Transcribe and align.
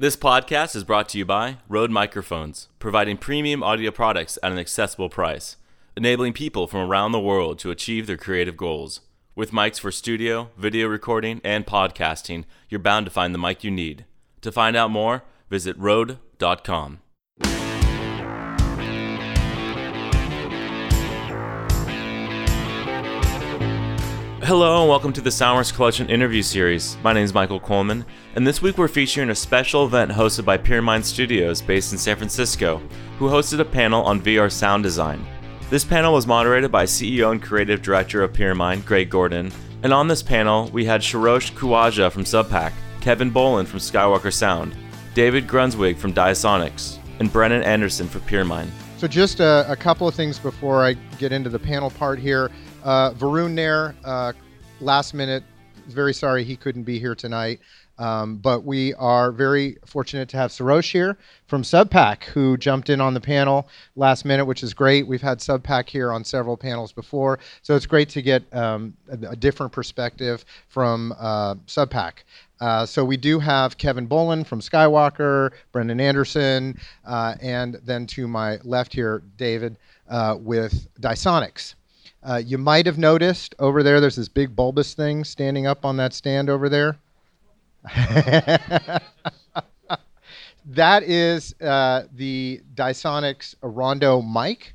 This 0.00 0.16
podcast 0.16 0.74
is 0.74 0.82
brought 0.82 1.10
to 1.10 1.18
you 1.18 1.26
by 1.26 1.58
Rode 1.68 1.90
Microphones, 1.90 2.68
providing 2.78 3.18
premium 3.18 3.62
audio 3.62 3.90
products 3.90 4.38
at 4.42 4.50
an 4.50 4.56
accessible 4.56 5.10
price, 5.10 5.58
enabling 5.94 6.32
people 6.32 6.66
from 6.66 6.80
around 6.80 7.12
the 7.12 7.20
world 7.20 7.58
to 7.58 7.70
achieve 7.70 8.06
their 8.06 8.16
creative 8.16 8.56
goals. 8.56 9.02
With 9.34 9.50
mics 9.50 9.78
for 9.78 9.92
studio, 9.92 10.52
video 10.56 10.88
recording, 10.88 11.42
and 11.44 11.66
podcasting, 11.66 12.44
you're 12.70 12.78
bound 12.78 13.04
to 13.04 13.12
find 13.12 13.34
the 13.34 13.38
mic 13.38 13.62
you 13.62 13.70
need. 13.70 14.06
To 14.40 14.50
find 14.50 14.74
out 14.74 14.90
more, 14.90 15.22
visit 15.50 15.76
Rode.com. 15.76 17.00
Hello 24.42 24.80
and 24.80 24.88
welcome 24.88 25.12
to 25.12 25.20
the 25.20 25.28
Soundworks 25.28 25.72
Collection 25.72 26.08
interview 26.08 26.40
series. 26.40 26.96
My 27.04 27.12
name 27.12 27.24
is 27.24 27.34
Michael 27.34 27.60
Coleman, 27.60 28.06
and 28.36 28.46
this 28.46 28.62
week 28.62 28.78
we're 28.78 28.88
featuring 28.88 29.30
a 29.30 29.34
special 29.34 29.84
event 29.84 30.12
hosted 30.12 30.44
by 30.44 30.56
Pyramind 30.56 31.04
Studios 31.04 31.60
based 31.60 31.92
in 31.92 31.98
San 31.98 32.16
Francisco, 32.16 32.80
who 33.18 33.28
hosted 33.28 33.58
a 33.58 33.64
panel 33.64 34.04
on 34.04 34.20
VR 34.20 34.50
sound 34.50 34.84
design. 34.84 35.24
This 35.68 35.84
panel 35.84 36.14
was 36.14 36.26
moderated 36.26 36.70
by 36.70 36.84
CEO 36.84 37.32
and 37.32 37.42
creative 37.42 37.82
director 37.82 38.22
of 38.22 38.32
Pyramind, 38.32 38.84
Greg 38.86 39.10
Gordon, 39.10 39.50
and 39.82 39.92
on 39.92 40.06
this 40.06 40.22
panel 40.22 40.70
we 40.70 40.84
had 40.84 41.00
Sarosh 41.00 41.52
Khawaja 41.52 42.10
from 42.12 42.22
Subpack, 42.22 42.72
Kevin 43.00 43.30
Boland 43.30 43.68
from 43.68 43.80
Skywalker 43.80 44.32
Sound, 44.32 44.76
David 45.14 45.48
Grunzweig 45.48 45.96
from 45.96 46.14
Dysonics, 46.14 46.98
and 47.18 47.32
Brennan 47.32 47.62
Anderson 47.64 48.06
from 48.06 48.20
Pyramind. 48.22 48.70
So 48.98 49.08
just 49.08 49.40
a, 49.40 49.70
a 49.70 49.76
couple 49.76 50.06
of 50.06 50.14
things 50.14 50.38
before 50.38 50.84
I 50.84 50.92
get 51.18 51.32
into 51.32 51.50
the 51.50 51.58
panel 51.58 51.90
part 51.90 52.18
here. 52.18 52.50
Uh, 52.84 53.12
Varun 53.12 53.52
Nair, 53.52 53.96
uh, 54.04 54.32
last 54.80 55.14
minute, 55.14 55.42
very 55.88 56.14
sorry 56.14 56.44
he 56.44 56.56
couldn't 56.56 56.84
be 56.84 56.98
here 56.98 57.14
tonight. 57.14 57.60
Um, 58.00 58.36
but 58.36 58.64
we 58.64 58.94
are 58.94 59.30
very 59.30 59.76
fortunate 59.84 60.30
to 60.30 60.38
have 60.38 60.50
Sarosh 60.50 60.90
here 60.90 61.18
from 61.46 61.62
Subpack, 61.62 62.24
who 62.24 62.56
jumped 62.56 62.88
in 62.88 62.98
on 62.98 63.12
the 63.12 63.20
panel 63.20 63.68
last 63.94 64.24
minute, 64.24 64.46
which 64.46 64.62
is 64.62 64.72
great. 64.72 65.06
We've 65.06 65.20
had 65.20 65.38
Subpack 65.38 65.90
here 65.90 66.10
on 66.10 66.24
several 66.24 66.56
panels 66.56 66.92
before, 66.92 67.38
so 67.60 67.76
it's 67.76 67.84
great 67.84 68.08
to 68.08 68.22
get 68.22 68.42
um, 68.54 68.94
a, 69.10 69.32
a, 69.32 69.36
different 69.36 69.72
perspective 69.72 70.46
from 70.68 71.14
uh, 71.18 71.56
Subpack. 71.66 72.24
Uh, 72.58 72.86
so 72.86 73.04
we 73.04 73.18
do 73.18 73.38
have 73.38 73.76
Kevin 73.76 74.06
Boland 74.06 74.46
from 74.46 74.60
Skywalker, 74.60 75.50
Brendan 75.70 76.00
Anderson, 76.00 76.78
uh, 77.04 77.34
and 77.42 77.74
then 77.84 78.06
to 78.06 78.26
my 78.26 78.58
left 78.64 78.94
here, 78.94 79.22
David 79.36 79.76
uh, 80.08 80.38
with 80.40 80.88
Dysonics. 81.02 81.74
Uh, 82.22 82.40
you 82.42 82.56
might 82.56 82.86
have 82.86 82.96
noticed 82.96 83.54
over 83.58 83.82
there, 83.82 84.00
there's 84.00 84.16
this 84.16 84.28
big 84.28 84.56
bulbous 84.56 84.94
thing 84.94 85.22
standing 85.22 85.66
up 85.66 85.84
on 85.84 85.98
that 85.98 86.14
stand 86.14 86.48
over 86.48 86.70
there. 86.70 86.96
That 90.66 91.02
is 91.02 91.54
uh, 91.60 92.04
the 92.14 92.60
Dysonics 92.74 93.54
Rondo 93.62 94.20
mic. 94.22 94.74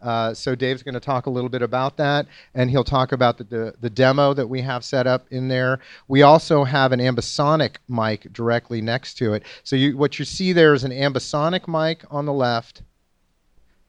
Uh, 0.00 0.34
so 0.34 0.54
Dave's 0.54 0.82
going 0.82 0.94
to 0.94 1.00
talk 1.00 1.26
a 1.26 1.30
little 1.30 1.48
bit 1.48 1.62
about 1.62 1.96
that, 1.96 2.26
and 2.54 2.70
he'll 2.70 2.84
talk 2.84 3.12
about 3.12 3.38
the, 3.38 3.44
the, 3.44 3.74
the, 3.80 3.90
demo 3.90 4.34
that 4.34 4.46
we 4.46 4.60
have 4.60 4.84
set 4.84 5.06
up 5.06 5.26
in 5.30 5.48
there. 5.48 5.80
We 6.06 6.22
also 6.22 6.64
have 6.64 6.92
an 6.92 7.00
ambisonic 7.00 7.76
mic 7.88 8.32
directly 8.32 8.82
next 8.82 9.14
to 9.14 9.32
it. 9.32 9.42
So 9.64 9.74
you, 9.74 9.96
what 9.96 10.18
you 10.18 10.24
see 10.26 10.52
there 10.52 10.74
is 10.74 10.84
an 10.84 10.92
ambisonic 10.92 11.66
mic 11.66 12.04
on 12.10 12.26
the 12.26 12.32
left 12.32 12.82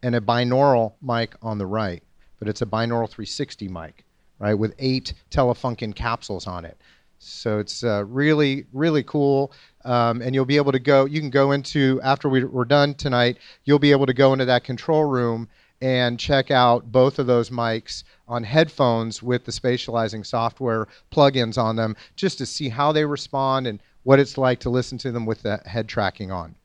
and 0.02 0.16
a 0.16 0.22
binaural 0.22 0.94
mic 1.02 1.36
on 1.42 1.58
the 1.58 1.66
right 1.66 2.02
but 2.40 2.48
it's 2.48 2.62
a 2.62 2.66
binaural 2.66 3.10
360 3.10 3.68
mic, 3.68 4.06
right, 4.40 4.54
with 4.54 4.74
eight 4.80 5.14
Telefunken 5.32 5.96
capsules 5.96 6.48
on 6.48 6.66
it. 6.66 6.78
So 7.20 7.60
it's 7.60 7.84
uh, 7.84 8.06
really, 8.06 8.66
really 8.74 9.04
cool. 9.04 9.52
Um, 9.86 10.22
and 10.22 10.36
you'll 10.36 10.46
be 10.46 10.58
able 10.58 10.72
to 10.72 10.80
go, 10.80 11.06
you 11.06 11.20
can 11.20 11.30
go 11.30 11.52
into, 11.52 12.00
after 12.04 12.30
we, 12.30 12.44
we're 12.44 12.66
done 12.66 12.94
tonight, 12.94 13.38
you'll 13.64 13.80
be 13.80 13.92
able 13.92 14.06
to 14.06 14.14
go 14.14 14.34
into 14.34 14.46
that 14.46 14.64
control 14.64 15.06
room 15.06 15.48
and 15.82 16.20
check 16.20 16.52
out 16.52 16.92
both 16.92 17.20
of 17.20 17.28
those 17.28 17.50
mics 17.50 18.04
on 18.28 18.44
headphones 18.44 19.22
with 19.22 19.46
the 19.46 19.52
spatializing 19.52 20.26
software 20.26 20.88
plugins 21.12 21.58
on 21.58 21.76
them 21.76 21.96
just 22.16 22.38
to 22.40 22.46
see 22.46 22.68
how 22.68 22.92
they 22.92 23.06
respond 23.06 23.68
and 23.68 23.82
what 24.04 24.20
it's 24.20 24.38
like 24.38 24.60
to 24.60 24.70
listen 24.70 24.98
to 24.98 25.12
them 25.12 25.26
with 25.26 25.44
the 25.44 25.58
head 25.66 25.88
tracking 25.88 26.32
on. 26.32 26.56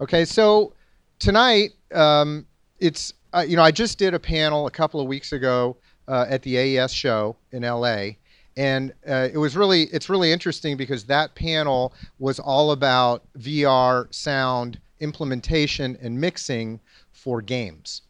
Okay, 0.00 0.24
so 0.24 0.72
tonight 1.18 1.72
um, 1.92 2.46
it's 2.78 3.12
uh, 3.34 3.40
you 3.40 3.56
know, 3.56 3.62
I 3.62 3.72
just 3.72 3.98
did 3.98 4.14
a 4.14 4.20
panel 4.20 4.66
a 4.66 4.70
couple 4.70 5.00
of 5.00 5.08
weeks 5.08 5.32
ago 5.32 5.76
uh, 6.06 6.26
at 6.28 6.42
the 6.42 6.56
AES 6.56 6.92
show 6.92 7.36
in 7.50 7.62
LA, 7.62 8.10
and 8.56 8.92
uh, 9.08 9.28
it 9.32 9.38
was 9.38 9.56
really 9.56 9.84
it's 9.84 10.08
really 10.08 10.32
interesting 10.32 10.76
because 10.76 11.04
that 11.04 11.34
panel 11.34 11.92
was 12.18 12.38
all 12.38 12.70
about 12.70 13.22
VR 13.38 14.12
sound 14.14 14.80
implementation 15.00 15.98
and 16.00 16.20
mixing 16.20 16.80
for 17.12 17.42
games. 17.42 18.02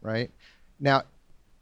Right 0.00 0.30
now, 0.80 1.02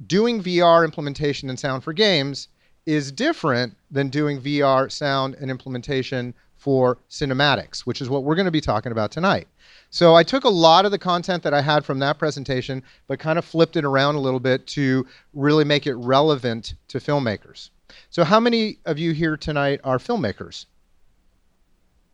doing 0.07 0.43
VR 0.43 0.85
implementation 0.85 1.51
and 1.51 1.59
sound 1.59 1.85
for 1.85 1.93
games 1.93 2.49
is 2.87 3.13
different 3.13 3.77
than 3.91 4.09
doing 4.09 4.41
VR 4.41 4.91
sound 4.91 5.35
and 5.35 5.51
implementation 5.51 6.33
for 6.57 6.99
cinematics, 7.11 7.81
which 7.81 8.01
is 8.01 8.09
what 8.09 8.25
we're 8.25 8.35
going 8.35 8.47
to 8.47 8.51
be 8.51 8.61
talking 8.61 8.93
about 8.93 9.11
tonight. 9.11 9.47
So 9.91 10.15
I 10.15 10.23
took 10.23 10.45
a 10.45 10.49
lot 10.49 10.85
of 10.85 10.91
the 10.91 10.99
content 10.99 11.43
that 11.43 11.55
I 11.55 11.61
had 11.61 11.85
from 11.85 11.99
that 11.99 12.19
presentation, 12.19 12.83
but 13.09 13.19
kind 13.19 13.39
of 13.39 13.45
flipped 13.45 13.77
it 13.77 13.85
around 13.85 14.15
a 14.15 14.21
little 14.21 14.41
bit 14.41 14.67
to 14.69 15.07
really 15.35 15.65
make 15.65 15.87
it 15.87 15.95
relevant 15.95 16.75
to 16.89 16.99
filmmakers. 16.99 17.71
So 18.11 18.25
how 18.25 18.41
many 18.41 18.79
of 18.85 18.99
you 18.99 19.13
here 19.13 19.37
tonight 19.37 19.81
are 19.85 19.99
filmmakers? 19.99 20.67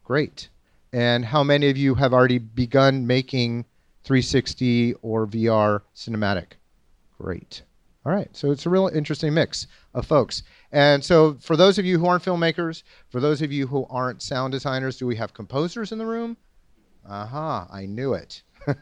Great. 0.05 0.49
And 0.93 1.25
how 1.25 1.43
many 1.43 1.69
of 1.69 1.77
you 1.77 1.95
have 1.95 2.13
already 2.13 2.39
begun 2.39 3.07
making 3.07 3.65
360 4.05 4.95
or 5.03 5.27
VR 5.27 5.83
cinematic? 5.95 6.53
Great. 7.19 7.63
All 8.07 8.13
right, 8.13 8.29
so 8.37 8.53
it's 8.53 8.67
a 8.67 8.71
real 8.71 8.87
interesting 8.87 9.35
mix 9.35 9.67
of 9.93 10.07
folks. 10.07 10.45
And 10.71 11.05
so, 11.05 11.35
for 11.41 11.57
those 11.57 11.77
of 11.77 11.85
you 11.85 11.99
who 11.99 12.07
aren't 12.07 12.23
filmmakers, 12.23 12.85
for 13.09 13.19
those 13.21 13.43
of 13.43 13.51
you 13.51 13.67
who 13.67 13.85
aren't 13.91 14.23
sound 14.23 14.53
designers, 14.53 14.97
do 14.97 15.07
we 15.07 15.17
have 15.17 15.35
composers 15.35 15.91
in 15.91 15.99
the 15.99 16.07
room? 16.07 16.37
Aha, 17.09 17.67
I 17.69 17.87
knew 17.87 18.15
it. 18.15 18.43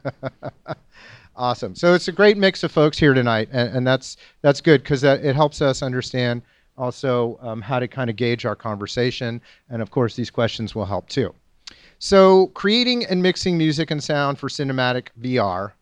awesome. 1.37 1.75
So 1.75 1.95
it's 1.95 2.09
a 2.09 2.13
great 2.13 2.37
mix 2.37 2.63
of 2.65 2.73
folks 2.73 2.99
here 2.99 3.15
tonight, 3.15 3.49
and, 3.51 3.79
and 3.79 3.87
that's 3.87 4.19
that's 4.43 4.61
good 4.61 4.83
because 4.83 5.05
it 5.05 5.35
helps 5.35 5.63
us 5.63 5.83
understand 5.83 6.43
also 6.77 7.39
um, 7.41 7.61
how 7.61 7.79
to 7.79 7.89
kind 7.89 8.11
of 8.11 8.17
gauge 8.17 8.45
our 8.45 8.57
conversation, 8.57 9.41
and 9.71 9.81
of 9.81 9.91
course 9.91 10.17
these 10.17 10.31
questions 10.31 10.75
will 10.75 10.85
help 10.85 11.09
too. 11.09 11.35
So 11.99 12.49
creating 12.49 13.07
and 13.07 13.23
mixing 13.23 13.57
music 13.57 13.91
and 13.91 14.03
sound 14.03 14.39
for 14.39 14.49
cinematic 14.49 15.09
VR, 15.21 15.73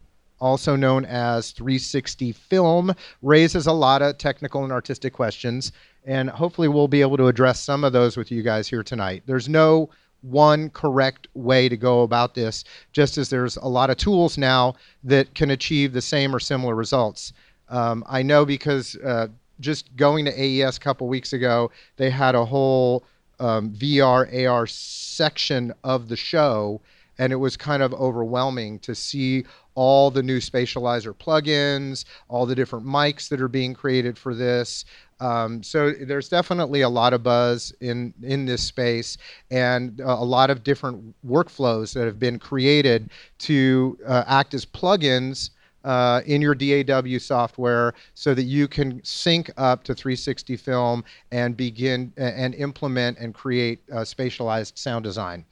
also 0.40 0.76
known 0.76 1.04
as 1.04 1.52
360 1.52 2.32
film, 2.32 2.94
raises 3.22 3.66
a 3.66 3.72
lot 3.72 4.02
of 4.02 4.18
technical 4.18 4.64
and 4.64 4.72
artistic 4.72 5.12
questions, 5.12 5.72
and 6.04 6.30
hopefully 6.30 6.68
we'll 6.68 6.88
be 6.88 7.00
able 7.00 7.16
to 7.16 7.28
address 7.28 7.60
some 7.60 7.84
of 7.84 7.92
those 7.92 8.16
with 8.16 8.30
you 8.30 8.42
guys 8.42 8.68
here 8.68 8.82
tonight. 8.82 9.22
There's 9.26 9.48
no 9.48 9.90
one 10.22 10.70
correct 10.70 11.26
way 11.34 11.68
to 11.68 11.76
go 11.76 12.02
about 12.02 12.34
this, 12.34 12.64
just 12.92 13.18
as 13.18 13.28
there's 13.28 13.56
a 13.56 13.66
lot 13.66 13.90
of 13.90 13.96
tools 13.96 14.38
now 14.38 14.74
that 15.04 15.34
can 15.34 15.50
achieve 15.50 15.92
the 15.92 16.00
same 16.00 16.34
or 16.34 16.40
similar 16.40 16.74
results. 16.74 17.32
Um, 17.68 18.04
I 18.06 18.22
know 18.22 18.44
because 18.44 18.96
uh, 18.96 19.28
just 19.62 19.96
going 19.96 20.26
to 20.26 20.32
AES 20.32 20.76
a 20.76 20.80
couple 20.80 21.08
weeks 21.08 21.32
ago, 21.32 21.70
they 21.96 22.10
had 22.10 22.34
a 22.34 22.44
whole 22.44 23.04
um, 23.40 23.70
VR 23.70 24.46
AR 24.46 24.66
section 24.66 25.72
of 25.82 26.08
the 26.08 26.16
show, 26.16 26.80
and 27.18 27.32
it 27.32 27.36
was 27.36 27.56
kind 27.56 27.82
of 27.82 27.92
overwhelming 27.94 28.78
to 28.80 28.94
see 28.94 29.44
all 29.74 30.10
the 30.10 30.22
new 30.22 30.38
spatializer 30.38 31.14
plugins, 31.14 32.04
all 32.28 32.46
the 32.46 32.54
different 32.54 32.86
mics 32.86 33.28
that 33.28 33.40
are 33.40 33.48
being 33.48 33.74
created 33.74 34.18
for 34.18 34.34
this. 34.34 34.84
Um, 35.20 35.62
so 35.62 35.92
there's 35.92 36.28
definitely 36.28 36.80
a 36.80 36.88
lot 36.88 37.12
of 37.12 37.22
buzz 37.22 37.72
in 37.80 38.12
in 38.22 38.44
this 38.44 38.62
space, 38.62 39.18
and 39.50 40.00
a 40.00 40.24
lot 40.24 40.50
of 40.50 40.64
different 40.64 41.14
workflows 41.24 41.94
that 41.94 42.04
have 42.04 42.18
been 42.18 42.38
created 42.38 43.10
to 43.38 43.98
uh, 44.06 44.24
act 44.26 44.52
as 44.52 44.66
plugins. 44.66 45.50
Uh, 45.84 46.20
in 46.26 46.40
your 46.40 46.54
DAW 46.54 47.18
software 47.18 47.92
so 48.14 48.34
that 48.34 48.44
you 48.44 48.68
can 48.68 49.02
sync 49.02 49.50
up 49.56 49.82
to 49.82 49.92
360 49.94 50.56
film 50.56 51.02
and 51.32 51.56
begin 51.56 52.12
and 52.16 52.54
implement 52.54 53.18
and 53.18 53.34
create 53.34 53.80
uh, 53.90 53.96
spatialized 53.96 54.78
sound 54.78 55.02
design. 55.02 55.44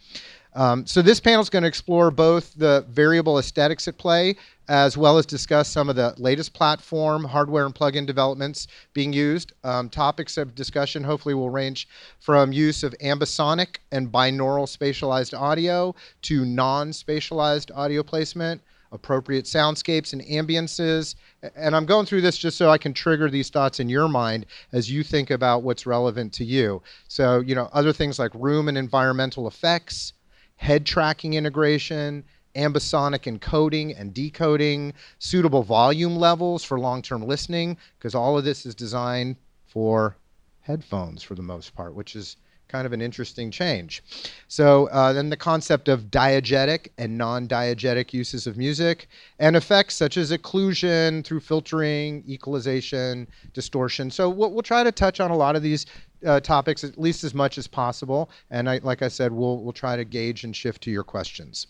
Um, 0.55 0.87
so 0.87 1.01
this 1.01 1.21
panel 1.21 1.41
is 1.41 1.51
going 1.51 1.63
to 1.63 1.69
explore 1.69 2.11
both 2.11 2.55
the 2.55 2.85
variable 2.91 3.39
aesthetics 3.39 3.87
at 3.87 3.99
play 3.99 4.37
as 4.71 4.97
well 4.97 5.19
as 5.19 5.27
discuss 5.27 5.69
some 5.69 5.89
of 5.89 5.97
the 5.97 6.15
latest 6.17 6.55
platform 6.55 7.25
hardware 7.25 7.67
and 7.67 7.75
plugin 7.75 8.07
developments 8.07 8.69
being 8.93 9.13
used. 9.13 9.53
Um, 9.65 9.89
topics 9.89 10.37
of 10.37 10.55
discussion 10.55 11.03
hopefully 11.03 11.35
will 11.35 11.51
range 11.51 11.89
from 12.21 12.53
use 12.53 12.85
of 12.85 12.95
ambisonic 13.03 13.79
and 13.91 14.13
binaural 14.13 14.69
spatialized 14.69 15.39
audio 15.39 15.93
to 16.23 16.45
non-spatialized 16.45 17.77
audio 17.77 18.05
placement, 18.05 18.63
appropriate 18.93 19.45
soundscapes 19.45 20.13
and 20.13 20.23
ambiances. 20.23 21.15
And 21.55 21.77
I'm 21.77 21.87
going 21.87 22.07
through 22.07 22.23
this 22.23 22.37
just 22.37 22.57
so 22.57 22.71
I 22.71 22.79
can 22.79 22.93
trigger 22.93 23.31
these 23.31 23.51
thoughts 23.51 23.81
in 23.81 23.89
your 23.89 24.09
mind 24.09 24.47
as 24.73 24.91
you 24.91 25.03
think 25.03 25.31
about 25.31 25.63
what's 25.63 25.87
relevant 25.87 26.33
to 26.35 26.45
you. 26.45 26.83
So, 27.09 27.41
you 27.41 27.55
know, 27.55 27.69
other 27.73 27.93
things 27.93 28.19
like 28.19 28.33
room 28.35 28.69
and 28.69 28.77
environmental 28.77 29.47
effects, 29.47 30.13
head 30.57 30.85
tracking 30.85 31.35
integration, 31.35 32.25
ambisonic 32.57 33.33
encoding 33.33 33.99
and 33.99 34.13
decoding, 34.13 34.93
suitable 35.19 35.63
volume 35.63 36.17
levels 36.17 36.65
for 36.65 36.81
long 36.81 37.03
term 37.03 37.23
listening, 37.23 37.77
because 37.99 38.15
all 38.15 38.37
of 38.37 38.45
this 38.45 38.67
is 38.67 38.75
designed 38.75 39.37
for 39.67 40.17
headphones 40.61 41.23
for 41.23 41.35
the 41.35 41.43
most 41.43 41.75
part, 41.75 41.95
which 41.95 42.17
is 42.17 42.37
kind 42.71 42.87
of 42.87 42.93
an 42.93 43.01
interesting 43.01 43.51
change. 43.51 44.03
So 44.49 44.87
uh, 44.89 45.13
then 45.13 45.29
the 45.31 45.37
concept 45.37 45.89
of 45.89 46.11
diegetic 46.11 46.89
and 46.99 47.19
non-diegetic 47.19 48.13
uses 48.13 48.47
of 48.47 48.57
music 48.57 49.09
and 49.39 49.57
effects 49.57 49.97
such 49.97 50.17
as 50.17 50.31
occlusion 50.31 51.25
through 51.25 51.41
filtering, 51.41 52.23
equalization, 52.27 53.27
distortion. 53.53 54.11
So 54.11 54.31
we'll, 54.31 54.53
we'll 54.53 54.63
try 54.63 54.85
to 54.85 54.93
touch 54.93 55.21
on 55.21 55.31
a 55.31 55.37
lot 55.37 55.57
of 55.57 55.63
these 55.63 55.87
uh, 56.25 56.41
topics 56.41 56.85
at 56.85 56.99
least 56.99 57.25
as 57.25 57.35
much 57.35 57.59
as 57.59 57.67
possible. 57.67 58.31
And 58.51 58.69
I, 58.69 58.81
like 58.83 59.03
I 59.03 59.09
said, 59.09 59.33
we'll, 59.33 59.59
we'll 59.63 59.73
try 59.73 59.97
to 59.97 60.05
gauge 60.05 60.45
and 60.45 60.55
shift 60.55 60.83
to 60.83 60.91
your 60.91 61.05
questions. 61.05 61.67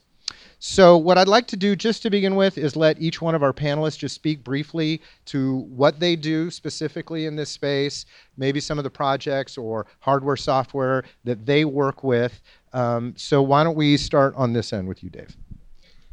So, 0.58 0.96
what 0.96 1.18
I'd 1.18 1.28
like 1.28 1.46
to 1.48 1.56
do 1.56 1.74
just 1.74 2.02
to 2.02 2.10
begin 2.10 2.36
with 2.36 2.58
is 2.58 2.76
let 2.76 3.00
each 3.00 3.22
one 3.22 3.34
of 3.34 3.42
our 3.42 3.52
panelists 3.52 3.98
just 3.98 4.14
speak 4.14 4.44
briefly 4.44 5.00
to 5.26 5.58
what 5.70 6.00
they 6.00 6.16
do 6.16 6.50
specifically 6.50 7.26
in 7.26 7.36
this 7.36 7.50
space, 7.50 8.06
maybe 8.36 8.60
some 8.60 8.78
of 8.78 8.84
the 8.84 8.90
projects 8.90 9.56
or 9.56 9.86
hardware, 10.00 10.36
software 10.36 11.04
that 11.24 11.46
they 11.46 11.64
work 11.64 12.04
with. 12.04 12.40
Um, 12.72 13.14
so, 13.16 13.42
why 13.42 13.64
don't 13.64 13.76
we 13.76 13.96
start 13.96 14.34
on 14.36 14.52
this 14.52 14.72
end 14.72 14.88
with 14.88 15.02
you, 15.02 15.10
Dave? 15.10 15.36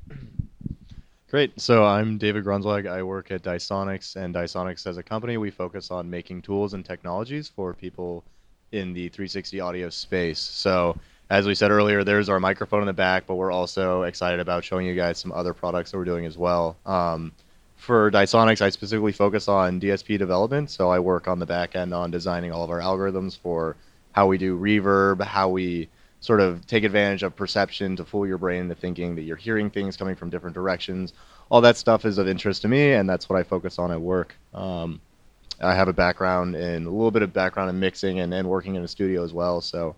Great. 1.29 1.59
So 1.59 1.83
I'm 1.83 2.17
David 2.17 2.45
Grunzweig. 2.45 2.89
I 2.89 3.03
work 3.03 3.31
at 3.31 3.43
Dysonics, 3.43 4.15
and 4.15 4.33
Dysonics 4.33 4.87
as 4.87 4.95
a 4.95 5.03
company, 5.03 5.35
we 5.35 5.51
focus 5.51 5.91
on 5.91 6.09
making 6.09 6.41
tools 6.41 6.73
and 6.73 6.85
technologies 6.85 7.49
for 7.49 7.73
people 7.73 8.23
in 8.71 8.93
the 8.93 9.09
360 9.09 9.59
audio 9.59 9.89
space. 9.89 10.39
So 10.39 10.97
as 11.29 11.45
we 11.45 11.55
said 11.55 11.71
earlier, 11.71 12.03
there's 12.03 12.29
our 12.29 12.39
microphone 12.39 12.81
in 12.81 12.87
the 12.87 12.93
back, 12.93 13.25
but 13.27 13.35
we're 13.35 13.51
also 13.51 14.03
excited 14.03 14.39
about 14.39 14.63
showing 14.63 14.85
you 14.85 14.95
guys 14.95 15.17
some 15.17 15.31
other 15.31 15.53
products 15.53 15.91
that 15.91 15.97
we're 15.97 16.05
doing 16.05 16.25
as 16.25 16.37
well. 16.37 16.77
Um, 16.85 17.33
for 17.75 18.09
Dysonics, 18.09 18.61
I 18.61 18.69
specifically 18.69 19.11
focus 19.11 19.47
on 19.47 19.79
DSP 19.79 20.17
development, 20.17 20.71
so 20.71 20.89
I 20.89 20.99
work 20.99 21.27
on 21.27 21.39
the 21.39 21.45
back 21.45 21.75
end 21.75 21.93
on 21.93 22.11
designing 22.11 22.51
all 22.51 22.63
of 22.63 22.69
our 22.69 22.79
algorithms 22.79 23.37
for 23.37 23.75
how 24.13 24.27
we 24.27 24.37
do 24.37 24.57
reverb, 24.57 25.21
how 25.21 25.49
we 25.49 25.89
sort 26.21 26.39
of 26.39 26.65
take 26.65 26.83
advantage 26.83 27.23
of 27.23 27.35
perception 27.35 27.95
to 27.95 28.05
fool 28.05 28.25
your 28.25 28.37
brain 28.37 28.63
into 28.63 28.75
thinking 28.75 29.15
that 29.15 29.21
you're 29.21 29.37
hearing 29.37 29.69
things 29.69 29.95
coming 29.95 30.15
from 30.15 30.29
different 30.29 30.55
directions. 30.55 31.13
All 31.49 31.61
that 31.61 31.77
stuff 31.77 32.05
is 32.05 32.17
of 32.17 32.27
interest 32.27 32.63
to 32.63 32.67
me, 32.67 32.93
and 32.93 33.07
that's 33.07 33.29
what 33.29 33.37
I 33.37 33.43
focus 33.43 33.77
on 33.77 33.91
at 33.91 34.01
work. 34.01 34.35
Um, 34.53 34.99
I 35.61 35.75
have 35.75 35.87
a 35.87 35.93
background 35.93 36.55
in 36.55 36.85
a 36.85 36.89
little 36.89 37.11
bit 37.11 37.21
of 37.21 37.33
background 37.33 37.69
in 37.69 37.79
mixing 37.79 38.19
and, 38.19 38.33
and 38.33 38.49
working 38.49 38.75
in 38.75 38.83
a 38.83 38.87
studio 38.87 39.23
as 39.23 39.33
well, 39.33 39.61
so 39.61 39.95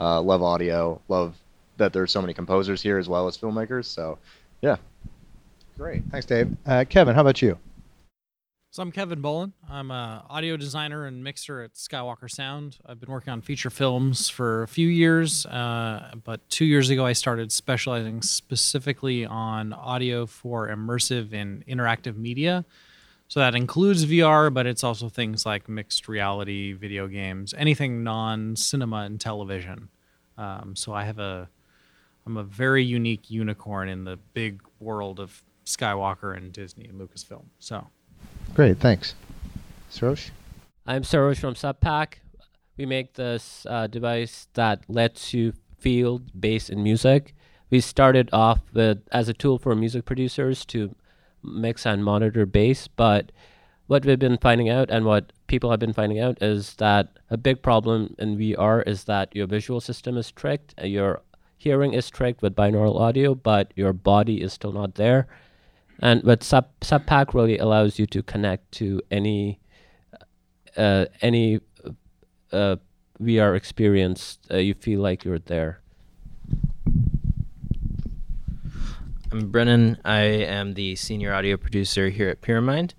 uh, 0.00 0.20
love 0.20 0.42
audio. 0.42 1.00
Love 1.08 1.36
that 1.76 1.92
there's 1.92 2.10
so 2.10 2.20
many 2.20 2.34
composers 2.34 2.82
here 2.82 2.98
as 2.98 3.08
well 3.08 3.28
as 3.28 3.36
filmmakers. 3.38 3.84
So, 3.84 4.18
yeah. 4.62 4.76
Great. 5.76 6.02
Thanks, 6.10 6.26
Dave. 6.26 6.56
Uh, 6.66 6.84
Kevin, 6.88 7.14
how 7.14 7.20
about 7.20 7.40
you? 7.40 7.58
So 8.72 8.84
I'm 8.84 8.92
Kevin 8.92 9.20
Bolin. 9.20 9.52
I'm 9.68 9.90
a 9.90 10.24
audio 10.30 10.56
designer 10.56 11.06
and 11.06 11.24
mixer 11.24 11.60
at 11.62 11.74
Skywalker 11.74 12.30
Sound. 12.30 12.78
I've 12.86 13.00
been 13.00 13.10
working 13.10 13.32
on 13.32 13.40
feature 13.40 13.68
films 13.68 14.28
for 14.28 14.62
a 14.62 14.68
few 14.68 14.86
years, 14.86 15.44
uh, 15.46 16.12
but 16.22 16.48
two 16.48 16.64
years 16.64 16.88
ago 16.88 17.04
I 17.04 17.12
started 17.12 17.50
specializing 17.50 18.22
specifically 18.22 19.26
on 19.26 19.72
audio 19.72 20.24
for 20.24 20.68
immersive 20.68 21.32
and 21.32 21.66
interactive 21.66 22.16
media. 22.16 22.64
So 23.30 23.38
that 23.38 23.54
includes 23.54 24.06
VR, 24.06 24.52
but 24.52 24.66
it's 24.66 24.82
also 24.82 25.08
things 25.08 25.46
like 25.46 25.68
mixed 25.68 26.08
reality, 26.08 26.72
video 26.72 27.06
games, 27.06 27.54
anything 27.56 28.02
non-cinema 28.02 29.02
and 29.02 29.20
television. 29.20 29.88
Um, 30.36 30.74
so 30.74 30.92
I 30.92 31.04
have 31.04 31.20
a, 31.20 31.48
I'm 32.26 32.36
a 32.36 32.42
very 32.42 32.82
unique 32.82 33.30
unicorn 33.30 33.88
in 33.88 34.02
the 34.02 34.16
big 34.34 34.60
world 34.80 35.20
of 35.20 35.44
Skywalker 35.64 36.36
and 36.36 36.52
Disney 36.52 36.86
and 36.86 37.00
Lucasfilm. 37.00 37.44
So. 37.60 37.86
Great, 38.52 38.78
thanks. 38.78 39.14
Sarosh? 39.92 40.30
I'm 40.84 41.02
Sarosh 41.02 41.38
from 41.38 41.54
Subpack. 41.54 42.14
We 42.76 42.84
make 42.84 43.12
this 43.12 43.64
uh, 43.70 43.86
device 43.86 44.48
that 44.54 44.82
lets 44.88 45.32
you 45.32 45.52
feel 45.78 46.18
bass 46.18 46.68
in 46.68 46.82
music. 46.82 47.36
We 47.70 47.80
started 47.80 48.28
off 48.32 48.58
with 48.72 49.06
as 49.12 49.28
a 49.28 49.34
tool 49.34 49.60
for 49.60 49.76
music 49.76 50.04
producers 50.04 50.64
to 50.66 50.96
mix 51.42 51.86
and 51.86 52.04
monitor 52.04 52.46
bass, 52.46 52.88
but 52.88 53.32
what 53.86 54.04
we've 54.04 54.18
been 54.18 54.38
finding 54.38 54.68
out 54.68 54.88
and 54.88 55.04
what 55.04 55.32
people 55.48 55.70
have 55.70 55.80
been 55.80 55.92
finding 55.92 56.20
out 56.20 56.40
is 56.40 56.74
that 56.74 57.08
a 57.28 57.36
big 57.36 57.60
problem 57.60 58.14
in 58.18 58.38
VR 58.38 58.86
is 58.86 59.04
that 59.04 59.34
your 59.34 59.48
visual 59.48 59.80
system 59.80 60.16
is 60.16 60.30
tricked, 60.30 60.74
your 60.82 61.22
hearing 61.56 61.92
is 61.92 62.08
tricked 62.08 62.40
with 62.40 62.54
binaural 62.54 63.00
audio, 63.00 63.34
but 63.34 63.72
your 63.74 63.92
body 63.92 64.40
is 64.40 64.52
still 64.52 64.72
not 64.72 64.94
there. 64.94 65.26
And 65.98 66.22
but 66.22 66.42
Sub 66.42 66.68
Subpack 66.80 67.34
really 67.34 67.58
allows 67.58 67.98
you 67.98 68.06
to 68.06 68.22
connect 68.22 68.72
to 68.72 69.02
any 69.10 69.60
uh, 70.76 71.06
any 71.20 71.60
uh, 72.52 72.76
VR 73.20 73.56
experience. 73.56 74.38
Uh, 74.50 74.56
you 74.56 74.74
feel 74.74 75.00
like 75.00 75.24
you're 75.24 75.38
there. 75.38 75.80
I'm 79.32 79.48
Brennan. 79.50 79.96
I 80.04 80.22
am 80.22 80.74
the 80.74 80.96
senior 80.96 81.32
audio 81.32 81.56
producer 81.56 82.08
here 82.08 82.28
at 82.30 82.40
Pyramind, 82.40 82.94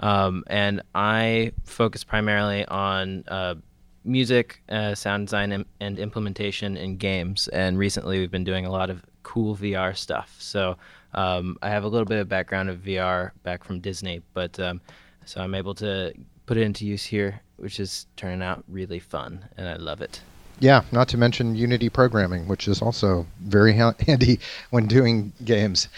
um, 0.00 0.42
and 0.46 0.80
I 0.94 1.52
focus 1.64 2.04
primarily 2.04 2.64
on 2.64 3.24
uh, 3.28 3.56
music, 4.02 4.62
uh, 4.70 4.94
sound 4.94 5.26
design, 5.26 5.52
and, 5.52 5.66
and 5.80 5.98
implementation 5.98 6.78
in 6.78 6.96
games. 6.96 7.48
And 7.48 7.76
recently, 7.76 8.18
we've 8.18 8.30
been 8.30 8.44
doing 8.44 8.64
a 8.64 8.70
lot 8.70 8.88
of 8.88 9.02
cool 9.24 9.56
VR 9.56 9.94
stuff. 9.94 10.34
So 10.38 10.78
um, 11.12 11.58
I 11.60 11.68
have 11.68 11.84
a 11.84 11.88
little 11.88 12.06
bit 12.06 12.18
of 12.18 12.30
background 12.30 12.70
of 12.70 12.78
VR 12.78 13.32
back 13.42 13.62
from 13.62 13.80
Disney, 13.80 14.22
but 14.32 14.58
um, 14.58 14.80
so 15.26 15.42
I'm 15.42 15.54
able 15.54 15.74
to 15.74 16.14
put 16.46 16.56
it 16.56 16.62
into 16.62 16.86
use 16.86 17.04
here, 17.04 17.42
which 17.56 17.78
is 17.78 18.06
turning 18.16 18.40
out 18.40 18.64
really 18.68 19.00
fun, 19.00 19.44
and 19.58 19.68
I 19.68 19.76
love 19.76 20.00
it. 20.00 20.22
Yeah, 20.60 20.82
not 20.92 21.08
to 21.08 21.16
mention 21.16 21.56
Unity 21.56 21.88
programming, 21.88 22.46
which 22.46 22.68
is 22.68 22.80
also 22.80 23.26
very 23.40 23.76
ha- 23.76 23.94
handy 24.06 24.40
when 24.70 24.86
doing 24.86 25.32
games. 25.44 25.88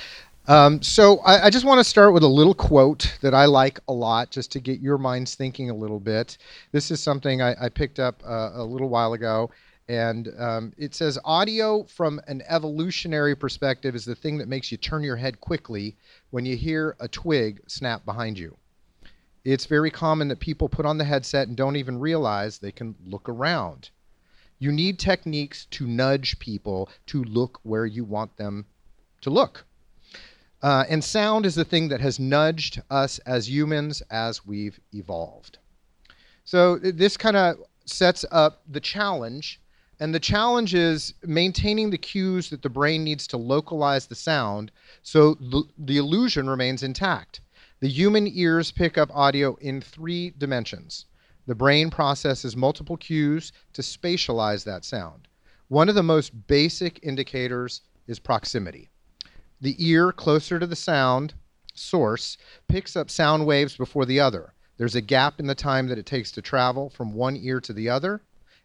Um, 0.48 0.80
so 0.80 1.18
I, 1.18 1.46
I, 1.46 1.50
just 1.50 1.64
want 1.64 1.80
to 1.80 1.84
start 1.84 2.12
with 2.12 2.22
a 2.22 2.28
little 2.28 2.54
quote 2.54 3.18
that 3.20 3.34
I 3.34 3.46
like 3.46 3.80
a 3.88 3.92
lot, 3.92 4.30
just 4.30 4.52
to 4.52 4.60
get 4.60 4.78
your 4.78 4.96
minds 4.96 5.34
thinking 5.34 5.70
a 5.70 5.74
little 5.74 5.98
bit. 5.98 6.38
This 6.70 6.92
is 6.92 7.02
something 7.02 7.42
I, 7.42 7.56
I 7.64 7.68
picked 7.68 7.98
up 7.98 8.22
uh, 8.24 8.52
a 8.54 8.62
little 8.62 8.88
while 8.88 9.12
ago, 9.12 9.50
and 9.88 10.32
um, 10.38 10.72
it 10.78 10.94
says 10.94 11.18
audio 11.24 11.82
from 11.82 12.20
an 12.28 12.42
evolutionary 12.48 13.34
perspective 13.34 13.96
is 13.96 14.04
the 14.04 14.14
thing 14.14 14.38
that 14.38 14.46
makes 14.46 14.70
you 14.70 14.78
turn 14.78 15.02
your 15.02 15.16
head 15.16 15.40
quickly 15.40 15.96
when 16.30 16.46
you 16.46 16.56
hear 16.56 16.96
a 17.00 17.08
twig 17.08 17.60
snap 17.66 18.04
behind 18.04 18.38
you. 18.38 18.56
It's 19.44 19.66
very 19.66 19.90
common 19.90 20.28
that 20.28 20.40
people 20.40 20.68
put 20.68 20.86
on 20.86 20.98
the 20.98 21.04
headset 21.04 21.48
and 21.48 21.56
don't 21.56 21.76
even 21.76 21.98
realize 21.98 22.58
they 22.58 22.72
can 22.72 22.94
look 23.04 23.28
around. 23.28 23.90
You 24.58 24.72
need 24.72 24.98
techniques 24.98 25.66
to 25.72 25.86
nudge 25.86 26.38
people 26.38 26.88
to 27.06 27.22
look 27.24 27.60
where 27.62 27.86
you 27.86 28.04
want 28.04 28.36
them 28.36 28.66
to 29.20 29.30
look. 29.30 29.66
Uh, 30.62 30.84
and 30.88 31.04
sound 31.04 31.44
is 31.44 31.54
the 31.54 31.64
thing 31.64 31.88
that 31.88 32.00
has 32.00 32.18
nudged 32.18 32.82
us 32.90 33.18
as 33.20 33.50
humans 33.50 34.02
as 34.10 34.46
we've 34.46 34.80
evolved. 34.92 35.58
So 36.44 36.78
this 36.78 37.16
kind 37.16 37.36
of 37.36 37.56
sets 37.84 38.24
up 38.30 38.62
the 38.66 38.80
challenge 38.80 39.60
and 39.98 40.14
the 40.14 40.20
challenge 40.20 40.74
is 40.74 41.14
maintaining 41.22 41.90
the 41.90 41.98
cues 41.98 42.50
that 42.50 42.62
the 42.62 42.68
brain 42.68 43.02
needs 43.02 43.26
to 43.28 43.38
localize 43.38 44.06
the 44.06 44.14
sound 44.14 44.70
so 45.02 45.34
the, 45.34 45.64
the 45.78 45.96
illusion 45.96 46.50
remains 46.50 46.82
intact. 46.82 47.40
The 47.80 47.88
human 47.88 48.26
ears 48.26 48.72
pick 48.72 48.98
up 48.98 49.10
audio 49.14 49.54
in 49.56 49.80
three 49.80 50.34
dimensions. 50.36 51.06
The 51.46 51.54
brain 51.54 51.90
processes 51.90 52.56
multiple 52.56 52.96
cues 52.96 53.52
to 53.72 53.82
spatialize 53.82 54.64
that 54.64 54.84
sound. 54.84 55.28
One 55.68 55.88
of 55.88 55.94
the 55.94 56.02
most 56.02 56.46
basic 56.46 56.98
indicators 57.02 57.82
is 58.06 58.18
proximity. 58.18 58.90
The 59.60 59.76
ear 59.78 60.12
closer 60.12 60.58
to 60.58 60.66
the 60.66 60.76
sound 60.76 61.34
source 61.74 62.36
picks 62.68 62.96
up 62.96 63.10
sound 63.10 63.46
waves 63.46 63.76
before 63.76 64.04
the 64.04 64.20
other. 64.20 64.54
There's 64.76 64.94
a 64.94 65.00
gap 65.00 65.40
in 65.40 65.46
the 65.46 65.54
time 65.54 65.86
that 65.88 65.98
it 65.98 66.06
takes 66.06 66.30
to 66.32 66.42
travel 66.42 66.90
from 66.90 67.14
one 67.14 67.36
ear 67.36 67.60
to 67.60 67.72
the 67.72 67.88
other, 67.88 68.22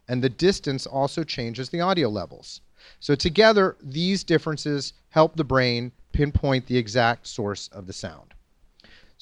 and 0.08 0.22
the 0.22 0.28
distance 0.28 0.86
also 0.86 1.24
changes 1.24 1.70
the 1.70 1.80
audio 1.80 2.08
levels. 2.08 2.60
So 3.00 3.14
together, 3.14 3.76
these 3.80 4.24
differences 4.24 4.92
help 5.10 5.36
the 5.36 5.44
brain 5.44 5.92
pinpoint 6.12 6.66
the 6.66 6.76
exact 6.76 7.26
source 7.26 7.68
of 7.68 7.86
the 7.86 7.92
sound. 7.92 8.31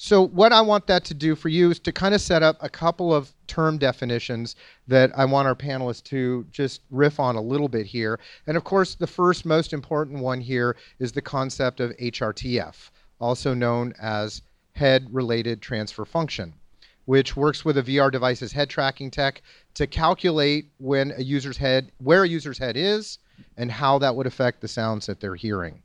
So 0.03 0.25
what 0.29 0.51
I 0.51 0.61
want 0.61 0.87
that 0.87 1.05
to 1.05 1.13
do 1.13 1.35
for 1.35 1.49
you 1.49 1.69
is 1.69 1.77
to 1.81 1.91
kind 1.91 2.15
of 2.15 2.21
set 2.21 2.41
up 2.41 2.57
a 2.59 2.69
couple 2.69 3.13
of 3.13 3.35
term 3.45 3.77
definitions 3.77 4.55
that 4.87 5.11
I 5.15 5.25
want 5.25 5.47
our 5.47 5.53
panelists 5.53 6.03
to 6.05 6.43
just 6.49 6.81
riff 6.89 7.19
on 7.19 7.35
a 7.35 7.41
little 7.41 7.67
bit 7.67 7.85
here. 7.85 8.19
And 8.47 8.57
of 8.57 8.63
course, 8.63 8.95
the 8.95 9.05
first 9.05 9.45
most 9.45 9.73
important 9.73 10.23
one 10.23 10.41
here 10.41 10.75
is 10.97 11.11
the 11.11 11.21
concept 11.21 11.79
of 11.79 11.95
HRTF, 11.97 12.89
also 13.19 13.53
known 13.53 13.93
as 14.01 14.41
head 14.73 15.07
related 15.11 15.61
transfer 15.61 16.03
function 16.03 16.55
which 17.05 17.35
works 17.35 17.63
with 17.63 17.77
a 17.77 17.83
VR 17.83 18.11
device's 18.11 18.53
head 18.53 18.69
tracking 18.69 19.11
tech 19.11 19.41
to 19.73 19.85
calculate 19.85 20.69
when 20.77 21.11
a 21.17 21.21
user's 21.21 21.57
head, 21.57 21.91
where 21.97 22.23
a 22.23 22.27
user's 22.27 22.57
head 22.57 22.77
is, 22.77 23.19
and 23.57 23.71
how 23.71 23.99
that 23.99 24.15
would 24.15 24.27
affect 24.27 24.61
the 24.61 24.67
sounds 24.67 25.05
that 25.07 25.19
they're 25.19 25.35
hearing. 25.35 25.81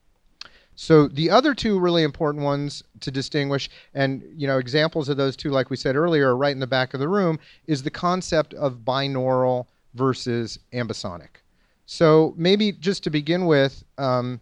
So 0.77 1.09
the 1.09 1.31
other 1.31 1.55
two 1.55 1.81
really 1.81 2.03
important 2.03 2.45
ones 2.45 2.83
to 3.01 3.11
distinguish, 3.11 3.71
and 3.95 4.23
you 4.37 4.47
know 4.47 4.59
examples 4.59 5.09
of 5.09 5.17
those 5.17 5.35
two, 5.35 5.51
like 5.51 5.71
we 5.71 5.77
said 5.77 5.97
earlier, 5.97 6.29
are 6.29 6.37
right 6.37 6.53
in 6.53 6.61
the 6.61 6.67
back 6.67 6.93
of 6.95 7.01
the 7.01 7.09
room, 7.09 7.39
is 7.67 7.83
the 7.83 7.91
concept 7.91 8.53
of 8.55 8.85
binaural 8.85 9.67
versus 9.95 10.59
ambisonic. 10.75 11.41
So 11.87 12.35
maybe 12.37 12.73
just 12.73 13.03
to 13.05 13.11
begin 13.11 13.47
with, 13.47 13.85
um, 13.97 14.39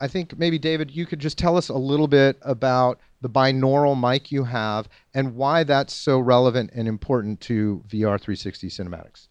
I 0.00 0.06
think 0.06 0.38
maybe 0.38 0.58
David, 0.58 0.92
you 0.92 1.06
could 1.06 1.18
just 1.18 1.38
tell 1.38 1.56
us 1.56 1.68
a 1.68 1.76
little 1.76 2.06
bit 2.08 2.38
about 2.42 3.00
the 3.20 3.28
binaural 3.28 3.98
mic 3.98 4.30
you 4.30 4.44
have 4.44 4.88
and 5.12 5.34
why 5.34 5.64
that's 5.64 5.92
so 5.92 6.20
relevant 6.20 6.70
and 6.72 6.86
important 6.86 7.40
to 7.40 7.82
VR 7.88 8.20
360 8.20 8.68
cinematics. 8.68 9.26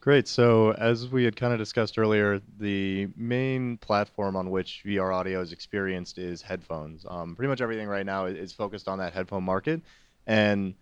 Great. 0.00 0.28
So, 0.28 0.72
as 0.74 1.08
we 1.08 1.24
had 1.24 1.34
kind 1.34 1.52
of 1.52 1.58
discussed 1.58 1.98
earlier, 1.98 2.40
the 2.58 3.08
main 3.16 3.78
platform 3.78 4.36
on 4.36 4.50
which 4.50 4.82
VR 4.86 5.12
audio 5.12 5.40
is 5.40 5.52
experienced 5.52 6.18
is 6.18 6.40
headphones. 6.40 7.04
Um, 7.08 7.34
pretty 7.34 7.48
much 7.48 7.60
everything 7.60 7.88
right 7.88 8.06
now 8.06 8.26
is 8.26 8.52
focused 8.52 8.86
on 8.86 8.98
that 8.98 9.12
headphone 9.12 9.42
market. 9.42 9.82
And 10.26 10.74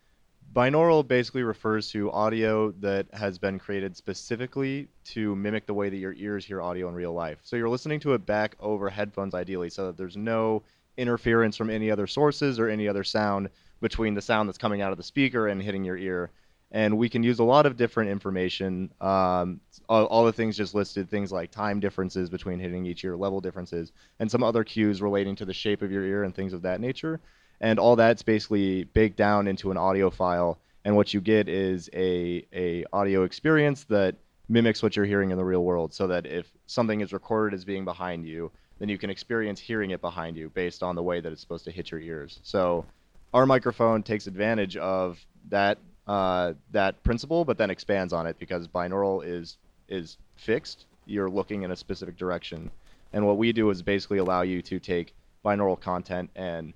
binaural 0.55 1.07
basically 1.07 1.45
refers 1.45 1.91
to 1.93 2.13
audio 2.13 2.73
that 2.73 3.07
has 3.15 3.39
been 3.39 3.59
created 3.59 3.97
specifically 3.97 4.89
to 5.05 5.35
mimic 5.35 5.67
the 5.67 5.75
way 5.75 5.89
that 5.89 5.97
your 5.97 6.13
ears 6.13 6.45
hear 6.45 6.61
audio 6.61 6.87
in 6.89 6.95
real 6.95 7.15
life. 7.15 7.39
So, 7.43 7.57
you're 7.57 7.71
listening 7.71 8.01
to 8.01 8.13
it 8.13 8.27
back 8.27 8.55
over 8.61 8.91
headphones, 8.91 9.35
ideally, 9.35 9.71
so 9.71 9.87
that 9.87 9.97
there's 9.97 10.19
no 10.19 10.63
interference 10.99 11.57
from 11.57 11.71
any 11.71 11.91
other 11.91 12.07
sources 12.07 12.59
or 12.59 12.69
any 12.69 12.87
other 12.87 13.03
sound 13.03 13.49
between 13.81 14.13
the 14.13 14.23
sound 14.23 14.47
that's 14.47 14.59
coming 14.59 14.83
out 14.83 14.93
of 14.93 14.99
the 14.99 15.05
speaker 15.05 15.49
and 15.49 15.63
hitting 15.63 15.85
your 15.85 15.97
ear 15.97 16.31
and 16.73 16.99
we 16.99 17.09
can 17.09 17.23
use 17.23 17.39
a 17.39 17.45
lot 17.45 17.67
of 17.67 17.77
different 17.77 18.11
information. 18.11 18.93
Um, 19.01 19.61
all, 19.89 20.05
all, 20.07 20.25
the 20.25 20.33
things 20.33 20.57
just 20.57 20.75
listed, 20.75 21.09
things 21.09 21.31
like 21.31 21.51
time 21.51 21.81
differences 21.81 22.29
between 22.29 22.59
hitting 22.59 22.87
each 22.87 23.05
ear, 23.05 23.17
level 23.17 23.41
differences, 23.41 23.93
and 24.19 24.31
some 24.31 24.43
other 24.43 24.65
cues 24.65 25.01
relating 25.01 25.37
to 25.37 25.45
the 25.45 25.55
shape 25.55 25.83
of 25.83 25.93
your 25.93 26.05
ear 26.05 26.25
and 26.25 26.35
things 26.35 26.53
of 26.53 26.63
that 26.63 26.81
nature. 26.81 27.21
And 27.61 27.79
all 27.79 27.97
that's 27.97 28.23
basically 28.23 28.85
baked 28.85 29.17
down 29.17 29.47
into 29.47 29.71
an 29.71 29.77
audio 29.77 30.11
file. 30.11 30.59
And 30.85 30.97
what 30.97 31.15
you 31.15 31.21
get 31.21 31.49
is 31.49 31.89
a, 31.95 32.47
a 32.53 32.85
audio 32.93 33.23
experience 33.25 33.85
that 33.85 34.17
mimics 34.49 34.83
what 34.83 34.97
you're 34.97 35.07
hearing 35.07 35.31
in 35.31 35.39
the 35.39 35.45
real 35.45 35.65
world. 35.65 35.95
So 35.95 36.09
that 36.09 36.27
if 36.27 36.51
something 36.67 37.01
is 37.01 37.13
recorded 37.13 37.57
as 37.57 37.65
being 37.65 37.85
behind 37.85 38.27
you, 38.27 38.51
then 38.79 38.89
you 38.89 38.99
can 38.99 39.09
experience 39.09 39.61
hearing 39.61 39.91
it 39.91 40.01
behind 40.01 40.37
you 40.37 40.51
based 40.51 40.83
on 40.83 40.97
the 40.97 41.03
way 41.03 41.21
that 41.21 41.33
it's 41.33 41.41
supposed 41.41 41.65
to 41.65 41.71
hit 41.71 41.91
your 41.91 42.01
ears. 42.01 42.41
So 42.43 42.85
our 43.33 43.47
microphone 43.47 44.03
takes 44.03 44.27
advantage 44.27 44.77
of 44.77 45.25
that 45.49 45.79
uh, 46.07 46.55
that 46.73 47.03
principle, 47.03 47.45
but 47.45 47.59
then 47.59 47.71
expands 47.71 48.13
on 48.13 48.27
it 48.27 48.39
because 48.39 48.69
binaural 48.69 49.25
is 49.25 49.57
is 49.89 50.19
fixed. 50.37 50.87
You're 51.07 51.31
looking 51.31 51.63
in 51.63 51.71
a 51.71 51.77
specific 51.77 52.17
direction, 52.17 52.71
and 53.13 53.27
what 53.27 53.39
we 53.39 53.53
do 53.53 53.71
is 53.71 53.83
basically 53.83 54.19
allow 54.19 54.43
you 54.43 54.63
to 54.63 54.79
take 54.79 55.15
binaural 55.45 55.81
content 55.81 56.31
and 56.35 56.73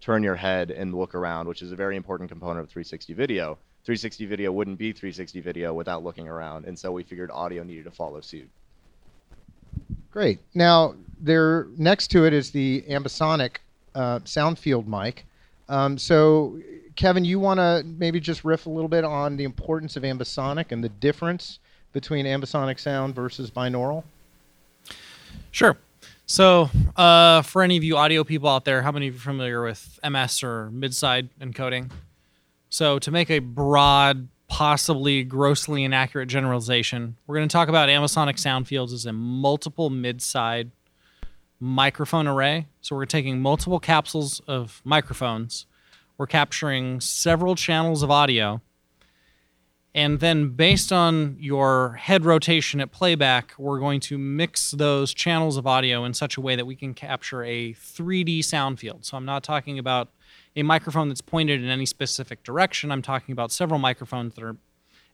turn 0.00 0.22
your 0.22 0.34
head 0.34 0.70
and 0.70 0.94
look 0.94 1.14
around, 1.14 1.46
which 1.48 1.62
is 1.62 1.72
a 1.72 1.76
very 1.76 1.96
important 1.96 2.30
component 2.30 2.60
of 2.60 2.68
360 2.68 3.14
video. 3.14 3.58
360 3.84 4.26
video 4.26 4.52
wouldn't 4.52 4.78
be 4.78 4.92
360 4.92 5.40
video 5.40 5.72
without 5.72 6.04
looking 6.04 6.28
around, 6.28 6.66
and 6.66 6.78
so 6.78 6.92
we 6.92 7.02
figured 7.02 7.30
audio 7.30 7.62
needed 7.62 7.84
to 7.84 7.90
follow 7.90 8.20
suit. 8.20 8.48
Great. 10.10 10.38
Now, 10.54 10.94
there 11.20 11.68
next 11.76 12.08
to 12.08 12.24
it 12.24 12.32
is 12.32 12.50
the 12.50 12.82
ambisonic 12.88 13.58
uh, 13.94 14.20
sound 14.24 14.58
field 14.58 14.88
mic. 14.88 15.24
Um, 15.68 15.96
so 15.98 16.58
Kevin, 17.00 17.24
you 17.24 17.40
want 17.40 17.56
to 17.56 17.82
maybe 17.96 18.20
just 18.20 18.44
riff 18.44 18.66
a 18.66 18.68
little 18.68 18.86
bit 18.86 19.04
on 19.04 19.38
the 19.38 19.44
importance 19.44 19.96
of 19.96 20.02
ambisonic 20.02 20.70
and 20.70 20.84
the 20.84 20.90
difference 20.90 21.58
between 21.94 22.26
ambisonic 22.26 22.78
sound 22.78 23.14
versus 23.14 23.50
binaural? 23.50 24.04
Sure. 25.50 25.78
So, 26.26 26.68
uh, 26.96 27.40
for 27.40 27.62
any 27.62 27.78
of 27.78 27.84
you 27.84 27.96
audio 27.96 28.22
people 28.22 28.50
out 28.50 28.66
there, 28.66 28.82
how 28.82 28.92
many 28.92 29.08
of 29.08 29.14
you 29.14 29.18
are 29.18 29.22
familiar 29.22 29.62
with 29.62 29.98
MS 30.04 30.42
or 30.42 30.70
midside 30.72 31.30
encoding? 31.40 31.90
So, 32.68 32.98
to 32.98 33.10
make 33.10 33.30
a 33.30 33.38
broad, 33.38 34.28
possibly 34.48 35.24
grossly 35.24 35.84
inaccurate 35.84 36.26
generalization, 36.26 37.16
we're 37.26 37.36
going 37.36 37.48
to 37.48 37.52
talk 37.52 37.70
about 37.70 37.88
ambisonic 37.88 38.38
sound 38.38 38.68
fields 38.68 38.92
as 38.92 39.06
a 39.06 39.12
multiple 39.14 39.88
midside 39.88 40.70
microphone 41.60 42.26
array. 42.26 42.66
So, 42.82 42.94
we're 42.94 43.06
taking 43.06 43.40
multiple 43.40 43.80
capsules 43.80 44.40
of 44.46 44.82
microphones 44.84 45.64
we're 46.20 46.26
capturing 46.26 47.00
several 47.00 47.54
channels 47.54 48.02
of 48.02 48.10
audio. 48.10 48.60
And 49.94 50.20
then, 50.20 50.50
based 50.50 50.92
on 50.92 51.38
your 51.40 51.94
head 51.94 52.26
rotation 52.26 52.78
at 52.82 52.92
playback, 52.92 53.54
we're 53.56 53.78
going 53.78 54.00
to 54.00 54.18
mix 54.18 54.72
those 54.72 55.14
channels 55.14 55.56
of 55.56 55.66
audio 55.66 56.04
in 56.04 56.12
such 56.12 56.36
a 56.36 56.42
way 56.42 56.56
that 56.56 56.66
we 56.66 56.76
can 56.76 56.92
capture 56.92 57.42
a 57.42 57.72
3D 57.72 58.44
sound 58.44 58.78
field. 58.78 59.06
So, 59.06 59.16
I'm 59.16 59.24
not 59.24 59.42
talking 59.42 59.78
about 59.78 60.10
a 60.54 60.62
microphone 60.62 61.08
that's 61.08 61.22
pointed 61.22 61.64
in 61.64 61.70
any 61.70 61.86
specific 61.86 62.42
direction. 62.42 62.92
I'm 62.92 63.00
talking 63.00 63.32
about 63.32 63.50
several 63.50 63.80
microphones 63.80 64.34
that 64.34 64.44
are 64.44 64.56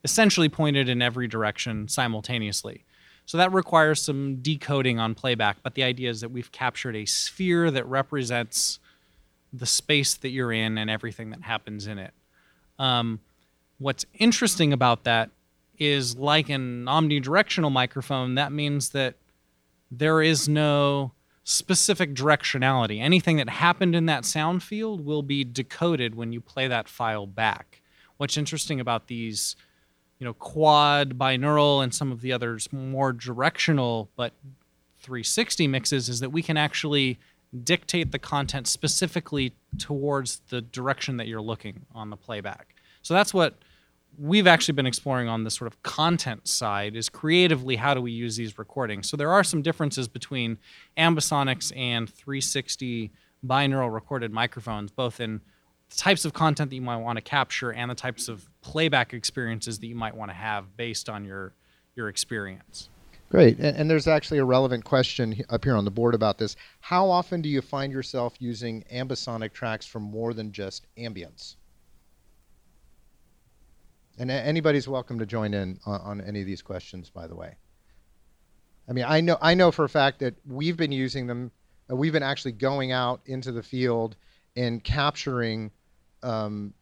essentially 0.02 0.48
pointed 0.48 0.88
in 0.88 1.00
every 1.00 1.28
direction 1.28 1.86
simultaneously. 1.86 2.84
So, 3.26 3.38
that 3.38 3.52
requires 3.52 4.02
some 4.02 4.42
decoding 4.42 4.98
on 4.98 5.14
playback. 5.14 5.58
But 5.62 5.74
the 5.74 5.84
idea 5.84 6.10
is 6.10 6.20
that 6.20 6.32
we've 6.32 6.50
captured 6.50 6.96
a 6.96 7.04
sphere 7.04 7.70
that 7.70 7.86
represents 7.86 8.80
the 9.52 9.66
space 9.66 10.14
that 10.14 10.30
you're 10.30 10.52
in 10.52 10.78
and 10.78 10.90
everything 10.90 11.30
that 11.30 11.42
happens 11.42 11.86
in 11.86 11.98
it. 11.98 12.12
Um, 12.78 13.20
what's 13.78 14.04
interesting 14.14 14.72
about 14.72 15.04
that 15.04 15.30
is 15.78 16.16
like 16.16 16.48
an 16.48 16.84
omnidirectional 16.86 17.72
microphone, 17.72 18.34
that 18.34 18.52
means 18.52 18.90
that 18.90 19.14
there 19.90 20.22
is 20.22 20.48
no 20.48 21.12
specific 21.44 22.14
directionality. 22.14 23.00
Anything 23.00 23.36
that 23.36 23.48
happened 23.48 23.94
in 23.94 24.06
that 24.06 24.24
sound 24.24 24.62
field 24.62 25.04
will 25.04 25.22
be 25.22 25.44
decoded 25.44 26.14
when 26.14 26.32
you 26.32 26.40
play 26.40 26.66
that 26.66 26.88
file 26.88 27.26
back. 27.26 27.82
What's 28.16 28.36
interesting 28.36 28.80
about 28.80 29.06
these, 29.06 29.54
you 30.18 30.24
know, 30.24 30.34
quad, 30.34 31.18
binaural, 31.18 31.84
and 31.84 31.94
some 31.94 32.10
of 32.10 32.20
the 32.20 32.32
others 32.32 32.72
more 32.72 33.12
directional 33.12 34.10
but 34.16 34.32
360 35.00 35.68
mixes 35.68 36.08
is 36.08 36.18
that 36.20 36.30
we 36.30 36.42
can 36.42 36.56
actually 36.56 37.18
dictate 37.62 38.12
the 38.12 38.18
content 38.18 38.66
specifically 38.66 39.54
towards 39.78 40.40
the 40.48 40.60
direction 40.60 41.16
that 41.16 41.26
you're 41.26 41.40
looking 41.40 41.86
on 41.94 42.10
the 42.10 42.16
playback. 42.16 42.74
So 43.02 43.14
that's 43.14 43.32
what 43.32 43.54
we've 44.18 44.46
actually 44.46 44.72
been 44.72 44.86
exploring 44.86 45.28
on 45.28 45.44
the 45.44 45.50
sort 45.50 45.66
of 45.66 45.82
content 45.82 46.48
side 46.48 46.96
is 46.96 47.08
creatively 47.08 47.76
how 47.76 47.94
do 47.94 48.00
we 48.00 48.10
use 48.10 48.36
these 48.36 48.58
recordings. 48.58 49.08
So 49.08 49.16
there 49.16 49.30
are 49.30 49.44
some 49.44 49.62
differences 49.62 50.08
between 50.08 50.58
ambisonics 50.96 51.76
and 51.76 52.08
360 52.08 53.10
binaural 53.46 53.92
recorded 53.92 54.32
microphones, 54.32 54.90
both 54.90 55.20
in 55.20 55.40
the 55.90 55.96
types 55.96 56.24
of 56.24 56.32
content 56.32 56.70
that 56.70 56.76
you 56.76 56.82
might 56.82 56.96
want 56.96 57.16
to 57.16 57.22
capture 57.22 57.72
and 57.72 57.90
the 57.90 57.94
types 57.94 58.28
of 58.28 58.48
playback 58.62 59.12
experiences 59.12 59.78
that 59.78 59.86
you 59.86 59.94
might 59.94 60.16
want 60.16 60.30
to 60.30 60.34
have 60.34 60.76
based 60.76 61.08
on 61.08 61.24
your 61.24 61.52
your 61.94 62.08
experience. 62.08 62.90
Great. 63.28 63.58
And, 63.58 63.76
and, 63.76 63.90
there's 63.90 64.06
actually 64.06 64.38
a 64.38 64.44
relevant 64.44 64.84
question 64.84 65.42
up 65.50 65.64
here 65.64 65.76
on 65.76 65.84
the 65.84 65.90
board 65.90 66.14
about 66.14 66.38
this. 66.38 66.54
How 66.80 67.10
often 67.10 67.42
do 67.42 67.48
you 67.48 67.60
find 67.60 67.92
yourself 67.92 68.34
using 68.38 68.84
ambisonic 68.92 69.52
tracks 69.52 69.84
for 69.84 69.98
more 69.98 70.32
than 70.32 70.52
just 70.52 70.86
ambience? 70.96 71.56
And 74.18 74.30
anybody's 74.30 74.88
welcome 74.88 75.18
to 75.18 75.26
join 75.26 75.54
in 75.54 75.78
on, 75.84 76.00
on, 76.00 76.20
any 76.20 76.40
of 76.40 76.46
these 76.46 76.62
questions, 76.62 77.10
by 77.10 77.26
the 77.26 77.34
way. 77.34 77.56
I 78.88 78.92
mean, 78.92 79.04
I 79.06 79.20
know 79.20 79.36
I 79.42 79.54
know 79.54 79.72
for 79.72 79.84
a 79.84 79.88
fact 79.88 80.20
that 80.20 80.34
we've 80.46 80.76
been 80.76 80.92
using 80.92 81.26
them. 81.26 81.50
Uh, 81.90 81.96
we've 81.96 82.12
been 82.12 82.22
actually 82.22 82.52
going 82.52 82.92
out 82.92 83.20
into 83.26 83.52
the 83.52 83.62
field 83.62 84.16
and 84.56 84.82
capturing 84.82 85.70
um, 86.22 86.72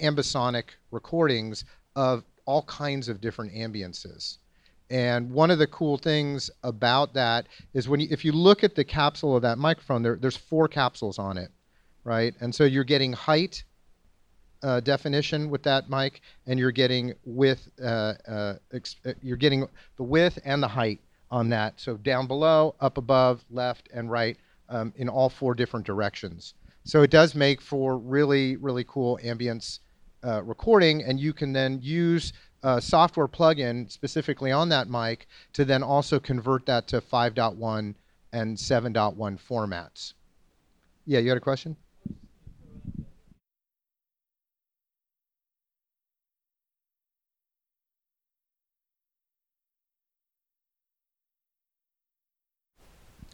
ambisonic 0.00 0.70
recordings 0.90 1.64
of 1.96 2.24
all 2.46 2.62
kinds 2.62 3.08
of 3.08 3.20
different 3.20 3.52
ambiances. 3.52 4.38
And 4.90 5.30
one 5.30 5.52
of 5.52 5.58
the 5.58 5.68
cool 5.68 5.96
things 5.96 6.50
about 6.64 7.14
that 7.14 7.46
is 7.74 7.88
when 7.88 8.00
you, 8.00 8.08
if 8.10 8.24
you 8.24 8.32
look 8.32 8.64
at 8.64 8.74
the 8.74 8.84
capsule 8.84 9.36
of 9.36 9.42
that 9.42 9.56
microphone, 9.56 10.02
there, 10.02 10.16
there's 10.16 10.36
four 10.36 10.66
capsules 10.66 11.18
on 11.18 11.38
it, 11.38 11.50
right? 12.02 12.34
And 12.40 12.52
so 12.52 12.64
you're 12.64 12.84
getting 12.84 13.12
height 13.12 13.62
uh, 14.62 14.80
definition 14.80 15.48
with 15.48 15.62
that 15.62 15.88
mic, 15.88 16.20
and 16.46 16.58
you're 16.58 16.72
getting 16.72 17.14
width, 17.24 17.70
uh, 17.82 18.14
uh, 18.28 18.54
ex- 18.72 18.96
uh, 19.06 19.12
you're 19.22 19.36
getting 19.36 19.66
the 19.96 20.02
width 20.02 20.38
and 20.44 20.62
the 20.62 20.68
height 20.68 21.00
on 21.30 21.48
that. 21.50 21.80
So 21.80 21.96
down 21.96 22.26
below, 22.26 22.74
up 22.80 22.98
above, 22.98 23.44
left, 23.50 23.88
and 23.94 24.10
right 24.10 24.36
um, 24.68 24.92
in 24.96 25.08
all 25.08 25.28
four 25.28 25.54
different 25.54 25.86
directions. 25.86 26.54
So 26.84 27.02
it 27.02 27.10
does 27.10 27.34
make 27.34 27.60
for 27.60 27.96
really, 27.96 28.56
really 28.56 28.84
cool 28.84 29.18
ambience 29.22 29.78
uh, 30.24 30.42
recording, 30.42 31.02
and 31.04 31.20
you 31.20 31.32
can 31.32 31.52
then 31.52 31.78
use 31.80 32.32
uh, 32.62 32.80
software 32.80 33.28
plugin 33.28 33.90
specifically 33.90 34.52
on 34.52 34.68
that 34.68 34.88
mic 34.88 35.26
to 35.52 35.64
then 35.64 35.82
also 35.82 36.20
convert 36.20 36.66
that 36.66 36.86
to 36.88 37.00
5.1 37.00 37.94
and 38.32 38.56
7.1 38.56 39.16
formats. 39.38 40.14
Yeah, 41.06 41.20
you 41.20 41.28
had 41.28 41.38
a 41.38 41.40
question? 41.40 41.76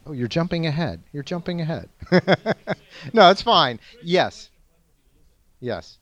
Oh, 0.05 0.13
you're 0.13 0.29
jumping 0.29 0.65
ahead. 0.65 1.01
You're 1.11 1.21
jumping 1.23 1.59
ahead. 1.59 1.89
no, 3.13 3.29
it's 3.29 3.41
fine. 3.41 3.79
Yes. 4.01 4.49
Yes. 5.59 5.97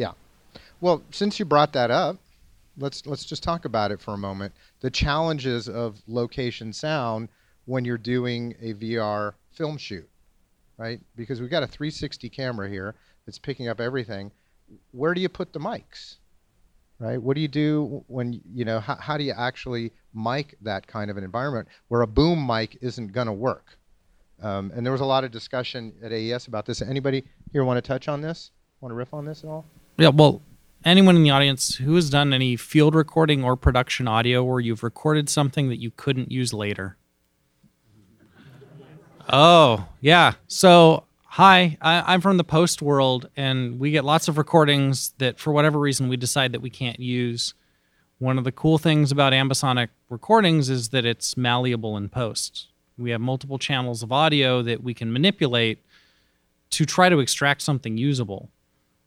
Yeah. 0.00 0.12
Well, 0.80 1.02
since 1.10 1.38
you 1.38 1.44
brought 1.44 1.74
that 1.74 1.90
up, 1.90 2.16
let's 2.78 3.04
let's 3.04 3.26
just 3.26 3.42
talk 3.42 3.66
about 3.66 3.92
it 3.92 4.00
for 4.00 4.14
a 4.14 4.16
moment. 4.16 4.54
The 4.80 4.90
challenges 4.90 5.68
of 5.68 6.00
location 6.06 6.72
sound 6.72 7.28
when 7.66 7.84
you're 7.84 7.98
doing 7.98 8.54
a 8.62 8.72
VR 8.72 9.34
film 9.52 9.76
shoot, 9.76 10.08
right? 10.78 11.00
Because 11.16 11.42
we've 11.42 11.50
got 11.50 11.62
a 11.62 11.66
360 11.66 12.30
camera 12.30 12.66
here 12.66 12.94
that's 13.26 13.38
picking 13.38 13.68
up 13.68 13.78
everything. 13.78 14.32
Where 14.92 15.12
do 15.12 15.20
you 15.20 15.28
put 15.28 15.52
the 15.52 15.60
mics? 15.60 16.16
Right? 16.98 17.20
What 17.20 17.34
do 17.34 17.42
you 17.42 17.48
do 17.48 18.02
when 18.06 18.40
you 18.54 18.64
know 18.64 18.80
how, 18.80 18.94
how 18.94 19.18
do 19.18 19.24
you 19.24 19.34
actually 19.36 19.92
mic 20.14 20.56
that 20.62 20.86
kind 20.86 21.10
of 21.10 21.18
an 21.18 21.24
environment 21.24 21.68
where 21.88 22.00
a 22.00 22.06
boom 22.06 22.46
mic 22.46 22.78
isn't 22.80 23.12
going 23.12 23.26
to 23.26 23.34
work? 23.34 23.76
Um, 24.40 24.72
and 24.74 24.86
there 24.86 24.92
was 24.92 25.02
a 25.02 25.12
lot 25.14 25.24
of 25.24 25.30
discussion 25.30 25.92
at 26.02 26.10
AES 26.10 26.46
about 26.46 26.64
this. 26.64 26.80
Anybody 26.80 27.22
here 27.52 27.64
want 27.64 27.76
to 27.76 27.86
touch 27.86 28.08
on 28.08 28.22
this? 28.22 28.50
Want 28.80 28.92
to 28.92 28.96
riff 28.96 29.12
on 29.12 29.26
this 29.26 29.44
at 29.44 29.50
all? 29.50 29.66
Yeah, 30.00 30.08
well, 30.08 30.40
anyone 30.82 31.14
in 31.14 31.24
the 31.24 31.28
audience 31.28 31.74
who 31.74 31.94
has 31.94 32.08
done 32.08 32.32
any 32.32 32.56
field 32.56 32.94
recording 32.94 33.44
or 33.44 33.54
production 33.54 34.08
audio 34.08 34.42
where 34.42 34.58
you've 34.58 34.82
recorded 34.82 35.28
something 35.28 35.68
that 35.68 35.76
you 35.78 35.90
couldn't 35.90 36.32
use 36.32 36.54
later? 36.54 36.96
Oh, 39.30 39.86
yeah. 40.00 40.32
So, 40.48 41.04
hi, 41.24 41.76
I, 41.82 42.14
I'm 42.14 42.22
from 42.22 42.38
the 42.38 42.44
post 42.44 42.80
world, 42.80 43.28
and 43.36 43.78
we 43.78 43.90
get 43.90 44.06
lots 44.06 44.26
of 44.26 44.38
recordings 44.38 45.12
that, 45.18 45.38
for 45.38 45.52
whatever 45.52 45.78
reason, 45.78 46.08
we 46.08 46.16
decide 46.16 46.52
that 46.52 46.62
we 46.62 46.70
can't 46.70 46.98
use. 46.98 47.52
One 48.18 48.38
of 48.38 48.44
the 48.44 48.52
cool 48.52 48.78
things 48.78 49.12
about 49.12 49.34
ambisonic 49.34 49.90
recordings 50.08 50.70
is 50.70 50.88
that 50.88 51.04
it's 51.04 51.36
malleable 51.36 51.98
in 51.98 52.08
post. 52.08 52.68
We 52.96 53.10
have 53.10 53.20
multiple 53.20 53.58
channels 53.58 54.02
of 54.02 54.12
audio 54.12 54.62
that 54.62 54.82
we 54.82 54.94
can 54.94 55.12
manipulate 55.12 55.84
to 56.70 56.86
try 56.86 57.10
to 57.10 57.20
extract 57.20 57.60
something 57.60 57.98
usable 57.98 58.48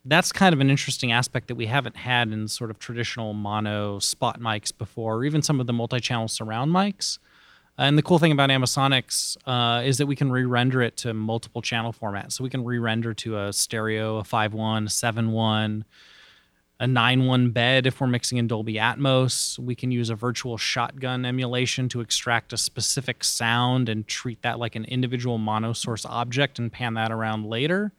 that's 0.06 0.32
kind 0.32 0.54
of 0.54 0.60
an 0.60 0.70
interesting 0.70 1.12
aspect 1.12 1.48
that 1.48 1.56
we 1.56 1.66
haven't 1.66 1.96
had 1.96 2.32
in 2.32 2.48
sort 2.48 2.70
of 2.70 2.80
traditional 2.80 3.34
mono 3.34 4.00
spot 4.00 4.40
mics 4.40 4.76
before, 4.76 5.18
or 5.18 5.26
even 5.26 5.42
some 5.42 5.60
of 5.60 5.68
the 5.68 5.74
multi-channel 5.74 6.28
surround 6.28 6.72
mics. 6.72 7.20
And 7.78 7.98
the 7.98 8.04
cool 8.04 8.20
thing 8.20 8.32
about 8.32 8.50
Ambisonics 8.50 9.38
uh, 9.48 9.82
is 9.84 9.98
that 9.98 10.06
we 10.06 10.16
can 10.16 10.32
re-render 10.32 10.82
it 10.82 10.98
to 10.98 11.14
multiple 11.14 11.62
channel 11.62 11.94
formats. 11.94 12.34
So 12.34 12.44
we 12.44 12.50
can 12.50 12.64
re-render 12.64 13.14
to 13.16 13.40
a 13.40 13.54
stereo, 13.54 14.18
a 14.18 14.24
5.1, 14.24 14.86
a 14.86 14.90
7.1, 14.90 15.84
a 16.80 16.86
9.1 16.86 17.54
bed 17.54 17.88
if 17.88 18.00
we're 18.00 18.08
mixing 18.08 18.38
in 18.38 18.48
Dolby 18.48 18.76
Atmos. 18.76 19.58
We 19.58 19.74
can 19.74 19.90
use 19.90 20.12
a 20.12 20.16
virtual 20.16 20.58
shotgun 20.58 21.26
emulation 21.26 21.90
to 21.90 22.02
extract 22.02 22.54
a 22.54 22.58
specific 22.58 23.24
sound 23.24 23.90
and 23.90 24.06
treat 24.06 24.42
that 24.44 24.60
like 24.60 24.76
an 24.76 24.86
individual 24.86 25.40
mono 25.40 25.74
source 25.74 26.06
object 26.06 26.60
and 26.60 26.72
pan 26.72 26.94
that 26.96 27.12
around 27.12 27.48
later 27.48 27.94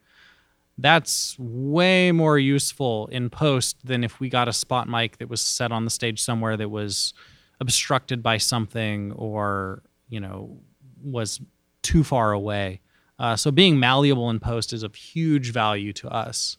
that's 0.78 1.36
way 1.38 2.10
more 2.10 2.38
useful 2.38 3.06
in 3.12 3.30
post 3.30 3.76
than 3.84 4.02
if 4.02 4.18
we 4.18 4.28
got 4.28 4.48
a 4.48 4.52
spot 4.52 4.88
mic 4.88 5.18
that 5.18 5.28
was 5.28 5.40
set 5.40 5.70
on 5.70 5.84
the 5.84 5.90
stage 5.90 6.20
somewhere 6.20 6.56
that 6.56 6.68
was 6.68 7.14
obstructed 7.60 8.22
by 8.22 8.38
something 8.38 9.12
or 9.12 9.82
you 10.08 10.20
know 10.20 10.58
was 11.02 11.40
too 11.82 12.02
far 12.02 12.32
away. 12.32 12.80
Uh, 13.18 13.36
so 13.36 13.50
being 13.52 13.78
malleable 13.78 14.30
in 14.30 14.40
post 14.40 14.72
is 14.72 14.82
of 14.82 14.94
huge 14.94 15.52
value 15.52 15.92
to 15.92 16.08
us. 16.08 16.56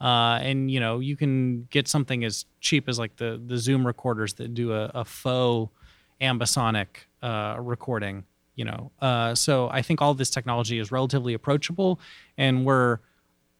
Uh, 0.00 0.38
and 0.42 0.70
you 0.70 0.80
know 0.80 0.98
you 0.98 1.16
can 1.16 1.64
get 1.70 1.88
something 1.88 2.24
as 2.24 2.44
cheap 2.60 2.88
as 2.88 2.98
like 2.98 3.16
the 3.16 3.40
the 3.46 3.56
zoom 3.56 3.86
recorders 3.86 4.34
that 4.34 4.52
do 4.52 4.72
a, 4.72 4.90
a 4.94 5.04
faux 5.04 5.72
ambisonic 6.20 6.86
uh, 7.22 7.56
recording 7.58 8.24
you 8.56 8.64
know. 8.64 8.90
Uh, 9.00 9.34
so 9.34 9.68
i 9.70 9.80
think 9.80 10.02
all 10.02 10.12
this 10.12 10.30
technology 10.30 10.78
is 10.78 10.92
relatively 10.92 11.32
approachable 11.32 12.00
and 12.36 12.66
we're 12.66 12.98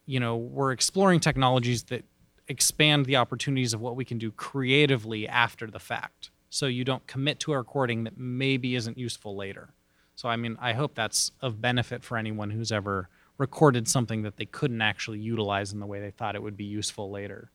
you 0.06 0.20
know 0.20 0.36
we're 0.36 0.72
exploring 0.72 1.20
technologies 1.20 1.84
that 1.84 2.04
expand 2.48 3.06
the 3.06 3.16
opportunities 3.16 3.72
of 3.72 3.80
what 3.80 3.96
we 3.96 4.04
can 4.04 4.18
do 4.18 4.30
creatively 4.30 5.26
after 5.26 5.66
the 5.66 5.78
fact. 5.78 6.30
So 6.50 6.66
you 6.66 6.84
don't 6.84 7.06
commit 7.06 7.40
to 7.40 7.52
a 7.52 7.58
recording 7.58 8.04
that 8.04 8.18
maybe 8.18 8.76
isn't 8.76 8.98
useful 8.98 9.34
later. 9.36 9.70
So 10.16 10.28
i 10.28 10.36
mean 10.36 10.56
i 10.60 10.72
hope 10.72 10.94
that's 10.94 11.32
of 11.40 11.60
benefit 11.60 12.04
for 12.04 12.16
anyone 12.16 12.50
who's 12.50 12.70
ever 12.70 13.08
recorded 13.38 13.88
something 13.88 14.22
that 14.22 14.36
they 14.36 14.44
couldn't 14.44 14.80
actually 14.80 15.18
utilize 15.18 15.72
in 15.72 15.80
the 15.80 15.86
way 15.86 16.00
they 16.00 16.12
thought 16.12 16.36
it 16.36 16.42
would 16.42 16.56
be 16.56 16.64
useful 16.64 17.10
later. 17.10 17.50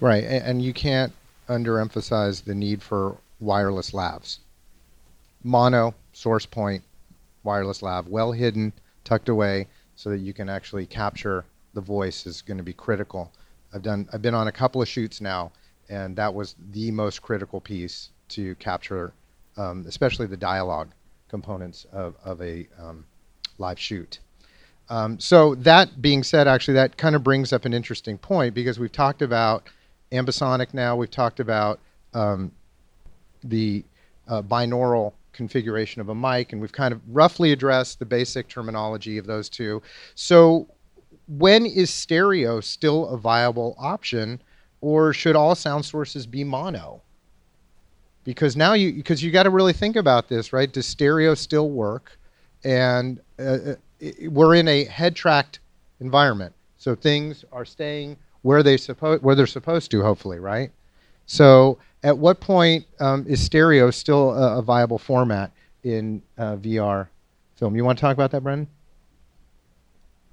Right 0.00 0.22
and 0.24 0.62
you 0.62 0.72
can't 0.72 1.12
underemphasize 1.48 2.44
the 2.44 2.54
need 2.54 2.82
for 2.82 3.16
wireless 3.40 3.90
lavs 3.92 4.38
mono 5.42 5.94
source 6.12 6.46
point 6.46 6.82
wireless 7.42 7.82
lav 7.82 8.08
well 8.08 8.32
hidden 8.32 8.72
tucked 9.04 9.28
away 9.28 9.66
so 9.96 10.10
that 10.10 10.18
you 10.18 10.32
can 10.32 10.48
actually 10.48 10.86
capture 10.86 11.44
the 11.78 11.84
voice 11.84 12.26
is 12.26 12.42
going 12.42 12.56
to 12.58 12.64
be 12.64 12.72
critical. 12.72 13.30
I've 13.72 13.82
done 13.82 14.08
I've 14.12 14.20
been 14.20 14.34
on 14.34 14.48
a 14.48 14.52
couple 14.52 14.82
of 14.82 14.88
shoots 14.88 15.20
now, 15.20 15.52
and 15.88 16.16
that 16.16 16.34
was 16.34 16.56
the 16.72 16.90
most 16.90 17.22
critical 17.22 17.60
piece 17.60 18.10
to 18.30 18.56
capture, 18.56 19.12
um, 19.56 19.84
especially 19.86 20.26
the 20.26 20.36
dialogue 20.36 20.88
components 21.28 21.86
of, 21.92 22.16
of 22.24 22.42
a 22.42 22.66
um, 22.80 23.04
live 23.58 23.78
shoot. 23.78 24.18
Um, 24.88 25.20
so 25.20 25.54
that 25.54 26.02
being 26.02 26.24
said, 26.24 26.48
actually, 26.48 26.74
that 26.74 26.96
kind 26.96 27.14
of 27.14 27.22
brings 27.22 27.52
up 27.52 27.64
an 27.64 27.72
interesting 27.72 28.18
point 28.18 28.54
because 28.54 28.80
we've 28.80 28.90
talked 28.90 29.22
about 29.22 29.68
ambisonic 30.10 30.74
now. 30.74 30.96
We've 30.96 31.08
talked 31.08 31.38
about 31.38 31.78
um, 32.12 32.50
the 33.44 33.84
uh, 34.26 34.42
binaural 34.42 35.12
configuration 35.32 36.00
of 36.00 36.08
a 36.08 36.14
mic, 36.14 36.52
and 36.52 36.60
we've 36.60 36.72
kind 36.72 36.92
of 36.92 37.00
roughly 37.06 37.52
addressed 37.52 38.00
the 38.00 38.06
basic 38.06 38.48
terminology 38.48 39.16
of 39.16 39.26
those 39.26 39.48
two. 39.48 39.80
So 40.16 40.66
when 41.28 41.66
is 41.66 41.90
stereo 41.90 42.60
still 42.60 43.08
a 43.08 43.18
viable 43.18 43.76
option, 43.78 44.40
or 44.80 45.12
should 45.12 45.36
all 45.36 45.54
sound 45.54 45.84
sources 45.84 46.26
be 46.26 46.44
mono? 46.44 47.02
Because 48.24 48.56
now 48.56 48.72
you 48.72 48.92
because 48.92 49.22
you 49.22 49.30
got 49.30 49.44
to 49.44 49.50
really 49.50 49.72
think 49.72 49.96
about 49.96 50.28
this, 50.28 50.52
right? 50.52 50.70
Does 50.72 50.86
stereo 50.86 51.34
still 51.34 51.70
work? 51.70 52.18
And 52.64 53.20
uh, 53.38 53.42
uh 53.42 53.74
we're 54.28 54.54
in 54.54 54.68
a 54.68 54.84
head 54.84 55.16
tracked 55.16 55.60
environment, 56.00 56.54
so 56.76 56.94
things 56.94 57.44
are 57.52 57.64
staying 57.64 58.16
where 58.42 58.62
they 58.62 58.76
supposed 58.76 59.22
where 59.22 59.34
they're 59.34 59.46
supposed 59.46 59.90
to, 59.90 60.02
hopefully, 60.02 60.38
right? 60.38 60.70
So, 61.26 61.78
at 62.02 62.16
what 62.16 62.40
point 62.40 62.86
um, 63.00 63.26
is 63.28 63.44
stereo 63.44 63.90
still 63.90 64.30
a, 64.30 64.58
a 64.58 64.62
viable 64.62 64.98
format 64.98 65.52
in 65.84 66.22
uh, 66.38 66.56
VR 66.56 67.08
film? 67.56 67.76
You 67.76 67.84
want 67.84 67.98
to 67.98 68.02
talk 68.02 68.14
about 68.14 68.30
that, 68.30 68.42
Brendan? 68.42 68.68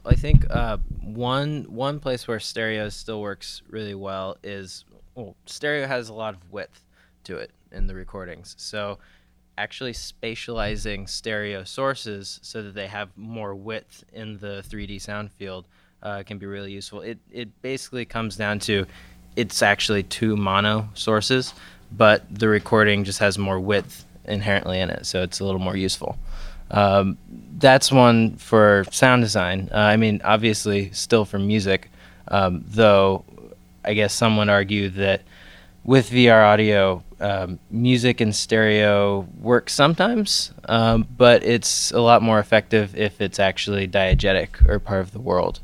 I 0.05 0.15
think 0.15 0.45
uh, 0.49 0.77
one 1.01 1.65
one 1.67 1.99
place 1.99 2.27
where 2.27 2.39
stereo 2.39 2.89
still 2.89 3.21
works 3.21 3.61
really 3.69 3.95
well 3.95 4.37
is 4.43 4.85
well, 5.15 5.35
stereo 5.45 5.87
has 5.87 6.09
a 6.09 6.13
lot 6.13 6.33
of 6.33 6.51
width 6.51 6.83
to 7.23 7.37
it 7.37 7.51
in 7.71 7.87
the 7.87 7.95
recordings. 7.95 8.55
So 8.57 8.99
actually 9.57 9.93
spatializing 9.93 11.07
stereo 11.07 11.63
sources 11.63 12.39
so 12.43 12.61
that 12.61 12.75
they 12.75 12.87
have 12.87 13.09
more 13.15 13.55
width 13.55 14.03
in 14.13 14.37
the 14.39 14.63
3D 14.67 15.01
sound 15.01 15.31
field 15.31 15.65
uh, 16.03 16.23
can 16.23 16.37
be 16.37 16.45
really 16.45 16.71
useful. 16.71 17.01
It 17.01 17.17
it 17.31 17.61
basically 17.61 18.05
comes 18.05 18.35
down 18.35 18.59
to 18.59 18.85
it's 19.35 19.61
actually 19.61 20.03
two 20.03 20.37
mono 20.37 20.89
sources, 20.93 21.53
but 21.91 22.23
the 22.33 22.47
recording 22.47 23.03
just 23.03 23.19
has 23.19 23.37
more 23.37 23.59
width 23.59 24.05
inherently 24.25 24.79
in 24.79 24.89
it, 24.89 25.05
so 25.05 25.23
it's 25.23 25.39
a 25.39 25.45
little 25.45 25.59
more 25.59 25.75
useful. 25.75 26.17
Um, 26.71 27.17
that's 27.57 27.91
one 27.91 28.35
for 28.37 28.85
sound 28.91 29.23
design. 29.23 29.69
Uh, 29.73 29.77
I 29.77 29.97
mean, 29.97 30.21
obviously, 30.23 30.91
still 30.91 31.25
for 31.25 31.39
music, 31.39 31.89
um, 32.27 32.63
though. 32.67 33.23
I 33.83 33.93
guess 33.93 34.15
some 34.15 34.37
would 34.37 34.49
argue 34.49 34.89
that 34.89 35.21
with 35.83 36.09
VR 36.09 36.43
audio, 36.43 37.03
um, 37.19 37.59
music 37.69 38.19
and 38.19 38.35
stereo 38.35 39.27
work 39.39 39.69
sometimes, 39.69 40.51
um, 40.67 41.07
but 41.15 41.43
it's 41.43 41.91
a 41.91 41.99
lot 41.99 42.23
more 42.23 42.39
effective 42.39 42.97
if 42.97 43.21
it's 43.21 43.39
actually 43.39 43.87
diegetic 43.87 44.67
or 44.67 44.79
part 44.79 45.01
of 45.01 45.11
the 45.11 45.19
world. 45.19 45.59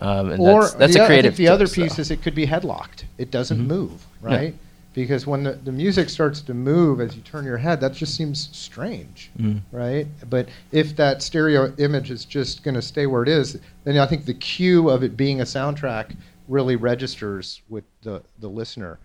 Um, 0.00 0.40
or 0.40 0.62
that's, 0.62 0.74
that's 0.74 0.94
the, 0.94 1.04
a 1.04 1.06
creative. 1.06 1.36
the 1.36 1.48
other 1.48 1.68
piece 1.68 1.98
is 1.98 2.10
it 2.10 2.22
could 2.22 2.34
be 2.34 2.46
headlocked. 2.46 3.04
It 3.18 3.30
doesn't 3.30 3.58
mm-hmm. 3.58 3.68
move, 3.68 4.06
right? 4.22 4.54
Yeah 4.54 4.58
because 5.00 5.26
when 5.26 5.42
the, 5.42 5.52
the 5.52 5.72
music 5.72 6.10
starts 6.10 6.42
to 6.42 6.52
move 6.52 7.00
as 7.00 7.16
you 7.16 7.22
turn 7.22 7.44
your 7.44 7.56
head, 7.56 7.80
that 7.80 7.94
just 7.94 8.14
seems 8.14 8.50
strange, 8.52 9.30
mm. 9.38 9.60
right? 9.72 10.06
But 10.28 10.48
if 10.72 10.94
that 10.96 11.22
stereo 11.22 11.72
image 11.78 12.10
is 12.10 12.26
just 12.26 12.62
going 12.62 12.74
to 12.74 12.82
stay 12.82 13.06
where 13.06 13.22
it 13.22 13.28
is, 13.28 13.58
then 13.84 13.96
I 13.96 14.06
think 14.06 14.26
the 14.26 14.34
cue 14.34 14.90
of 14.90 15.02
it 15.02 15.16
being 15.16 15.40
a 15.40 15.44
soundtrack 15.44 16.14
really 16.48 16.76
registers 16.76 17.62
with 17.68 17.84
the, 18.02 18.22
the 18.40 18.48
listener 18.48 18.98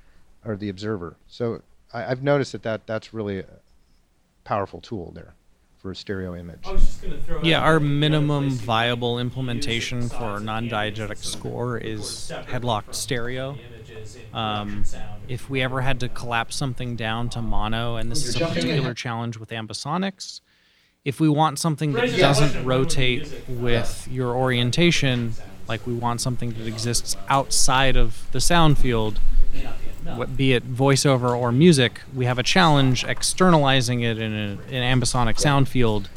or 0.44 0.58
the 0.58 0.68
observer. 0.68 1.16
So 1.28 1.62
I, 1.94 2.02
have 2.02 2.22
noticed 2.22 2.52
that, 2.52 2.64
that 2.64 2.86
that's 2.86 3.14
really 3.14 3.40
a 3.40 3.46
powerful 4.44 4.82
tool 4.82 5.14
there 5.16 5.34
for 5.78 5.92
a 5.92 5.96
stereo 5.96 6.36
image. 6.36 6.68
Yeah, 7.42 7.62
our 7.62 7.80
minimum 7.80 8.50
viable 8.50 9.18
implementation 9.20 10.10
for 10.10 10.40
non-diegetic 10.40 11.18
score 11.24 11.78
is 11.78 12.34
headlocked 12.48 12.96
stereo. 12.96 13.58
Um, 14.34 14.84
if 15.28 15.50
we 15.50 15.62
ever 15.62 15.82
had 15.82 16.00
to 16.02 16.10
collapse 16.10 16.56
something 16.56 16.96
down 16.96 17.30
to 17.30 17.41
mono, 17.41 17.96
and 17.96 18.12
this 18.12 18.26
is 18.26 18.36
a 18.36 18.39
particular 18.48 18.94
challenge 18.94 19.38
with 19.38 19.50
ambisonics, 19.50 20.41
if 21.04 21.20
we 21.20 21.30
want 21.30 21.60
something 21.60 21.94
that 21.94 22.18
doesn't 22.18 22.65
rotate 22.65 23.32
with 23.48 24.08
your 24.10 24.36
orientation, 24.36 25.34
like 25.68 25.86
we 25.86 25.94
want 25.94 26.22
something 26.22 26.52
that 26.54 26.68
exists 26.68 27.15
outside 27.30 27.96
of 27.96 28.28
the 28.32 28.41
sound 28.41 28.78
field, 28.78 29.20
be 30.36 30.54
it 30.54 30.72
voiceover 30.72 31.38
or 31.38 31.52
music, 31.52 32.02
we 32.13 32.26
have 32.26 32.38
a 32.38 32.44
challenge 32.44 33.04
externalizing 33.04 34.02
it 34.02 34.18
in 34.18 34.34
a, 34.34 34.74
an 34.74 35.00
ambisonic 35.00 35.39
sound 35.39 35.68
field 35.68 36.10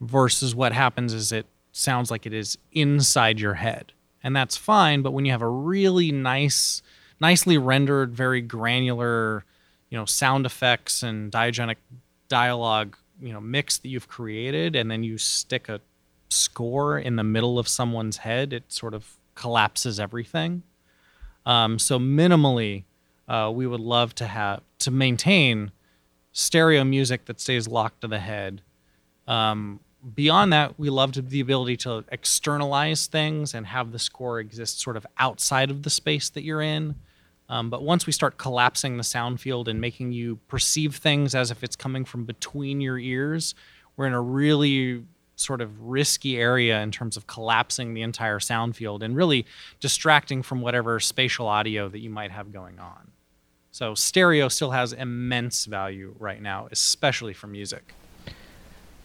versus 0.00 0.54
what 0.54 0.72
happens 0.72 1.12
is 1.14 1.32
it 1.32 1.46
sounds 1.72 2.10
like 2.10 2.26
it 2.26 2.32
is 2.32 2.58
inside 2.72 3.40
your 3.40 3.54
head. 3.54 3.92
And 4.22 4.36
that's 4.36 4.56
fine, 4.56 5.02
but 5.02 5.12
when 5.12 5.24
you 5.24 5.32
have 5.32 5.42
a 5.42 5.48
really 5.48 6.12
nice, 6.12 6.82
nicely 7.22 7.56
rendered, 7.56 8.14
very 8.14 8.42
granular, 8.42 9.44
you 9.88 9.96
know, 9.96 10.04
sound 10.04 10.44
effects 10.44 11.02
and 11.02 11.32
diegetic 11.32 11.76
dialogue, 12.28 12.96
you 13.20 13.32
know, 13.32 13.40
mix 13.40 13.78
that 13.78 13.88
you've 13.88 14.08
created, 14.08 14.76
and 14.76 14.90
then 14.90 15.02
you 15.02 15.16
stick 15.16 15.68
a 15.68 15.80
score 16.28 16.98
in 16.98 17.16
the 17.16 17.22
middle 17.22 17.58
of 17.58 17.68
someone's 17.68 18.18
head, 18.18 18.52
it 18.52 18.64
sort 18.68 18.92
of 18.92 19.16
collapses 19.34 20.00
everything. 20.00 20.62
Um, 21.46 21.78
so 21.78 21.98
minimally, 21.98 22.84
uh, 23.28 23.50
we 23.54 23.66
would 23.66 23.80
love 23.80 24.14
to 24.16 24.26
have 24.26 24.60
to 24.80 24.90
maintain 24.90 25.70
stereo 26.32 26.84
music 26.84 27.26
that 27.26 27.40
stays 27.40 27.68
locked 27.68 28.00
to 28.00 28.08
the 28.08 28.18
head. 28.18 28.62
Um, 29.28 29.80
beyond 30.14 30.52
that, 30.52 30.78
we 30.78 30.90
loved 30.90 31.30
the 31.30 31.40
ability 31.40 31.76
to 31.78 32.04
externalize 32.10 33.06
things 33.06 33.54
and 33.54 33.66
have 33.66 33.92
the 33.92 33.98
score 33.98 34.40
exist 34.40 34.80
sort 34.80 34.96
of 34.96 35.06
outside 35.18 35.70
of 35.70 35.82
the 35.82 35.90
space 35.90 36.28
that 36.30 36.42
you're 36.42 36.62
in. 36.62 36.96
Um, 37.52 37.68
but 37.68 37.82
once 37.82 38.06
we 38.06 38.14
start 38.14 38.38
collapsing 38.38 38.96
the 38.96 39.04
sound 39.04 39.38
field 39.38 39.68
and 39.68 39.78
making 39.78 40.12
you 40.12 40.36
perceive 40.48 40.96
things 40.96 41.34
as 41.34 41.50
if 41.50 41.62
it's 41.62 41.76
coming 41.76 42.06
from 42.06 42.24
between 42.24 42.80
your 42.80 42.98
ears, 42.98 43.54
we're 43.94 44.06
in 44.06 44.14
a 44.14 44.22
really 44.22 45.04
sort 45.36 45.60
of 45.60 45.82
risky 45.82 46.38
area 46.38 46.80
in 46.80 46.90
terms 46.90 47.14
of 47.14 47.26
collapsing 47.26 47.92
the 47.92 48.00
entire 48.00 48.40
sound 48.40 48.74
field 48.74 49.02
and 49.02 49.14
really 49.14 49.44
distracting 49.80 50.42
from 50.42 50.62
whatever 50.62 50.98
spatial 50.98 51.46
audio 51.46 51.90
that 51.90 51.98
you 51.98 52.08
might 52.08 52.30
have 52.30 52.54
going 52.54 52.78
on. 52.78 53.10
So 53.70 53.94
stereo 53.94 54.48
still 54.48 54.70
has 54.70 54.94
immense 54.94 55.66
value 55.66 56.14
right 56.18 56.40
now, 56.40 56.68
especially 56.70 57.34
for 57.34 57.48
music. 57.48 57.92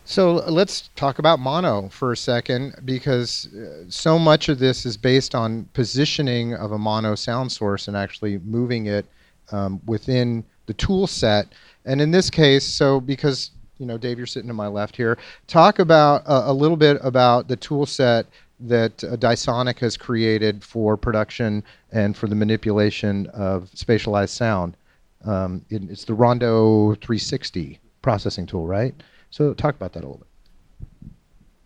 So 0.10 0.36
let's 0.48 0.90
talk 0.96 1.20
about 1.20 1.38
mono 1.38 1.90
for 1.90 2.14
a 2.14 2.18
second 2.18 2.76
because 2.86 3.54
uh, 3.54 3.84
so 3.90 4.18
much 4.18 4.48
of 4.48 4.58
this 4.58 4.86
is 4.86 4.96
based 4.96 5.36
on 5.36 5.66
positioning 5.74 6.54
of 6.54 6.72
a 6.72 6.78
mono 6.78 7.14
sound 7.14 7.52
source 7.52 7.90
and 7.90 7.98
actually 7.98 8.38
moving 8.46 8.86
it 8.86 9.06
um, 9.52 9.82
within 9.86 10.46
the 10.66 10.74
tool 10.74 11.08
set. 11.08 11.48
And 11.84 12.00
in 12.00 12.12
this 12.12 12.30
case, 12.30 12.64
so 12.64 13.02
because 13.02 13.52
you 13.80 13.86
know, 13.86 13.98
Dave, 13.98 14.18
you're 14.18 14.28
sitting 14.28 14.48
to 14.48 14.54
my 14.54 14.68
left 14.68 14.96
here. 14.96 15.18
Talk 15.46 15.80
about 15.80 16.24
uh, 16.26 16.44
a 16.46 16.54
little 16.54 16.78
bit 16.78 16.98
about 17.02 17.50
the 17.50 17.58
tool 17.58 17.86
set 17.86 18.28
that 18.62 19.04
uh, 19.04 19.18
Dysonic 19.18 19.78
has 19.80 19.98
created 19.98 20.64
for 20.64 20.96
production 20.96 21.62
and 21.92 22.16
for 22.16 22.28
the 22.28 22.36
manipulation 22.36 23.28
of 23.34 23.70
spatialized 23.72 24.30
sound. 24.30 24.78
Um, 25.26 25.66
it, 25.70 25.84
it's 25.90 26.06
the 26.06 26.14
Rondo 26.14 26.96
360 26.96 27.78
processing 28.02 28.46
tool, 28.46 28.66
right? 28.66 28.96
So 29.30 29.54
talk 29.54 29.76
about 29.76 29.94
that 29.94 30.04
a 30.04 30.08
little 30.08 30.18
bit. 30.18 30.28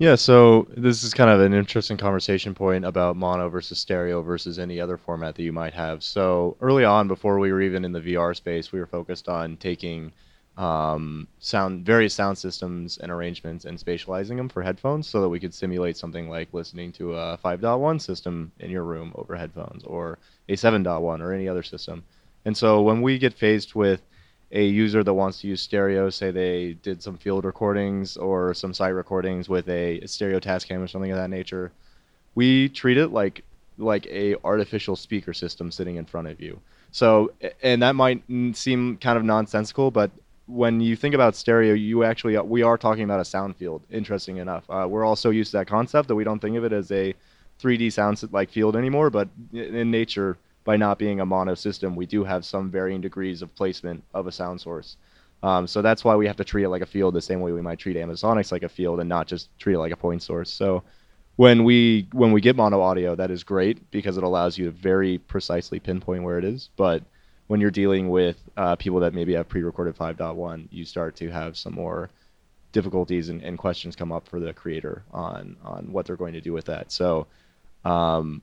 Yeah, 0.01 0.15
so 0.15 0.67
this 0.75 1.03
is 1.03 1.13
kind 1.13 1.29
of 1.29 1.41
an 1.41 1.53
interesting 1.53 1.95
conversation 1.95 2.55
point 2.55 2.85
about 2.85 3.15
mono 3.15 3.49
versus 3.49 3.77
stereo 3.77 4.23
versus 4.23 4.57
any 4.57 4.81
other 4.81 4.97
format 4.97 5.35
that 5.35 5.43
you 5.43 5.53
might 5.53 5.75
have. 5.75 6.03
So 6.03 6.57
early 6.59 6.83
on, 6.83 7.07
before 7.07 7.37
we 7.37 7.51
were 7.51 7.61
even 7.61 7.85
in 7.85 7.91
the 7.91 8.01
VR 8.01 8.35
space, 8.35 8.71
we 8.71 8.79
were 8.79 8.87
focused 8.87 9.29
on 9.29 9.57
taking 9.57 10.11
um, 10.57 11.27
sound 11.37 11.85
various 11.85 12.15
sound 12.15 12.39
systems 12.39 12.97
and 12.97 13.11
arrangements 13.11 13.65
and 13.65 13.77
spatializing 13.77 14.37
them 14.37 14.49
for 14.49 14.63
headphones 14.63 15.07
so 15.07 15.21
that 15.21 15.29
we 15.29 15.39
could 15.39 15.53
simulate 15.53 15.97
something 15.97 16.29
like 16.29 16.51
listening 16.51 16.91
to 16.93 17.15
a 17.15 17.37
5.1 17.37 18.01
system 18.01 18.51
in 18.59 18.71
your 18.71 18.83
room 18.83 19.11
over 19.15 19.35
headphones 19.35 19.83
or 19.83 20.17
a 20.49 20.53
7.1 20.53 21.19
or 21.19 21.31
any 21.31 21.47
other 21.47 21.61
system. 21.61 22.03
And 22.43 22.57
so 22.57 22.81
when 22.81 23.03
we 23.03 23.19
get 23.19 23.35
faced 23.35 23.75
with 23.75 24.01
a 24.51 24.65
user 24.65 25.03
that 25.03 25.13
wants 25.13 25.41
to 25.41 25.47
use 25.47 25.61
stereo, 25.61 26.09
say 26.09 26.31
they 26.31 26.73
did 26.83 27.01
some 27.01 27.17
field 27.17 27.45
recordings 27.45 28.17
or 28.17 28.53
some 28.53 28.73
site 28.73 28.93
recordings 28.93 29.47
with 29.47 29.69
a, 29.69 30.05
stereo 30.05 30.39
Tascam 30.39 30.83
or 30.83 30.87
something 30.87 31.11
of 31.11 31.17
that 31.17 31.29
nature, 31.29 31.71
we 32.35 32.69
treat 32.69 32.97
it 32.97 33.09
like 33.09 33.43
like 33.77 34.05
a 34.07 34.35
artificial 34.43 34.95
speaker 34.95 35.33
system 35.33 35.71
sitting 35.71 35.95
in 35.95 36.05
front 36.05 36.27
of 36.27 36.39
you. 36.39 36.59
So, 36.91 37.31
and 37.63 37.81
that 37.81 37.95
might 37.95 38.21
seem 38.53 38.97
kind 38.97 39.17
of 39.17 39.23
nonsensical, 39.23 39.89
but 39.89 40.11
when 40.47 40.81
you 40.81 40.95
think 40.95 41.15
about 41.15 41.35
stereo, 41.35 41.73
you 41.73 42.03
actually 42.03 42.37
we 42.39 42.61
are 42.61 42.77
talking 42.77 43.03
about 43.03 43.21
a 43.21 43.25
sound 43.25 43.55
field. 43.55 43.81
Interesting 43.89 44.37
enough, 44.37 44.69
uh, 44.69 44.85
we're 44.87 45.05
all 45.05 45.15
so 45.15 45.29
used 45.29 45.51
to 45.51 45.57
that 45.57 45.67
concept 45.67 46.09
that 46.09 46.15
we 46.15 46.25
don't 46.25 46.39
think 46.39 46.57
of 46.57 46.65
it 46.65 46.73
as 46.73 46.91
a 46.91 47.13
3D 47.61 47.93
sound 47.93 48.21
like 48.33 48.49
field 48.49 48.75
anymore. 48.75 49.09
But 49.09 49.29
in 49.53 49.89
nature, 49.89 50.37
by 50.63 50.77
not 50.77 50.99
being 50.99 51.19
a 51.19 51.25
mono 51.25 51.55
system, 51.55 51.95
we 51.95 52.05
do 52.05 52.23
have 52.23 52.45
some 52.45 52.69
varying 52.69 53.01
degrees 53.01 53.41
of 53.41 53.55
placement 53.55 54.03
of 54.13 54.27
a 54.27 54.31
sound 54.31 54.61
source. 54.61 54.97
Um, 55.43 55.65
so 55.65 55.81
that's 55.81 56.03
why 56.03 56.15
we 56.15 56.27
have 56.27 56.35
to 56.37 56.43
treat 56.43 56.63
it 56.63 56.69
like 56.69 56.83
a 56.83 56.87
field 56.87 57.15
the 57.15 57.21
same 57.21 57.41
way 57.41 57.51
we 57.51 57.61
might 57.61 57.79
treat 57.79 57.97
Ambisonics 57.97 58.51
like 58.51 58.63
a 58.63 58.69
field 58.69 58.99
and 58.99 59.09
not 59.09 59.27
just 59.27 59.49
treat 59.57 59.73
it 59.73 59.79
like 59.79 59.91
a 59.91 59.97
point 59.97 60.21
source. 60.21 60.51
So 60.51 60.83
when 61.35 61.63
we 61.63 62.07
when 62.11 62.31
we 62.31 62.41
get 62.41 62.55
mono 62.55 62.81
audio, 62.81 63.15
that 63.15 63.31
is 63.31 63.43
great 63.43 63.89
because 63.89 64.17
it 64.17 64.23
allows 64.23 64.57
you 64.57 64.65
to 64.65 64.71
very 64.71 65.17
precisely 65.17 65.79
pinpoint 65.79 66.23
where 66.23 66.37
it 66.37 66.43
is. 66.43 66.69
But 66.75 67.03
when 67.47 67.59
you're 67.59 67.71
dealing 67.71 68.09
with 68.09 68.37
uh, 68.55 68.75
people 68.75 68.99
that 68.99 69.13
maybe 69.13 69.33
have 69.33 69.49
pre-recorded 69.49 69.95
5.1, 69.97 70.67
you 70.71 70.85
start 70.85 71.15
to 71.17 71.29
have 71.29 71.57
some 71.57 71.73
more 71.73 72.09
difficulties 72.71 73.29
and, 73.29 73.41
and, 73.41 73.57
questions 73.57 73.97
come 73.97 74.13
up 74.13 74.25
for 74.25 74.39
the 74.39 74.53
creator 74.53 75.03
on 75.11 75.57
on 75.63 75.91
what 75.91 76.05
they're 76.05 76.15
going 76.15 76.33
to 76.33 76.41
do 76.41 76.53
with 76.53 76.65
that. 76.65 76.91
So, 76.91 77.27
um, 77.83 78.41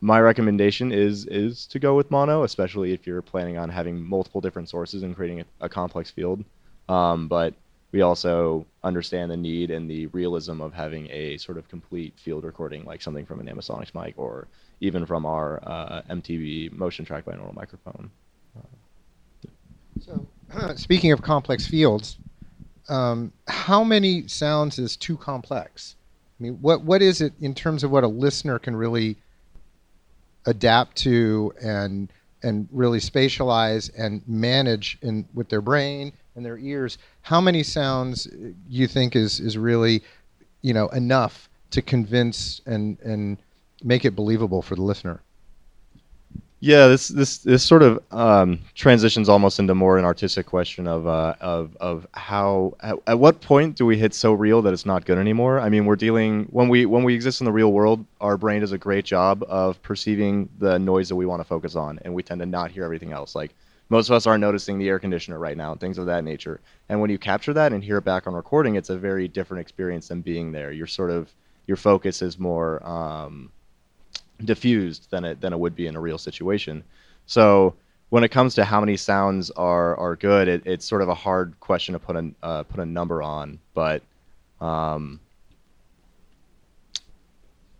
my 0.00 0.20
recommendation 0.20 0.92
is 0.92 1.26
is 1.26 1.66
to 1.66 1.78
go 1.78 1.96
with 1.96 2.10
mono, 2.10 2.44
especially 2.44 2.92
if 2.92 3.06
you're 3.06 3.22
planning 3.22 3.58
on 3.58 3.68
having 3.68 4.02
multiple 4.02 4.40
different 4.40 4.68
sources 4.68 5.02
and 5.02 5.14
creating 5.14 5.40
a, 5.40 5.44
a 5.62 5.68
complex 5.68 6.10
field. 6.10 6.44
Um, 6.88 7.28
but 7.28 7.54
we 7.90 8.02
also 8.02 8.66
understand 8.84 9.30
the 9.30 9.36
need 9.36 9.70
and 9.70 9.90
the 9.90 10.06
realism 10.08 10.60
of 10.60 10.72
having 10.72 11.08
a 11.10 11.36
sort 11.38 11.58
of 11.58 11.68
complete 11.68 12.14
field 12.18 12.44
recording, 12.44 12.84
like 12.84 13.02
something 13.02 13.24
from 13.24 13.40
an 13.40 13.46
Ambisonics 13.46 13.94
mic 13.94 14.14
or 14.16 14.46
even 14.80 15.06
from 15.06 15.26
our 15.26 15.60
uh, 15.66 16.02
MTB 16.10 16.72
motion 16.72 17.04
track 17.04 17.24
binaural 17.24 17.54
microphone. 17.54 18.10
So, 20.00 20.26
speaking 20.76 21.12
of 21.12 21.22
complex 21.22 21.66
fields, 21.66 22.18
um, 22.88 23.32
how 23.48 23.82
many 23.82 24.28
sounds 24.28 24.78
is 24.78 24.96
too 24.96 25.16
complex? 25.16 25.96
I 26.38 26.42
mean, 26.42 26.58
what 26.60 26.82
what 26.84 27.02
is 27.02 27.20
it 27.20 27.32
in 27.40 27.54
terms 27.54 27.82
of 27.82 27.90
what 27.90 28.04
a 28.04 28.08
listener 28.08 28.58
can 28.58 28.76
really 28.76 29.16
adapt 30.48 30.96
to 30.96 31.52
and 31.62 32.12
and 32.42 32.68
really 32.70 33.00
spatialize 33.00 33.90
and 33.98 34.22
manage 34.28 34.96
in 35.02 35.26
with 35.34 35.48
their 35.48 35.60
brain 35.60 36.12
and 36.34 36.44
their 36.44 36.58
ears? 36.58 36.98
How 37.22 37.40
many 37.40 37.62
sounds 37.62 38.28
you 38.68 38.86
think 38.86 39.14
is 39.14 39.40
is 39.40 39.58
really, 39.58 40.02
you 40.62 40.72
know, 40.72 40.88
enough 40.88 41.48
to 41.70 41.82
convince 41.82 42.60
and 42.66 42.98
and 43.00 43.38
make 43.84 44.04
it 44.04 44.16
believable 44.16 44.62
for 44.62 44.74
the 44.74 44.82
listener? 44.82 45.22
Yeah, 46.60 46.88
this 46.88 47.06
this 47.06 47.38
this 47.38 47.64
sort 47.64 47.82
of 47.82 48.02
um, 48.10 48.58
transitions 48.74 49.28
almost 49.28 49.60
into 49.60 49.76
more 49.76 49.96
an 49.96 50.04
artistic 50.04 50.46
question 50.46 50.88
of 50.88 51.06
uh, 51.06 51.34
of 51.40 51.76
of 51.76 52.06
how 52.14 52.74
at, 52.80 52.96
at, 53.06 53.18
what 53.20 53.40
point 53.40 53.76
do 53.76 53.86
we 53.86 53.96
hit 53.96 54.12
so 54.12 54.32
real 54.32 54.60
that 54.62 54.72
it's 54.72 54.84
not 54.84 55.04
good 55.04 55.18
anymore? 55.18 55.60
I 55.60 55.68
mean, 55.68 55.86
we're 55.86 55.94
dealing 55.94 56.46
when 56.50 56.68
we 56.68 56.84
when 56.84 57.04
we 57.04 57.14
exist 57.14 57.40
in 57.40 57.44
the 57.44 57.52
real 57.52 57.72
world, 57.72 58.04
our 58.20 58.36
brain 58.36 58.62
does 58.62 58.72
a 58.72 58.78
great 58.78 59.04
job 59.04 59.44
of 59.48 59.80
perceiving 59.82 60.48
the 60.58 60.80
noise 60.80 61.08
that 61.10 61.16
we 61.16 61.26
want 61.26 61.38
to 61.38 61.44
focus 61.44 61.76
on, 61.76 62.00
and 62.02 62.12
we 62.12 62.24
tend 62.24 62.40
to 62.40 62.46
not 62.46 62.72
hear 62.72 62.82
everything 62.82 63.12
else. 63.12 63.36
Like 63.36 63.54
most 63.88 64.08
of 64.08 64.16
us 64.16 64.26
aren't 64.26 64.40
noticing 64.40 64.80
the 64.80 64.88
air 64.88 64.98
conditioner 64.98 65.38
right 65.38 65.56
now 65.56 65.70
and 65.70 65.80
things 65.80 65.96
of 65.96 66.06
that 66.06 66.24
nature. 66.24 66.60
And 66.88 67.00
when 67.00 67.08
you 67.08 67.18
capture 67.18 67.52
that 67.52 67.72
and 67.72 67.84
hear 67.84 67.98
it 67.98 68.04
back 68.04 68.26
on 68.26 68.34
recording, 68.34 68.74
it's 68.74 68.90
a 68.90 68.98
very 68.98 69.28
different 69.28 69.60
experience 69.60 70.08
than 70.08 70.22
being 70.22 70.50
there. 70.50 70.72
Your 70.72 70.88
sort 70.88 71.12
of 71.12 71.32
your 71.68 71.76
focus 71.76 72.20
is 72.20 72.36
more. 72.36 72.84
Um, 72.84 73.52
diffused 74.44 75.10
than 75.10 75.24
it 75.24 75.40
than 75.40 75.52
it 75.52 75.58
would 75.58 75.74
be 75.74 75.86
in 75.86 75.96
a 75.96 76.00
real 76.00 76.18
situation. 76.18 76.84
So 77.26 77.74
when 78.10 78.24
it 78.24 78.28
comes 78.28 78.54
to 78.54 78.64
how 78.64 78.80
many 78.80 78.96
sounds 78.96 79.50
are 79.52 79.96
are 79.96 80.16
good, 80.16 80.48
it, 80.48 80.62
it's 80.64 80.86
sort 80.86 81.02
of 81.02 81.08
a 81.08 81.14
hard 81.14 81.58
question 81.60 81.92
to 81.92 81.98
put 81.98 82.16
a 82.16 82.30
uh, 82.42 82.62
put 82.64 82.80
a 82.80 82.86
number 82.86 83.22
on. 83.22 83.58
But 83.74 84.02
um, 84.60 85.20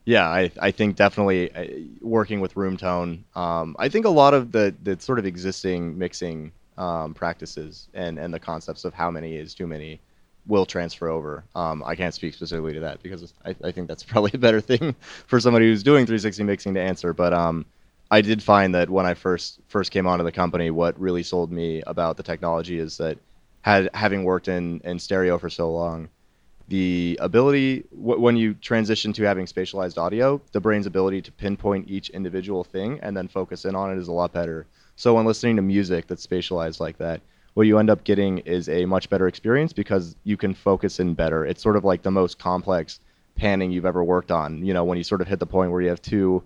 yeah, 0.05 0.29
I 0.29 0.51
I 0.61 0.71
think 0.71 0.97
definitely 0.97 1.53
uh, 1.55 1.67
working 2.01 2.41
with 2.41 2.57
room 2.57 2.77
tone. 2.77 3.25
Um, 3.35 3.77
I 3.79 3.89
think 3.89 4.07
a 4.07 4.11
lot 4.11 4.35
of 4.35 4.53
the 4.53 4.75
the 4.83 4.99
sort 5.01 5.19
of 5.19 5.27
existing 5.27 5.99
mixing 5.99 6.53
um, 6.77 7.15
practices 7.15 7.89
and 7.95 8.19
and 8.19 8.33
the 8.33 8.41
concepts 8.41 8.85
of 8.85 8.95
how 8.95 9.11
many 9.11 9.37
is 9.37 9.55
too 9.55 9.67
many 9.67 10.01
will 10.49 10.67
transfer 10.67 11.09
over. 11.09 11.45
Um, 11.55 11.85
I 11.87 11.95
can't 11.95 12.15
speak 12.15 12.35
specifically 12.35 12.73
to 12.75 12.81
that 12.81 13.03
because 13.03 13.33
I, 13.45 13.55
I 13.63 13.71
think 13.71 13.87
that's 13.87 14.03
probably 14.13 14.33
a 14.35 14.39
better 14.39 14.61
thing 14.61 14.97
for 15.27 15.39
somebody 15.39 15.67
who's 15.67 15.83
doing 15.83 16.07
360 16.07 16.43
mixing 16.43 16.75
to 16.75 16.81
answer. 16.81 17.13
But 17.13 17.33
um, 17.33 17.67
I 18.11 18.23
did 18.23 18.43
find 18.43 18.75
that 18.75 18.91
when 18.91 19.07
I 19.07 19.15
first 19.15 19.61
first 19.69 19.91
came 19.93 20.07
onto 20.07 20.25
the 20.25 20.33
company, 20.33 20.71
what 20.71 20.99
really 20.99 21.23
sold 21.23 21.53
me 21.53 21.83
about 21.87 22.17
the 22.17 22.23
technology 22.23 22.79
is 22.79 22.97
that 22.97 23.19
had 23.61 23.91
having 23.95 24.25
worked 24.25 24.49
in 24.49 24.81
in 24.83 24.99
stereo 24.99 25.39
for 25.39 25.51
so 25.51 25.71
long, 25.71 26.09
the 26.69 27.19
ability 27.21 27.85
w- 27.95 28.21
when 28.21 28.37
you 28.37 28.55
transition 28.55 29.13
to 29.15 29.25
having 29.25 29.47
spatialized 29.47 29.99
audio, 29.99 30.41
the 30.53 30.61
brain's 30.61 30.87
ability 30.87 31.21
to 31.23 31.33
pinpoint 31.33 31.91
each 31.91 32.09
individual 32.11 32.65
thing 32.65 32.99
and 33.03 33.17
then 33.17 33.29
focus 33.29 33.65
in 33.65 33.75
on 33.75 33.93
it 33.93 33.99
is 33.99 34.09
a 34.09 34.13
lot 34.13 34.33
better. 34.33 34.67
So 34.97 35.15
when 35.15 35.27
listening 35.27 35.57
to 35.57 35.63
music 35.63 36.07
that's 36.07 36.27
spatialized 36.27 36.81
like 36.81 36.99
that, 36.99 37.21
what 37.55 37.67
you 37.67 37.79
end 37.79 37.91
up 37.91 38.05
getting 38.05 38.39
is 38.39 38.69
a 38.69 38.85
much 38.85 39.11
better 39.11 39.27
experience 39.27 39.73
because 39.73 40.17
you 40.25 40.37
can 40.37 40.55
focus 40.55 41.01
in 41.01 41.15
better. 41.15 41.45
It's 41.45 41.63
sort 41.63 41.77
of 41.77 41.85
like 41.85 42.03
the 42.03 42.11
most 42.11 42.39
complex 42.39 43.01
panning 43.37 43.71
you've 43.71 43.87
ever 43.87 44.03
worked 44.03 44.31
on. 44.31 44.65
You 44.65 44.75
know, 44.75 44.85
when 44.85 44.99
you 44.99 45.05
sort 45.05 45.21
of 45.21 45.29
hit 45.29 45.41
the 45.41 45.47
point 45.47 45.71
where 45.71 45.81
you 45.81 45.89
have 45.89 46.03
two 46.03 46.43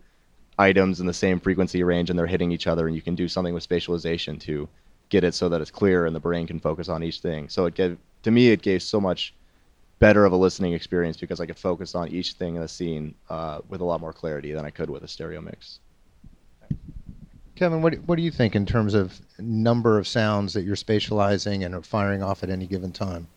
items 0.58 1.00
in 1.00 1.06
the 1.06 1.14
same 1.14 1.40
frequency 1.40 1.82
range 1.82 2.10
and 2.10 2.18
they're 2.18 2.26
hitting 2.26 2.52
each 2.52 2.66
other 2.66 2.86
and 2.86 2.94
you 2.94 3.02
can 3.02 3.14
do 3.14 3.28
something 3.28 3.54
with 3.54 3.66
spatialization 3.66 4.38
to 4.40 4.68
get 5.08 5.24
it 5.24 5.34
so 5.34 5.48
that 5.48 5.60
it's 5.60 5.70
clear 5.70 6.06
and 6.06 6.14
the 6.14 6.20
brain 6.20 6.46
can 6.46 6.60
focus 6.60 6.88
on 6.88 7.02
each 7.02 7.20
thing. 7.20 7.48
So 7.48 7.66
it 7.66 7.74
gave 7.74 7.98
to 8.22 8.30
me 8.30 8.48
it 8.48 8.62
gave 8.62 8.82
so 8.82 9.00
much 9.00 9.34
better 9.98 10.24
of 10.24 10.32
a 10.32 10.36
listening 10.36 10.72
experience 10.72 11.16
because 11.16 11.40
I 11.40 11.46
could 11.46 11.58
focus 11.58 11.94
on 11.94 12.08
each 12.08 12.32
thing 12.32 12.56
in 12.56 12.62
the 12.62 12.68
scene 12.68 13.14
uh, 13.30 13.60
with 13.68 13.80
a 13.80 13.84
lot 13.84 14.00
more 14.00 14.12
clarity 14.12 14.52
than 14.52 14.64
I 14.64 14.70
could 14.70 14.90
with 14.90 15.04
a 15.04 15.08
stereo 15.08 15.40
mix. 15.40 15.78
Kevin, 17.54 17.82
what 17.82 17.94
what 18.06 18.16
do 18.16 18.22
you 18.22 18.30
think 18.30 18.56
in 18.56 18.64
terms 18.66 18.94
of 18.94 19.20
number 19.38 19.98
of 19.98 20.06
sounds 20.08 20.54
that 20.54 20.62
you're 20.62 20.76
spatializing 20.76 21.64
and 21.64 21.74
are 21.74 21.82
firing 21.82 22.22
off 22.22 22.42
at 22.42 22.50
any 22.50 22.66
given 22.66 22.92
time? 22.92 23.28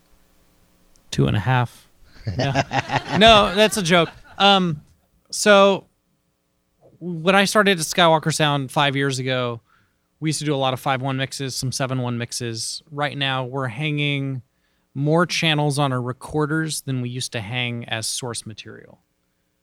Two 1.12 1.28
and 1.28 1.36
a 1.36 1.42
half. 1.42 1.88
Yeah. 2.40 3.18
no, 3.20 3.54
that's 3.54 3.78
a 3.78 3.84
joke. 3.84 4.10
Um, 4.40 4.82
so 5.30 5.86
when 7.00 7.36
I 7.36 7.46
started 7.46 7.78
at 7.78 7.86
Skywalker 7.86 8.34
Sound 8.34 8.72
five 8.72 8.96
years 8.96 9.20
ago, 9.20 9.62
we 10.20 10.30
used 10.30 10.40
to 10.40 10.46
do 10.46 10.56
a 10.56 10.58
lot 10.58 10.74
of 10.74 10.80
five 10.80 11.04
one 11.04 11.18
mixes, 11.18 11.56
some 11.56 11.72
seven 11.72 12.02
one 12.02 12.18
mixes. 12.18 12.82
Right 12.90 13.16
now, 13.16 13.46
we're 13.46 13.68
hanging 13.68 14.42
more 14.96 15.28
channels 15.28 15.78
on 15.78 15.94
our 15.94 16.02
recorders 16.02 16.82
than 16.82 17.02
we 17.02 17.10
used 17.10 17.32
to 17.34 17.42
hang 17.42 17.86
as 17.86 18.08
source 18.08 18.44
material. 18.46 19.02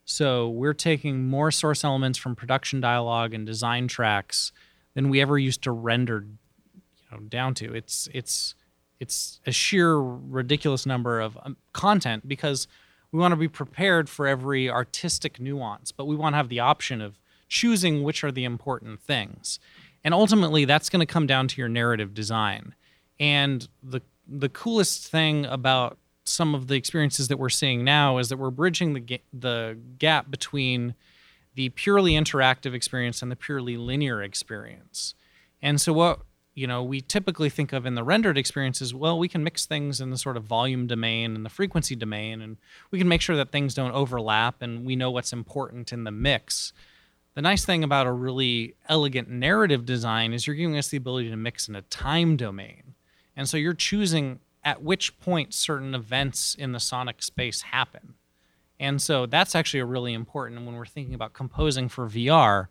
So 0.05 0.49
we're 0.49 0.75
taking 0.75 1.29
more 1.29 1.51
source 1.51 1.85
elements 1.85 2.19
from 2.19 2.35
production 2.35 2.81
dialogue 2.81 3.35
and 3.35 3.47
design 3.47 3.89
tracks 3.89 4.53
than 4.95 5.09
we 5.09 5.21
ever 5.21 5.39
used 5.39 5.63
to 5.63 5.73
render 5.73 6.27
you 6.75 6.83
know, 7.11 7.19
down 7.29 7.55
to. 7.55 7.73
It's 7.75 8.09
it's 8.13 8.55
it's 9.01 9.41
a 9.47 9.53
sheer 9.53 9.97
ridiculous 9.97 10.87
number 10.87 11.21
of 11.21 11.37
um, 11.43 11.57
content 11.73 12.29
because 12.29 12.69
we 13.11 13.19
want 13.19 13.33
to 13.33 13.37
be 13.37 13.49
prepared 13.49 14.09
for 14.09 14.27
every 14.27 14.71
artistic 14.71 15.41
nuance, 15.41 15.93
but 15.93 16.07
we 16.07 16.17
want 16.17 16.33
to 16.33 16.37
have 16.37 16.49
the 16.49 16.61
option 16.61 17.01
of 17.01 17.19
choosing 17.49 18.03
which 18.03 18.25
are 18.25 18.33
the 18.33 18.45
important 18.45 19.01
things. 19.01 19.59
And 20.05 20.15
ultimately 20.15 20.65
that's 20.65 20.89
going 20.89 21.01
to 21.01 21.07
come 21.07 21.27
down 21.27 21.49
to 21.49 21.61
your 21.61 21.69
narrative 21.69 22.15
design. 22.15 22.75
And 23.21 23.69
the 23.83 24.03
the 24.27 24.49
coolest 24.49 25.09
thing 25.09 25.45
about 25.47 25.99
some 26.25 26.55
of 26.55 26.69
the 26.69 26.75
experiences 26.75 27.29
that 27.29 27.39
we're 27.39 27.49
seeing 27.49 27.85
now 27.85 28.19
is 28.19 28.29
that 28.29 28.37
we're 28.37 28.51
bridging 28.51 28.95
the 28.95 29.01
ga- 29.01 29.23
the 29.33 29.79
gap 29.99 30.31
between 30.31 30.95
the 31.55 31.69
purely 31.71 32.13
interactive 32.13 32.75
experience 32.75 33.23
and 33.23 33.31
the 33.31 33.37
purely 33.37 33.77
linear 33.77 34.23
experience. 34.23 35.15
And 35.61 35.81
so 35.81 35.93
what 35.93 36.21
you 36.55 36.67
know 36.67 36.83
we 36.83 37.01
typically 37.01 37.49
think 37.49 37.73
of 37.73 37.87
in 37.87 37.95
the 37.95 38.05
rendered 38.05 38.37
experience 38.37 38.83
is 38.83 38.95
well 38.95 39.19
we 39.19 39.29
can 39.29 39.43
mix 39.43 39.65
things 39.65 40.01
in 40.01 40.11
the 40.11 40.19
sort 40.19 40.37
of 40.37 40.45
volume 40.45 40.87
domain 40.87 41.35
and 41.35 41.47
the 41.47 41.51
frequency 41.51 41.97
domain 41.97 42.43
and 42.43 42.59
we 42.91 42.99
can 42.99 43.09
make 43.09 43.23
sure 43.23 43.37
that 43.37 43.51
things 43.51 43.75
don't 43.75 43.93
overlap 43.93 44.61
and 44.61 44.85
we 44.85 44.95
know 44.95 45.11
what's 45.11 45.33
important 45.33 45.93
in 45.93 46.05
the 46.05 46.11
mix. 46.11 46.73
The 47.35 47.41
nice 47.41 47.65
thing 47.65 47.83
about 47.83 48.07
a 48.07 48.13
really 48.13 48.75
elegant 48.89 49.31
narrative 49.31 49.87
design 49.87 50.35
is 50.35 50.47
you're 50.47 50.57
giving 50.57 50.77
us 50.77 50.89
the 50.89 50.99
ability 50.99 51.31
to 51.31 51.37
mix 51.37 51.67
in 51.67 51.75
a 51.75 51.83
time 51.83 52.37
domain. 52.37 52.95
And 53.35 53.49
so 53.49 53.57
you're 53.57 53.73
choosing 53.73 54.41
at 54.65 54.83
which 54.83 55.19
point 55.21 55.53
certain 55.55 55.95
events 55.95 56.55
in 56.55 56.73
the 56.73 56.81
sonic 56.81 57.23
space 57.23 57.63
happen. 57.63 58.15
And 58.79 59.01
so 59.01 59.27
that's 59.27 59.55
actually 59.55 59.81
a 59.81 59.87
really 59.87 60.13
important 60.13 60.65
when 60.65 60.75
we're 60.75 60.87
thinking 60.87 61.15
about 61.15 61.33
composing 61.33 61.89
for 61.89 62.09
VR 62.09 62.69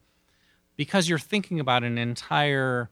because 0.76 1.08
you're 1.08 1.20
thinking 1.20 1.60
about 1.60 1.84
an 1.84 1.98
entire 1.98 2.90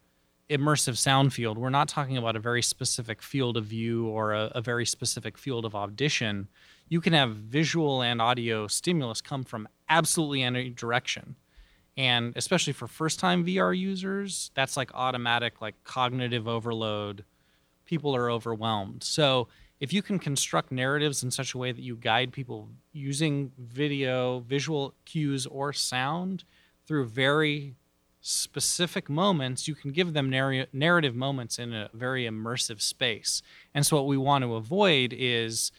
immersive 0.50 0.98
sound 0.98 1.34
field. 1.34 1.58
We're 1.58 1.70
not 1.70 1.88
talking 1.88 2.18
about 2.18 2.36
a 2.36 2.40
very 2.40 2.62
specific 2.62 3.22
field 3.22 3.56
of 3.56 3.66
view 3.66 4.08
or 4.08 4.34
a, 4.34 4.52
a 4.56 4.62
very 4.62 4.86
specific 4.86 5.38
field 5.38 5.64
of 5.64 5.76
audition. 5.76 6.48
You 6.88 7.02
can 7.02 7.14
have 7.14 7.36
visual 7.36 8.02
and 8.02 8.22
audio 8.22 8.68
stimulus 8.68 9.22
come 9.22 9.44
from 9.44 9.68
absolutely 9.90 10.42
any 10.42 10.70
direction. 10.70 11.36
And 11.98 12.34
especially 12.36 12.74
for 12.74 12.88
first 12.88 13.20
time 13.20 13.46
VR 13.46 13.78
users, 13.78 14.52
that's 14.56 14.78
like 14.78 14.92
automatic, 14.94 15.62
like 15.62 15.76
cognitive 15.84 16.48
overload 16.48 17.26
people 17.90 18.16
are 18.16 18.30
overwhelmed. 18.30 19.04
So 19.04 19.48
if 19.80 19.92
you 19.92 20.04
can 20.04 20.20
construct 20.20 20.72
narratives 20.72 21.24
in 21.24 21.32
such 21.32 21.56
a 21.56 21.58
way 21.58 21.72
that 21.72 21.82
you 21.82 21.96
guide 21.96 22.32
people 22.32 22.70
using 22.94 23.52
video, 23.58 24.42
visual 24.42 24.94
cues, 25.06 25.48
or 25.48 25.74
sound 25.74 26.44
through 26.86 27.06
very 27.06 27.76
specific 28.22 29.10
moments, 29.10 29.68
you 29.68 29.74
can 29.74 29.92
give 29.92 30.14
them 30.14 30.30
narr- 30.30 30.68
narrative 30.72 31.16
moments 31.16 31.58
in 31.58 31.74
a 31.74 31.90
very 31.94 32.26
immersive 32.26 32.80
space. 32.80 33.42
And 33.74 33.84
so, 33.84 33.96
what 33.96 34.06
we 34.06 34.18
want 34.18 34.44
to 34.44 34.54
avoid 34.54 35.12
is 35.18 35.72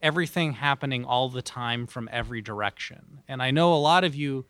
everything 0.00 0.54
happening 0.54 1.04
all 1.04 1.28
the 1.28 1.42
time 1.42 1.86
from 1.86 2.08
every 2.10 2.40
direction. 2.40 3.20
And 3.28 3.42
I 3.42 3.50
know 3.50 3.74
a 3.74 3.76
lot 3.76 4.02
of 4.02 4.14
you 4.14 4.46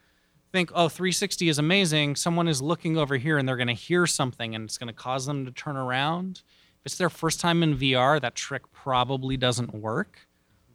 think, 0.53 0.71
oh, 0.75 0.89
360 0.89 1.49
is 1.49 1.59
amazing. 1.59 2.15
Someone 2.15 2.47
is 2.47 2.63
looking 2.63 2.97
over 2.97 3.17
here 3.17 3.37
and 3.37 3.49
they're 3.49 3.57
going 3.57 3.67
to 3.67 3.73
hear 3.73 4.07
something 4.07 4.55
and 4.55 4.65
it's 4.65 4.79
going 4.79 4.89
to 4.89 4.93
cause 4.93 5.27
them 5.27 5.45
to 5.45 5.51
turn 5.51 5.77
around. 5.77 6.43
If 6.81 6.87
it's 6.87 6.97
their 6.97 7.11
first 7.11 7.41
time 7.41 7.63
in 7.63 7.77
VR, 7.77 8.19
that 8.23 8.35
trick 8.35 8.73
probably 8.73 9.37
doesn't 9.37 9.75
work. 9.75 10.27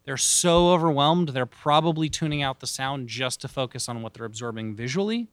They're 0.03 0.17
so 0.17 0.69
overwhelmed, 0.69 1.29
they're 1.29 1.47
probably 1.47 2.09
tuning 2.09 2.43
out 2.43 2.59
the 2.59 2.67
sound 2.67 3.07
just 3.07 3.41
to 3.41 3.47
focus 3.47 3.89
on 3.89 4.03
what 4.03 4.13
they're 4.13 4.25
absorbing 4.25 4.75
visually. 4.75 5.29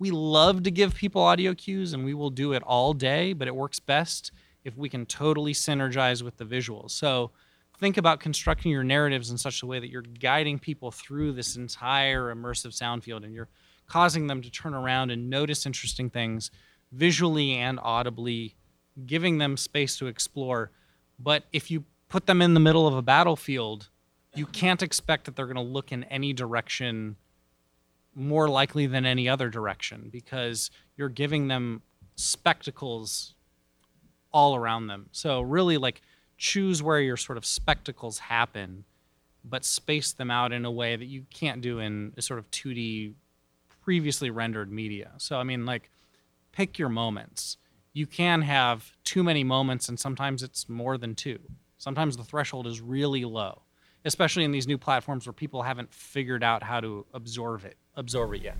We 0.00 0.10
love 0.10 0.64
to 0.64 0.72
give 0.72 0.96
people 0.96 1.22
audio 1.22 1.54
cues 1.54 1.92
and 1.92 2.04
we 2.04 2.14
will 2.14 2.30
do 2.30 2.52
it 2.52 2.64
all 2.64 2.94
day, 2.94 3.32
but 3.32 3.46
it 3.46 3.54
works 3.54 3.78
best 3.78 4.32
if 4.64 4.76
we 4.76 4.88
can 4.88 5.06
totally 5.06 5.52
synergize 5.52 6.20
with 6.20 6.36
the 6.36 6.44
visuals. 6.44 6.90
So 6.90 7.30
think 7.78 7.96
about 7.96 8.18
constructing 8.18 8.72
your 8.72 8.82
narratives 8.82 9.30
in 9.30 9.38
such 9.38 9.62
a 9.62 9.66
way 9.66 9.78
that 9.78 9.88
you're 9.88 10.02
guiding 10.02 10.58
people 10.58 10.90
through 10.90 11.32
this 11.32 11.54
entire 11.54 12.34
immersive 12.34 12.74
sound 12.74 13.04
field 13.04 13.22
and 13.22 13.32
you're 13.32 13.48
causing 13.86 14.26
them 14.26 14.42
to 14.42 14.50
turn 14.50 14.74
around 14.74 15.12
and 15.12 15.30
notice 15.30 15.64
interesting 15.64 16.10
things 16.10 16.50
visually 16.90 17.54
and 17.54 17.78
audibly 17.84 18.56
giving 19.06 19.38
them 19.38 19.56
space 19.56 19.96
to 19.98 20.06
explore. 20.06 20.70
But 21.18 21.44
if 21.52 21.70
you 21.70 21.84
put 22.08 22.26
them 22.26 22.40
in 22.42 22.54
the 22.54 22.60
middle 22.60 22.86
of 22.86 22.94
a 22.94 23.02
battlefield, 23.02 23.88
you 24.34 24.46
can't 24.46 24.82
expect 24.82 25.24
that 25.24 25.36
they're 25.36 25.46
going 25.46 25.56
to 25.56 25.62
look 25.62 25.92
in 25.92 26.04
any 26.04 26.32
direction 26.32 27.16
more 28.14 28.48
likely 28.48 28.86
than 28.86 29.06
any 29.06 29.28
other 29.28 29.48
direction 29.48 30.08
because 30.10 30.70
you're 30.96 31.08
giving 31.08 31.48
them 31.48 31.82
spectacles 32.16 33.34
all 34.32 34.56
around 34.56 34.88
them. 34.88 35.08
So 35.12 35.40
really 35.40 35.78
like 35.78 36.02
choose 36.36 36.82
where 36.82 37.00
your 37.00 37.16
sort 37.16 37.38
of 37.38 37.44
spectacles 37.44 38.18
happen 38.18 38.84
but 39.44 39.64
space 39.64 40.12
them 40.12 40.30
out 40.30 40.52
in 40.52 40.64
a 40.64 40.70
way 40.70 40.96
that 40.96 41.06
you 41.06 41.24
can't 41.30 41.60
do 41.60 41.78
in 41.78 42.12
a 42.16 42.22
sort 42.22 42.38
of 42.38 42.50
2D 42.50 43.14
previously 43.82 44.30
rendered 44.30 44.70
media. 44.70 45.12
So 45.18 45.38
I 45.38 45.44
mean 45.44 45.64
like 45.64 45.90
pick 46.52 46.78
your 46.78 46.88
moments 46.88 47.56
you 47.98 48.06
can 48.06 48.42
have 48.42 48.92
too 49.02 49.24
many 49.24 49.42
moments, 49.42 49.88
and 49.88 49.98
sometimes 49.98 50.44
it's 50.44 50.68
more 50.68 50.96
than 50.96 51.16
two. 51.16 51.40
Sometimes 51.78 52.16
the 52.16 52.22
threshold 52.22 52.66
is 52.68 52.80
really 52.80 53.24
low, 53.24 53.62
especially 54.04 54.44
in 54.44 54.52
these 54.52 54.68
new 54.68 54.78
platforms 54.78 55.26
where 55.26 55.32
people 55.32 55.62
haven't 55.62 55.92
figured 55.92 56.44
out 56.44 56.62
how 56.62 56.80
to 56.80 57.04
absorb 57.12 57.64
it, 57.64 57.76
absorb 57.96 58.34
it 58.34 58.42
yet. 58.42 58.56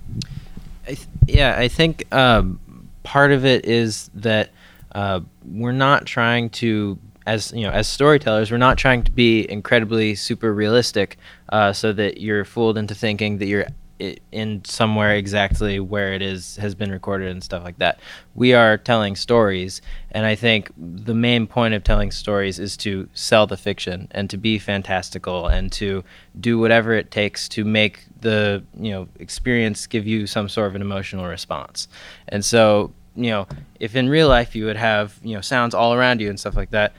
I 0.84 0.94
th- 0.94 1.08
yeah, 1.28 1.54
I 1.56 1.68
think 1.68 2.12
um, 2.12 2.58
part 3.04 3.30
of 3.30 3.44
it 3.44 3.64
is 3.64 4.10
that 4.14 4.50
uh, 4.92 5.20
we're 5.44 5.70
not 5.70 6.04
trying 6.04 6.50
to, 6.50 6.98
as 7.24 7.52
you 7.52 7.62
know, 7.62 7.70
as 7.70 7.86
storytellers, 7.86 8.50
we're 8.50 8.58
not 8.58 8.76
trying 8.76 9.04
to 9.04 9.12
be 9.12 9.48
incredibly 9.48 10.16
super 10.16 10.52
realistic, 10.52 11.16
uh, 11.50 11.72
so 11.72 11.92
that 11.92 12.20
you're 12.20 12.44
fooled 12.44 12.76
into 12.76 12.94
thinking 12.94 13.38
that 13.38 13.46
you're 13.46 13.66
in 13.98 14.64
somewhere 14.64 15.14
exactly 15.14 15.80
where 15.80 16.12
it 16.12 16.22
is 16.22 16.56
has 16.56 16.74
been 16.74 16.90
recorded 16.90 17.28
and 17.28 17.42
stuff 17.42 17.64
like 17.64 17.78
that. 17.78 17.98
We 18.34 18.54
are 18.54 18.78
telling 18.78 19.16
stories, 19.16 19.82
and 20.12 20.24
I 20.24 20.34
think 20.34 20.70
the 20.76 21.14
main 21.14 21.46
point 21.46 21.74
of 21.74 21.82
telling 21.82 22.10
stories 22.10 22.58
is 22.58 22.76
to 22.78 23.08
sell 23.14 23.46
the 23.46 23.56
fiction 23.56 24.08
and 24.12 24.30
to 24.30 24.36
be 24.36 24.58
fantastical 24.58 25.48
and 25.48 25.72
to 25.72 26.04
do 26.40 26.58
whatever 26.58 26.92
it 26.92 27.10
takes 27.10 27.48
to 27.50 27.64
make 27.64 28.04
the 28.20 28.62
you 28.78 28.90
know 28.90 29.08
experience 29.18 29.86
give 29.86 30.06
you 30.06 30.26
some 30.26 30.48
sort 30.48 30.68
of 30.68 30.74
an 30.74 30.82
emotional 30.82 31.26
response. 31.26 31.88
And 32.28 32.44
so 32.44 32.92
you 33.16 33.30
know, 33.30 33.48
if 33.80 33.96
in 33.96 34.08
real 34.08 34.28
life 34.28 34.54
you 34.54 34.64
would 34.66 34.76
have 34.76 35.18
you 35.22 35.34
know 35.34 35.40
sounds 35.40 35.74
all 35.74 35.92
around 35.92 36.20
you 36.20 36.28
and 36.28 36.38
stuff 36.38 36.56
like 36.56 36.70
that, 36.70 36.92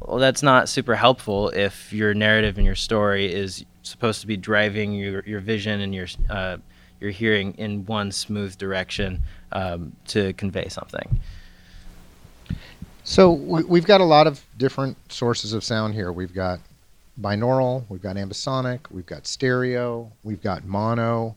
well, 0.00 0.18
that's 0.18 0.42
not 0.42 0.68
super 0.68 0.94
helpful 0.94 1.50
if 1.50 1.92
your 1.92 2.14
narrative 2.14 2.56
and 2.56 2.66
your 2.66 2.76
story 2.76 3.32
is 3.32 3.64
supposed 3.84 4.20
to 4.22 4.26
be 4.26 4.36
driving 4.36 4.94
your, 4.94 5.22
your 5.24 5.40
vision 5.40 5.80
and 5.80 5.94
your 5.94 6.06
uh, 6.28 6.56
your 7.00 7.10
hearing 7.10 7.54
in 7.58 7.84
one 7.86 8.10
smooth 8.10 8.56
direction 8.56 9.22
um, 9.52 9.94
to 10.06 10.32
convey 10.34 10.68
something. 10.68 11.20
So 13.02 13.32
we, 13.32 13.78
have 13.78 13.86
got 13.86 14.00
a 14.00 14.04
lot 14.04 14.26
of 14.26 14.42
different 14.56 14.96
sources 15.12 15.52
of 15.52 15.62
sound 15.62 15.92
here. 15.92 16.10
We've 16.10 16.32
got 16.32 16.60
binaural, 17.20 17.84
we've 17.90 18.00
got 18.00 18.16
ambisonic, 18.16 18.80
we've 18.90 19.04
got 19.04 19.26
stereo, 19.26 20.10
we've 20.22 20.42
got 20.42 20.64
mono. 20.64 21.36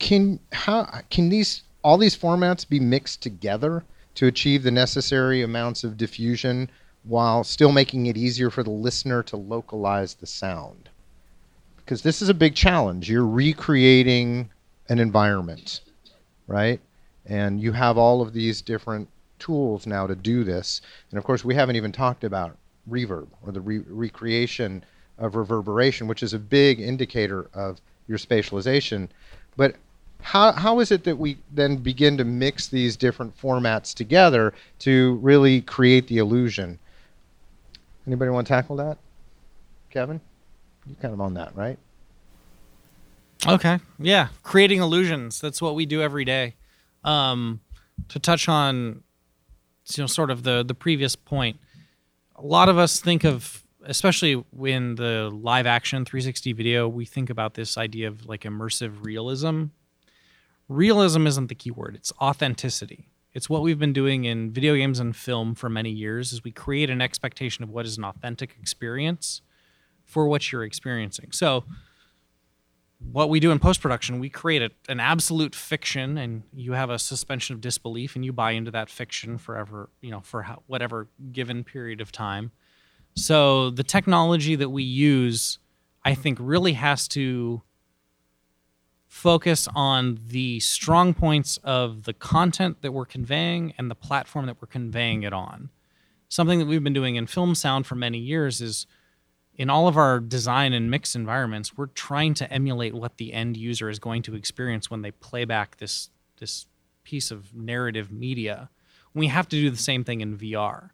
Can 0.00 0.40
how 0.52 1.02
can 1.08 1.28
these 1.28 1.62
all 1.82 1.96
these 1.96 2.16
formats 2.16 2.68
be 2.68 2.80
mixed 2.80 3.22
together 3.22 3.84
to 4.16 4.26
achieve 4.26 4.64
the 4.64 4.70
necessary 4.70 5.42
amounts 5.42 5.84
of 5.84 5.96
diffusion 5.96 6.68
while 7.04 7.44
still 7.44 7.70
making 7.70 8.06
it 8.06 8.16
easier 8.16 8.50
for 8.50 8.64
the 8.64 8.70
listener 8.70 9.22
to 9.22 9.36
localize 9.36 10.14
the 10.14 10.26
sound? 10.26 10.88
Because 11.86 12.02
this 12.02 12.20
is 12.20 12.28
a 12.28 12.34
big 12.34 12.56
challenge. 12.56 13.08
You're 13.08 13.24
recreating 13.24 14.50
an 14.88 14.98
environment, 14.98 15.82
right? 16.48 16.80
And 17.24 17.60
you 17.60 17.70
have 17.70 17.96
all 17.96 18.20
of 18.20 18.32
these 18.32 18.60
different 18.60 19.08
tools 19.38 19.86
now 19.86 20.04
to 20.08 20.16
do 20.16 20.42
this. 20.42 20.80
And 21.10 21.18
of 21.18 21.22
course, 21.22 21.44
we 21.44 21.54
haven't 21.54 21.76
even 21.76 21.92
talked 21.92 22.24
about 22.24 22.56
reverb 22.90 23.28
or 23.44 23.52
the 23.52 23.60
re- 23.60 23.84
recreation 23.86 24.84
of 25.18 25.36
reverberation, 25.36 26.08
which 26.08 26.24
is 26.24 26.34
a 26.34 26.40
big 26.40 26.80
indicator 26.80 27.48
of 27.54 27.80
your 28.08 28.18
spatialization. 28.18 29.08
But 29.56 29.76
how, 30.20 30.50
how 30.52 30.80
is 30.80 30.90
it 30.90 31.04
that 31.04 31.16
we 31.16 31.38
then 31.54 31.76
begin 31.76 32.16
to 32.16 32.24
mix 32.24 32.66
these 32.66 32.96
different 32.96 33.38
formats 33.40 33.94
together 33.94 34.54
to 34.80 35.14
really 35.22 35.60
create 35.60 36.08
the 36.08 36.18
illusion? 36.18 36.80
Anybody 38.08 38.32
want 38.32 38.48
to 38.48 38.52
tackle 38.52 38.74
that? 38.76 38.98
Kevin? 39.90 40.20
You're 40.86 40.96
kind 40.96 41.14
of 41.14 41.20
on 41.20 41.34
that, 41.34 41.56
right? 41.56 41.78
Okay. 43.46 43.78
Yeah. 43.98 44.28
Creating 44.42 44.80
illusions. 44.80 45.40
That's 45.40 45.60
what 45.60 45.74
we 45.74 45.86
do 45.86 46.02
every 46.02 46.24
day. 46.24 46.54
Um, 47.04 47.60
to 48.08 48.18
touch 48.18 48.48
on 48.48 49.02
you 49.94 50.02
know 50.02 50.06
sort 50.06 50.30
of 50.30 50.42
the 50.42 50.64
the 50.64 50.74
previous 50.74 51.16
point, 51.16 51.58
a 52.34 52.42
lot 52.42 52.68
of 52.68 52.78
us 52.78 53.00
think 53.00 53.24
of 53.24 53.62
especially 53.86 54.34
when 54.50 54.96
the 54.96 55.30
live 55.32 55.66
action 55.66 56.04
360 56.04 56.52
video, 56.52 56.88
we 56.88 57.04
think 57.04 57.30
about 57.30 57.54
this 57.54 57.78
idea 57.78 58.08
of 58.08 58.26
like 58.26 58.42
immersive 58.42 59.04
realism. 59.04 59.66
Realism 60.68 61.26
isn't 61.26 61.46
the 61.46 61.54
key 61.54 61.70
word, 61.70 61.94
it's 61.94 62.12
authenticity. 62.20 63.08
It's 63.32 63.50
what 63.50 63.60
we've 63.60 63.78
been 63.78 63.92
doing 63.92 64.24
in 64.24 64.50
video 64.50 64.74
games 64.74 64.98
and 64.98 65.14
film 65.14 65.54
for 65.54 65.68
many 65.68 65.90
years 65.90 66.32
is 66.32 66.42
we 66.42 66.50
create 66.50 66.88
an 66.88 67.02
expectation 67.02 67.62
of 67.62 67.70
what 67.70 67.84
is 67.84 67.98
an 67.98 68.04
authentic 68.04 68.56
experience 68.58 69.42
for 70.06 70.26
what 70.26 70.50
you're 70.50 70.64
experiencing. 70.64 71.32
So 71.32 71.64
what 73.12 73.28
we 73.28 73.40
do 73.40 73.50
in 73.50 73.58
post 73.58 73.82
production, 73.82 74.18
we 74.18 74.30
create 74.30 74.62
a, 74.62 74.70
an 74.90 75.00
absolute 75.00 75.54
fiction, 75.54 76.16
and 76.16 76.44
you 76.54 76.72
have 76.72 76.88
a 76.88 76.98
suspension 76.98 77.54
of 77.54 77.60
disbelief, 77.60 78.16
and 78.16 78.24
you 78.24 78.32
buy 78.32 78.52
into 78.52 78.70
that 78.70 78.88
fiction 78.88 79.36
forever, 79.36 79.90
you 80.00 80.10
know, 80.10 80.20
for 80.20 80.42
how, 80.42 80.62
whatever 80.66 81.08
given 81.32 81.62
period 81.62 82.00
of 82.00 82.10
time. 82.10 82.52
So 83.14 83.70
the 83.70 83.82
technology 83.82 84.56
that 84.56 84.70
we 84.70 84.82
use, 84.82 85.58
I 86.04 86.14
think, 86.14 86.38
really 86.40 86.74
has 86.74 87.06
to 87.08 87.62
focus 89.06 89.68
on 89.74 90.18
the 90.26 90.60
strong 90.60 91.14
points 91.14 91.58
of 91.64 92.04
the 92.04 92.12
content 92.12 92.82
that 92.82 92.92
we're 92.92 93.06
conveying 93.06 93.72
and 93.78 93.90
the 93.90 93.94
platform 93.94 94.46
that 94.46 94.56
we're 94.60 94.68
conveying 94.68 95.22
it 95.22 95.32
on. 95.32 95.70
Something 96.28 96.58
that 96.58 96.66
we've 96.66 96.82
been 96.82 96.92
doing 96.92 97.16
in 97.16 97.26
film 97.26 97.54
sound 97.54 97.86
for 97.86 97.94
many 97.94 98.18
years 98.18 98.60
is 98.60 98.86
in 99.56 99.70
all 99.70 99.88
of 99.88 99.96
our 99.96 100.20
design 100.20 100.72
and 100.72 100.90
mix 100.90 101.14
environments, 101.14 101.76
we're 101.76 101.86
trying 101.86 102.34
to 102.34 102.52
emulate 102.52 102.94
what 102.94 103.16
the 103.16 103.32
end 103.32 103.56
user 103.56 103.88
is 103.88 103.98
going 103.98 104.22
to 104.22 104.34
experience 104.34 104.90
when 104.90 105.02
they 105.02 105.10
play 105.10 105.44
back 105.44 105.78
this 105.78 106.10
this 106.38 106.66
piece 107.04 107.30
of 107.30 107.54
narrative 107.54 108.12
media. 108.12 108.68
We 109.14 109.28
have 109.28 109.48
to 109.48 109.56
do 109.56 109.70
the 109.70 109.76
same 109.76 110.04
thing 110.04 110.20
in 110.20 110.36
VR. 110.36 110.90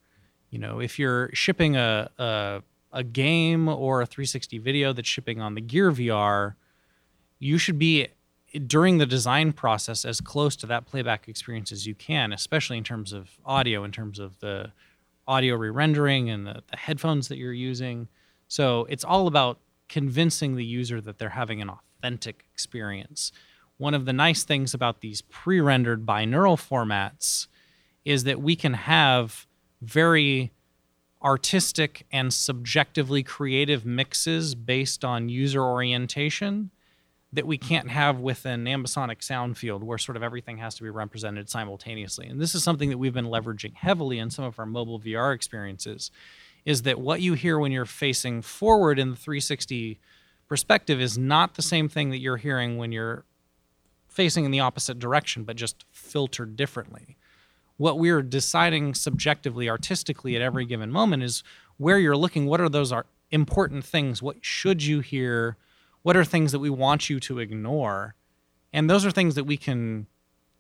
You 0.51 0.61
know, 0.61 0.79
if 0.79 0.99
you're 0.99 1.31
shipping 1.33 1.77
a, 1.77 2.09
a 2.19 2.63
a 2.93 3.03
game 3.03 3.69
or 3.69 4.03
a 4.03 4.07
360 4.07 4.59
video 4.59 4.93
that's 4.93 5.09
shipping 5.09 5.41
on 5.41 5.55
the 5.55 5.61
Gear 5.61 5.91
VR, 5.91 6.55
you 7.39 7.59
should 7.59 7.79
be 7.79 8.09
during 8.67 8.99
the 8.99 9.07
design 9.07 9.53
process 9.53 10.05
as 10.05 10.21
close 10.21 10.55
to 10.57 10.67
that 10.67 10.85
playback 10.85 11.27
experience 11.27 11.73
as 11.73 11.87
you 11.87 11.95
can, 11.95 12.33
especially 12.33 12.77
in 12.77 12.85
terms 12.85 13.13
of 13.13 13.31
audio, 13.47 13.83
in 13.83 13.91
terms 13.91 14.19
of 14.19 14.39
the 14.41 14.71
audio 15.27 15.57
re-rendering 15.57 16.29
and 16.29 16.47
the, 16.47 16.63
the 16.71 16.77
headphones 16.77 17.29
that 17.29 17.39
you're 17.39 17.53
using 17.53 18.09
so 18.53 18.85
it's 18.91 19.03
all 19.03 19.29
about 19.29 19.61
convincing 19.89 20.57
the 20.57 20.65
user 20.65 21.01
that 21.01 21.17
they're 21.17 21.31
having 21.31 21.63
an 21.63 21.71
authentic 21.71 22.45
experience. 22.53 23.33
One 23.79 23.95
of 23.95 24.05
the 24.05 24.13
nice 24.13 24.45
things 24.45 24.75
about 24.75 25.01
these 25.01 25.23
pre 25.23 25.59
rendered 25.59 26.05
binaural 26.05 26.59
formats 26.59 27.47
is 28.05 28.25
that 28.25 28.43
we 28.43 28.55
can 28.55 28.75
have 28.75 29.47
very 29.81 30.53
artistic 31.23 32.05
and 32.13 32.31
subjectively 32.31 33.23
creative 33.23 33.87
mixes 33.87 34.55
based 34.55 35.03
on 35.03 35.31
user 35.31 35.63
orientation 35.63 36.73
that 37.33 37.47
we 37.47 37.57
can't 37.57 37.89
have 37.89 38.21
with 38.21 38.45
an 38.45 38.67
ambisonic 38.67 39.23
sound 39.23 39.57
field 39.57 39.83
where 39.83 39.97
sort 39.97 40.15
of 40.15 40.23
everything 40.23 40.59
has 40.59 40.75
to 40.75 40.83
be 40.83 40.91
represented 40.91 41.49
simultaneously. 41.49 42.27
And 42.27 42.39
this 42.39 42.55
is 42.55 42.63
something 42.63 42.91
that 42.91 42.99
we've 42.99 43.15
been 43.15 43.29
leveraging 43.29 43.73
heavily 43.77 44.19
in 44.19 44.29
some 44.29 44.45
of 44.45 44.59
our 44.59 44.67
mobile 44.67 45.01
VR 45.01 45.35
experiences 45.35 46.11
is 46.65 46.83
that 46.83 47.01
what 47.01 47.21
you 47.21 47.35
hear 47.35 47.59
when 47.59 47.73
you're 47.73 47.85
facing 47.85 48.43
forward 48.43 48.99
in 48.99 49.11
the 49.11 49.17
360 49.17 49.99
perspective 50.49 51.01
is 51.01 51.19
not 51.19 51.55
the 51.55 51.63
same 51.63 51.89
thing 51.89 52.11
that 52.11 52.19
you're 52.19 52.37
hearing 52.37 52.77
when 52.77 52.93
you're 52.93 53.25
facing 54.07 54.45
in 54.45 54.51
the 54.51 54.61
opposite 54.61 54.99
direction, 54.99 55.45
but 55.45 55.57
just 55.57 55.85
filtered 55.91 56.57
differently. 56.57 57.17
What 57.79 57.99
we're 57.99 58.23
deciding 58.23 58.95
subjectively, 58.95 59.69
artistically 59.69 60.37
at 60.37 60.43
every 60.43 60.67
given 60.67 60.93
moment 60.93 61.23
is 61.23 61.43
where 61.79 61.99
you're 61.99 62.17
looking. 62.17 62.47
What 62.47 62.61
are 62.61 62.69
those 62.69 62.93
important 63.31 63.85
things? 63.85 64.23
What 64.23 64.45
should 64.45 64.85
you 64.85 65.01
hear? 65.01 65.57
What 66.03 66.17
are 66.17 66.25
things 66.25 66.53
that 66.53 66.59
we 66.59 66.71
want 66.71 67.09
you 67.09 67.19
to 67.21 67.39
ignore? 67.39 68.15
And 68.73 68.89
those 68.89 69.05
are 69.05 69.11
things 69.11 69.35
that 69.35 69.45
we 69.45 69.57
can 69.57 70.07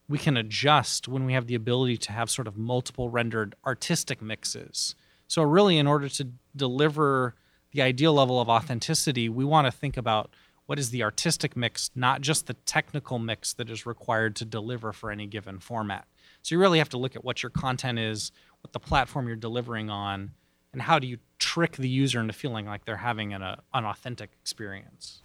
we 0.09 0.19
can 0.19 0.37
adjust 0.37 1.07
when 1.09 1.25
we 1.25 1.33
have 1.33 1.47
the 1.47 1.55
ability 1.55 1.97
to 1.97 2.13
have 2.13 2.29
sort 2.29 2.49
of 2.49 2.57
multiple 2.59 3.09
rendered 3.09 3.55
artistic 3.65 4.21
mixes 4.21 4.95
so, 5.33 5.41
really, 5.43 5.79
in 5.79 5.87
order 5.87 6.11
to 6.11 6.29
deliver 6.55 7.35
the 7.71 7.81
ideal 7.81 8.13
level 8.13 8.39
of 8.39 8.51
authenticity, 8.51 9.31
we 9.31 9.47
want 9.47 9.67
to 9.67 9.71
think 9.71 9.97
about 9.97 10.31
what 10.67 10.79
is 10.79 10.91
the 10.91 11.03
artistic 11.03 11.57
mix, 11.57 11.91
not 11.95 12.21
just 12.21 12.49
the 12.49 12.53
technical 12.53 13.19
mix 13.19 13.55
that 13.55 13.71
is 13.71 13.87
required 13.87 14.37
to 14.37 14.45
deliver 14.45 14.93
for 14.93 15.11
any 15.11 15.27
given 15.27 15.59
format. 15.59 16.07
So, 16.43 16.55
you 16.55 16.59
really 16.59 16.77
have 16.77 16.91
to 16.91 16.99
look 16.99 17.17
at 17.17 17.25
what 17.25 17.43
your 17.43 17.49
content 17.49 17.99
is, 17.99 18.31
what 18.61 18.75
the 18.75 18.79
platform 18.79 19.27
you're 19.27 19.37
delivering 19.37 19.89
on, 19.89 20.33
and 20.75 20.83
how 20.83 20.99
do 20.99 21.07
you 21.07 21.17
trick 21.39 21.77
the 21.77 21.89
user 21.89 22.21
into 22.21 22.35
feeling 22.35 22.67
like 22.67 22.85
they're 22.85 22.97
having 22.97 23.33
an, 23.33 23.41
a, 23.41 23.63
an 23.73 23.87
authentic 23.87 24.33
experience. 24.43 25.23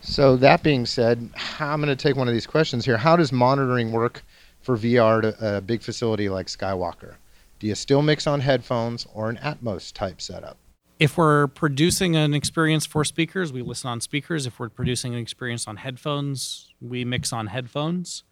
So, 0.00 0.34
that 0.36 0.62
being 0.62 0.86
said, 0.86 1.28
I'm 1.60 1.82
going 1.82 1.94
to 1.94 2.02
take 2.02 2.16
one 2.16 2.26
of 2.26 2.32
these 2.32 2.46
questions 2.46 2.86
here. 2.86 2.96
How 2.96 3.16
does 3.16 3.32
monitoring 3.32 3.92
work 3.92 4.24
for 4.62 4.78
VR 4.78 5.20
to 5.20 5.56
a 5.56 5.60
big 5.60 5.82
facility 5.82 6.30
like 6.30 6.46
Skywalker? 6.46 7.16
Do 7.62 7.68
you 7.68 7.76
still 7.76 8.02
mix 8.02 8.26
on 8.26 8.40
headphones 8.40 9.06
or 9.14 9.30
an 9.30 9.36
Atmos 9.36 9.92
type 9.92 10.20
setup? 10.20 10.58
If 10.98 11.16
we're 11.16 11.46
producing 11.46 12.16
an 12.16 12.34
experience 12.34 12.86
for 12.86 13.04
speakers, 13.04 13.52
we 13.52 13.62
listen 13.62 13.88
on 13.88 14.00
speakers. 14.00 14.46
If 14.46 14.58
we're 14.58 14.68
producing 14.68 15.14
an 15.14 15.20
experience 15.20 15.68
on 15.68 15.76
headphones, 15.76 16.74
we 16.80 17.04
mix 17.04 17.32
on 17.32 17.46
headphones. 17.46 18.24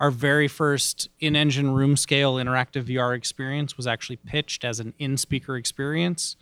Our 0.00 0.10
very 0.10 0.48
first 0.48 1.10
in 1.20 1.36
engine 1.36 1.74
room 1.74 1.94
scale 1.94 2.36
interactive 2.36 2.84
VR 2.84 3.14
experience 3.14 3.76
was 3.76 3.86
actually 3.86 4.16
pitched 4.16 4.64
as 4.64 4.80
an 4.80 4.94
in 4.98 5.18
speaker 5.18 5.58
experience. 5.58 6.34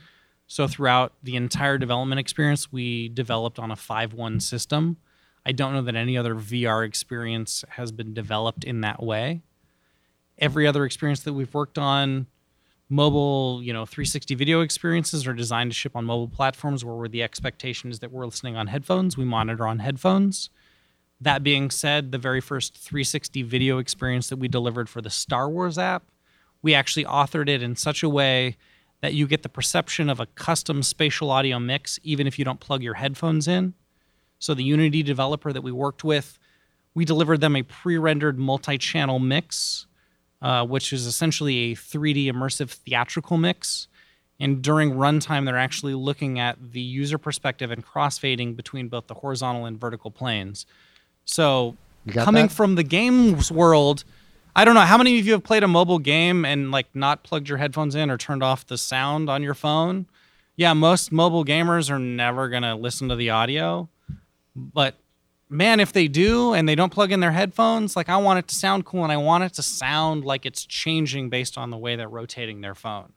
So, 0.47 0.69
throughout 0.69 1.15
the 1.25 1.35
entire 1.35 1.77
development 1.77 2.21
experience, 2.21 2.71
we 2.71 3.09
developed 3.09 3.59
on 3.59 3.73
a 3.73 3.77
5 3.77 4.15
1 4.15 4.39
system. 4.39 4.97
I 5.45 5.51
don't 5.51 5.73
know 5.73 5.83
that 5.83 5.97
any 5.97 6.17
other 6.17 6.37
VR 6.37 6.87
experience 6.87 7.65
has 7.71 7.91
been 7.91 8.15
developed 8.15 8.63
in 8.63 8.81
that 8.83 9.03
way 9.03 9.43
every 10.39 10.67
other 10.67 10.85
experience 10.85 11.21
that 11.21 11.33
we've 11.33 11.53
worked 11.55 11.79
on 11.79 12.27
mobile 12.89 13.61
you 13.63 13.73
know 13.73 13.87
360 13.87 14.35
video 14.35 14.61
experiences 14.61 15.27
are 15.27 15.33
designed 15.33 15.71
to 15.71 15.75
ship 15.75 15.97
on 15.97 16.05
mobile 16.05 16.29
platforms 16.29 16.85
where 16.85 17.09
the 17.09 17.23
expectation 17.23 17.91
is 17.91 18.01
that 18.01 18.13
we're 18.13 18.27
listening 18.27 18.57
on 18.57 18.67
headphones. 18.67 19.17
We 19.17 19.25
monitor 19.25 19.67
on 19.67 19.79
headphones. 19.79 20.51
That 21.21 21.43
being 21.43 21.71
said 21.71 22.13
the 22.13 22.19
very 22.19 22.41
first 22.41 22.77
360 22.77 23.43
video 23.43 23.79
experience 23.79 24.29
that 24.29 24.39
we 24.39 24.49
delivered 24.49 24.89
for 24.89 25.01
the 25.01 25.11
star 25.11 25.49
wars 25.49 25.79
app 25.79 26.05
we 26.63 26.75
actually 26.75 27.05
authored 27.05 27.49
it 27.49 27.63
in 27.63 27.77
such 27.77 28.03
a 28.03 28.09
way 28.09 28.57
that 29.01 29.15
you 29.15 29.27
get 29.27 29.43
the 29.43 29.49
perception 29.49 30.09
of 30.09 30.21
a 30.21 30.27
custom 30.27 30.83
spatial 30.83 31.31
audio 31.31 31.59
mix 31.59 31.99
even 32.05 32.27
if 32.27 32.39
you 32.39 32.45
don't 32.45 32.61
plug 32.61 32.83
your 32.83 32.95
headphones 32.95 33.49
in. 33.49 33.75
So 34.39 34.55
the 34.55 34.65
unity 34.65 35.03
developer 35.03 35.53
that 35.53 35.63
we 35.63 35.73
worked 35.73 36.05
with 36.05 36.39
we 36.95 37.05
delivered 37.07 37.41
them 37.41 37.57
a 37.57 37.63
pre-rendered 37.63 38.39
multi-channel 38.39 39.19
mix 39.19 39.87
uh, 40.43 40.67
which 40.67 40.93
is 40.93 41.07
essentially 41.07 41.73
a 41.73 41.77
3D 41.77 42.27
immersive 42.27 42.71
theatrical 42.71 43.39
mix. 43.39 43.87
And 44.41 44.61
during 44.61 44.93
runtime, 44.93 45.47
they're 45.47 45.57
actually 45.57 45.95
looking 45.95 46.41
at 46.41 46.73
the 46.73 46.81
user 46.81 47.17
perspective 47.17 47.71
and 47.71 47.87
crossfading 47.87 48.57
between 48.57 48.89
both 48.89 49.07
the 49.07 49.15
horizontal 49.15 49.67
and 49.67 49.79
vertical 49.79 50.11
planes. 50.11 50.67
So, 51.25 51.77
coming 52.11 52.49
that? 52.49 52.53
from 52.53 52.75
the 52.75 52.83
games 52.83 53.53
world, 53.53 54.03
I 54.57 54.65
don't 54.65 54.75
know 54.75 54.81
how 54.81 54.99
many 54.99 55.21
of 55.21 55.27
you 55.27 55.33
have 55.33 55.45
played 55.45 55.63
a 55.63 55.69
mobile 55.69 56.01
game 56.01 56.45
and 56.45 56.73
like 56.73 56.89
not 56.93 57.23
plugged 57.23 57.49
your 57.49 57.59
headphones 57.59 57.95
in 57.95 58.11
or 58.11 58.19
turned 58.19 58.43
off 58.43 58.67
the 58.67 58.77
sound 58.77 59.31
on 59.31 59.45
your 59.45 59.55
phone. 59.55 60.07
Yeah, 60.57 60.75
most 60.75 61.13
mobile 61.13 61.45
gamers 61.45 61.89
are 61.89 62.01
never 62.01 62.49
going 62.49 62.63
to 62.63 62.75
listen 62.75 63.09
to 63.11 63.17
the 63.17 63.31
audio. 63.31 63.89
But 64.57 64.97
man, 65.53 65.81
if 65.81 65.93
they 65.93 66.09
do 66.09 66.55
and 66.55 66.69
they 66.69 66.75
don't 66.75 66.93
plug 66.93 67.13
in 67.13 67.21
their 67.21 67.33
headphones, 67.33 67.95
like 67.95 68.09
I 68.09 68.17
want 68.17 68.39
it 68.39 68.49
to 68.49 68.55
sound 68.55 68.87
cool 68.87 69.03
and 69.03 69.13
I 69.13 69.19
want 69.19 69.45
it 69.45 69.53
to 69.55 69.63
sound 69.63 70.25
like 70.25 70.47
it's 70.47 70.65
changing 70.65 71.29
based 71.29 71.59
on 71.59 71.71
the 71.71 71.77
way 71.77 71.95
they're 71.95 72.09
rotating 72.09 72.63
their 72.63 72.75
phone. 72.75 73.13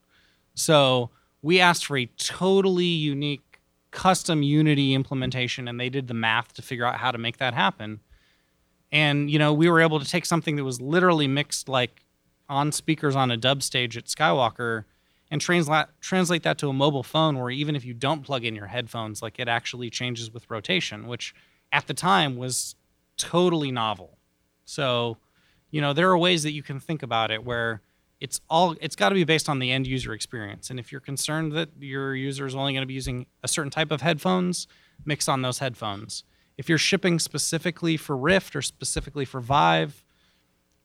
So 0.53 1.11
we 1.41 1.59
asked 1.59 1.85
for 1.85 1.97
a 1.97 2.05
totally 2.17 2.85
unique 2.85 3.61
custom 3.91 4.43
Unity 4.43 4.93
implementation 4.93 5.67
and 5.69 5.79
they 5.79 5.89
did 5.89 6.07
the 6.07 6.13
math 6.13 6.53
to 6.53 6.61
figure 6.61 6.85
out 6.85 6.95
how 6.95 7.11
to 7.11 7.17
make 7.17 7.37
that 7.37 7.53
happen. 7.53 8.01
And 8.91 9.31
you 9.31 9.39
know, 9.39 9.53
we 9.53 9.69
were 9.69 9.79
able 9.79 9.99
to 9.99 10.05
take 10.05 10.25
something 10.25 10.57
that 10.57 10.63
was 10.65 10.81
literally 10.81 11.27
mixed 11.27 11.69
like 11.69 12.01
on 12.49 12.71
speakers 12.73 13.15
on 13.15 13.31
a 13.31 13.37
dub 13.37 13.63
stage 13.63 13.95
at 13.97 14.05
Skywalker 14.05 14.83
and 15.31 15.39
translate 15.39 15.87
translate 16.01 16.43
that 16.43 16.57
to 16.59 16.69
a 16.69 16.73
mobile 16.73 17.03
phone 17.03 17.39
where 17.39 17.49
even 17.49 17.75
if 17.75 17.85
you 17.85 17.93
don't 17.93 18.23
plug 18.23 18.43
in 18.43 18.55
your 18.55 18.67
headphones, 18.67 19.21
like 19.21 19.39
it 19.39 19.47
actually 19.47 19.89
changes 19.89 20.31
with 20.31 20.49
rotation, 20.49 21.07
which 21.07 21.33
at 21.75 21.87
the 21.87 21.93
time 21.93 22.37
was 22.37 22.75
totally 23.17 23.69
novel. 23.69 24.17
So, 24.63 25.17
you 25.71 25.81
know, 25.81 25.91
there 25.91 26.09
are 26.09 26.17
ways 26.17 26.43
that 26.43 26.53
you 26.53 26.63
can 26.63 26.79
think 26.79 27.03
about 27.03 27.31
it 27.31 27.43
where 27.43 27.81
it's 28.21 28.39
all 28.49 28.75
it's 28.79 28.95
got 28.95 29.09
to 29.09 29.15
be 29.15 29.25
based 29.25 29.49
on 29.49 29.59
the 29.59 29.71
end 29.73 29.85
user 29.85 30.13
experience. 30.13 30.69
And 30.69 30.79
if 30.79 30.89
you're 30.89 31.01
concerned 31.01 31.51
that 31.51 31.69
your 31.77 32.15
user 32.15 32.45
is 32.45 32.55
only 32.55 32.71
going 32.71 32.81
to 32.81 32.87
be 32.87 32.93
using 32.93 33.25
a 33.43 33.49
certain 33.49 33.71
type 33.71 33.91
of 33.91 34.01
headphones, 34.01 34.67
mix 35.03 35.27
on 35.27 35.41
those 35.41 35.59
headphones. 35.59 36.23
If 36.57 36.69
you're 36.69 36.77
shipping 36.77 37.19
specifically 37.19 37.97
for 37.97 38.15
Rift 38.15 38.55
or 38.55 38.61
specifically 38.61 39.25
for 39.25 39.41
Vive, 39.41 40.05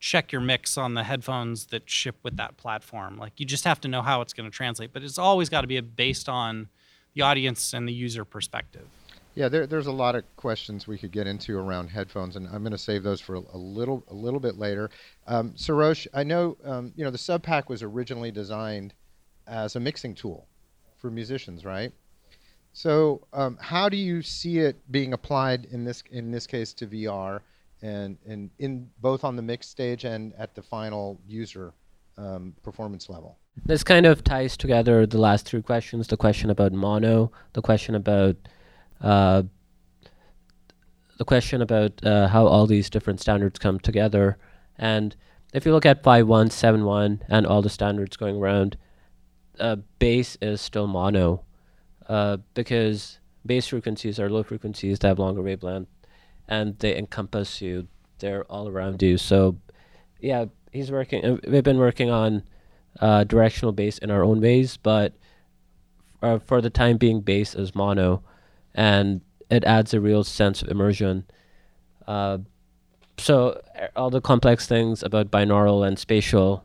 check 0.01 0.33
your 0.33 0.41
mix 0.41 0.77
on 0.77 0.95
the 0.95 1.05
headphones 1.05 1.67
that 1.67 1.89
ship 1.89 2.17
with 2.25 2.37
that 2.39 2.57
platform. 2.57 3.17
Like 3.17 3.39
you 3.39 3.47
just 3.47 3.63
have 3.63 3.81
to 3.83 3.89
know 3.89 4.03
how 4.03 4.23
it's 4.23 4.33
going 4.33 4.51
to 4.51 4.57
translate, 4.57 4.93
but 4.93 5.05
it's 5.05 5.19
always 5.19 5.49
got 5.49 5.61
to 5.61 5.69
be 5.69 5.81
based 5.81 6.29
on 6.29 6.69
the 7.15 7.23
audience 7.23 7.73
and 7.73 7.87
the 7.87 7.93
user 7.93 8.25
perspective. 8.25 8.89
Yeah, 9.35 9.49
there, 9.49 9.67
there's 9.67 9.87
a 9.87 9.93
lot 9.93 10.17
of 10.17 10.25
questions 10.37 10.87
we 10.87 10.99
could 10.99 11.13
get 11.13 11.27
into 11.27 11.57
around 11.57 11.89
headphones, 11.89 12.37
and 12.37 12.49
I'm 12.49 12.63
going 12.63 12.73
to 12.73 12.79
save 12.79 13.03
those 13.03 13.21
for 13.21 13.37
a, 13.37 13.57
little 13.57 14.05
a 14.09 14.15
little 14.15 14.41
bit 14.41 14.59
later. 14.59 14.91
Um, 15.27 15.53
Sarosh, 15.53 16.07
I 16.13 16.25
know 16.25 16.57
um, 16.65 16.93
you 16.97 17.05
know 17.05 17.11
the 17.11 17.19
SubPac 17.19 17.69
was 17.69 17.83
originally 17.83 18.33
designed 18.33 18.93
as 19.47 19.77
a 19.77 19.81
mixing 19.81 20.15
tool 20.15 20.47
for 20.97 21.11
musicians, 21.11 21.65
right? 21.65 21.93
So, 22.73 23.27
um, 23.33 23.59
how 23.61 23.89
do 23.89 23.97
you 23.97 24.23
see 24.23 24.59
it 24.59 24.77
being 24.91 25.13
applied 25.13 25.67
in 25.67 25.85
this 25.85 26.03
in 26.11 26.31
this 26.31 26.47
case 26.47 26.73
to 26.75 26.87
VR, 26.87 27.41
and 27.83 28.19
and 28.27 28.51
in 28.59 28.91
both 29.01 29.25
on 29.25 29.37
the 29.37 29.43
mix 29.43 29.69
stage 29.69 30.05
and 30.05 30.33
at 30.35 30.55
the 30.55 30.63
final 30.63 31.21
user 31.29 31.73
um, 32.19 32.55
performance 32.63 33.09
level? 33.09 33.39
This 33.65 33.83
kind 33.83 34.07
of 34.07 34.25
ties 34.25 34.57
together 34.57 35.07
the 35.07 35.19
last 35.19 35.47
three 35.47 35.63
questions 35.63 36.07
the 36.07 36.17
question 36.17 36.51
about 36.51 36.73
mono, 36.73 37.33
the 37.53 37.63
question 37.63 37.95
about 37.95 38.37
uh, 39.01 39.43
the 41.19 41.25
question 41.25 41.61
about 41.61 42.05
uh, 42.05 42.29
how 42.29 42.47
all 42.47 42.67
these 42.67 42.89
different 42.89 43.21
standards 43.21 43.59
come 43.59 43.79
together. 43.79 44.39
And 44.79 45.15
if 45.53 45.67
you 45.67 45.73
look 45.73 45.85
at 45.85 46.03
5171 46.03 47.23
and 47.29 47.47
all 47.47 47.61
the 47.61 47.69
standards 47.69 48.17
going 48.17 48.37
around, 48.37 48.77
uh, 49.59 49.77
bass 49.99 50.39
is 50.41 50.61
still 50.61 50.87
mono 50.87 51.43
uh, 52.09 52.39
because 52.55 53.19
bass 53.45 53.67
frequencies 53.69 54.19
are 54.19 54.31
low 54.31 54.43
frequencies 54.43 54.99
that 55.01 55.09
have 55.09 55.19
longer 55.19 55.43
wavelength 55.43 55.89
and 56.49 56.79
they 56.79 56.97
encompass 56.97 57.61
you. 57.61 57.87
They're 58.19 58.45
all 58.45 58.69
around 58.69 59.03
you. 59.03 59.19
So, 59.19 59.57
yeah, 60.21 60.47
he's 60.73 60.91
working. 60.91 61.25
uh, 61.25 61.37
We've 61.47 61.63
been 61.65 61.79
working 61.79 62.11
on 62.11 62.45
uh, 62.99 63.25
directional 63.25 63.73
bass 63.73 63.99
in 63.99 64.11
our 64.11 64.25
own 64.25 64.41
ways, 64.41 64.77
but 64.77 65.15
for 66.47 66.61
the 66.61 66.71
time 66.71 66.97
being, 66.97 67.21
bass 67.21 67.55
is 67.55 67.75
mono, 67.75 68.23
and 68.75 69.21
it 69.51 69.65
adds 69.65 69.93
a 69.93 70.01
real 70.01 70.25
sense 70.25 70.63
of 70.63 70.69
immersion. 70.69 71.25
Uh, 72.07 72.39
so 73.19 73.61
uh, 73.79 73.89
all 73.97 74.11
the 74.11 74.21
complex 74.21 74.67
things 74.67 75.03
about 75.03 75.31
binaural 75.31 75.87
and 75.87 75.99
spatial, 75.99 76.65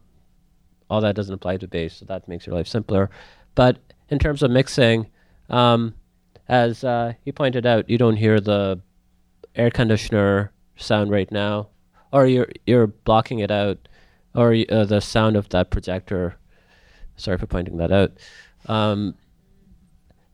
all 0.89 1.01
that 1.01 1.15
doesn't 1.15 1.33
apply 1.33 1.57
to 1.57 1.67
bass, 1.67 1.97
so 1.97 2.05
that 2.05 2.27
makes 2.27 2.45
your 2.45 2.55
life 2.55 2.67
simpler. 2.67 3.09
But 3.55 3.77
in 4.09 4.19
terms 4.19 4.43
of 4.43 4.51
mixing, 4.51 5.07
um, 5.49 5.95
as 6.47 6.83
uh, 6.83 7.13
he 7.23 7.31
pointed 7.31 7.65
out, 7.65 7.89
you 7.89 7.97
don't 7.97 8.17
hear 8.17 8.39
the 8.39 8.79
air 9.55 9.71
conditioner 9.71 10.51
sound 10.75 11.09
right 11.09 11.31
now, 11.31 11.69
or 12.11 12.27
you're 12.27 12.49
you're 12.65 12.87
blocking 12.87 13.39
it 13.39 13.51
out, 13.51 13.87
or 14.35 14.55
uh, 14.69 14.85
the 14.85 14.99
sound 14.99 15.35
of 15.35 15.49
that 15.49 15.71
projector. 15.71 16.35
Sorry 17.17 17.37
for 17.37 17.47
pointing 17.47 17.77
that 17.77 17.91
out. 17.91 18.11
Um, 18.67 19.15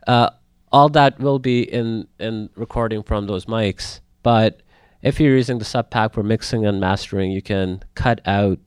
uh, 0.07 0.31
all 0.71 0.89
that 0.89 1.19
will 1.19 1.39
be 1.39 1.61
in 1.61 2.07
in 2.19 2.49
recording 2.55 3.03
from 3.03 3.27
those 3.27 3.45
mics, 3.45 3.99
but 4.23 4.61
if 5.01 5.19
you're 5.19 5.35
using 5.35 5.57
the 5.57 5.65
SubPac 5.65 6.13
for 6.13 6.23
mixing 6.23 6.65
and 6.65 6.79
mastering, 6.79 7.31
you 7.31 7.41
can 7.41 7.83
cut 7.95 8.21
out 8.25 8.59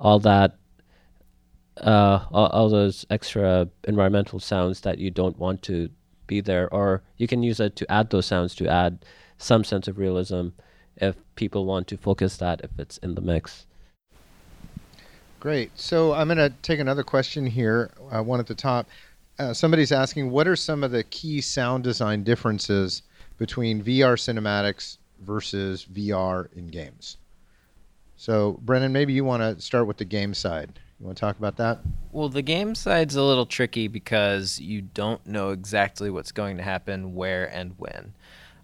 all 0.00 0.18
that, 0.20 0.56
uh, 1.78 2.24
all, 2.32 2.46
all 2.46 2.68
those 2.70 3.04
extra 3.10 3.68
environmental 3.86 4.40
sounds 4.40 4.80
that 4.80 4.98
you 4.98 5.10
don't 5.10 5.38
want 5.38 5.62
to 5.62 5.90
be 6.26 6.40
there, 6.40 6.72
or 6.72 7.02
you 7.18 7.26
can 7.26 7.42
use 7.42 7.60
it 7.60 7.76
to 7.76 7.92
add 7.92 8.10
those 8.10 8.26
sounds 8.26 8.54
to 8.54 8.66
add 8.66 9.04
some 9.36 9.62
sense 9.62 9.86
of 9.86 9.98
realism 9.98 10.48
if 10.96 11.16
people 11.34 11.66
want 11.66 11.86
to 11.88 11.96
focus 11.96 12.38
that 12.38 12.60
if 12.62 12.70
it's 12.78 12.96
in 12.98 13.14
the 13.14 13.20
mix. 13.20 13.66
Great. 15.40 15.70
So 15.78 16.14
I'm 16.14 16.28
going 16.28 16.38
to 16.38 16.48
take 16.62 16.80
another 16.80 17.02
question 17.02 17.44
here, 17.44 17.90
uh, 18.10 18.22
one 18.22 18.40
at 18.40 18.46
the 18.46 18.54
top. 18.54 18.88
Uh, 19.38 19.52
somebody's 19.52 19.92
asking, 19.92 20.30
what 20.30 20.46
are 20.46 20.56
some 20.56 20.84
of 20.84 20.90
the 20.90 21.02
key 21.04 21.40
sound 21.40 21.82
design 21.82 22.22
differences 22.22 23.02
between 23.36 23.82
VR 23.82 24.16
cinematics 24.16 24.98
versus 25.20 25.86
VR 25.92 26.48
in 26.56 26.68
games? 26.68 27.16
So, 28.16 28.58
Brennan, 28.62 28.92
maybe 28.92 29.12
you 29.12 29.24
want 29.24 29.42
to 29.42 29.60
start 29.60 29.86
with 29.86 29.96
the 29.96 30.04
game 30.04 30.34
side. 30.34 30.78
You 31.00 31.06
want 31.06 31.18
to 31.18 31.20
talk 31.20 31.36
about 31.36 31.56
that? 31.56 31.80
Well, 32.12 32.28
the 32.28 32.42
game 32.42 32.76
side's 32.76 33.16
a 33.16 33.22
little 33.22 33.46
tricky 33.46 33.88
because 33.88 34.60
you 34.60 34.82
don't 34.82 35.26
know 35.26 35.50
exactly 35.50 36.10
what's 36.10 36.30
going 36.30 36.56
to 36.58 36.62
happen, 36.62 37.14
where, 37.14 37.46
and 37.52 37.74
when. 37.76 38.14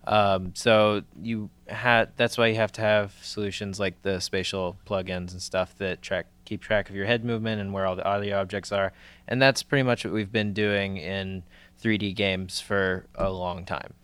Um, 0.06 0.52
so 0.54 1.02
you 1.20 1.50
had 1.68 2.10
that's 2.16 2.38
why 2.38 2.46
you 2.46 2.54
have 2.56 2.72
to 2.72 2.80
have 2.80 3.14
solutions 3.22 3.78
like 3.78 4.00
the 4.02 4.20
spatial 4.20 4.78
plugins 4.86 5.32
and 5.32 5.42
stuff 5.42 5.76
that 5.76 6.00
track 6.00 6.26
keep 6.50 6.60
track 6.60 6.90
of 6.90 6.96
your 6.96 7.06
head 7.06 7.24
movement 7.24 7.60
and 7.60 7.72
where 7.72 7.86
all 7.86 7.94
the 7.94 8.04
audio 8.04 8.40
objects 8.40 8.72
are. 8.72 8.92
And 9.28 9.40
that's 9.40 9.62
pretty 9.62 9.84
much 9.84 10.04
what 10.04 10.12
we've 10.12 10.32
been 10.32 10.52
doing 10.52 10.96
in 10.96 11.44
3D 11.80 12.16
games 12.16 12.60
for 12.60 13.06
a 13.14 13.30
long 13.30 13.64
time. 13.64 13.94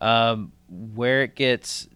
Um, 0.00 0.52
where 0.68 1.24
it 1.24 1.34
gets 1.34 1.88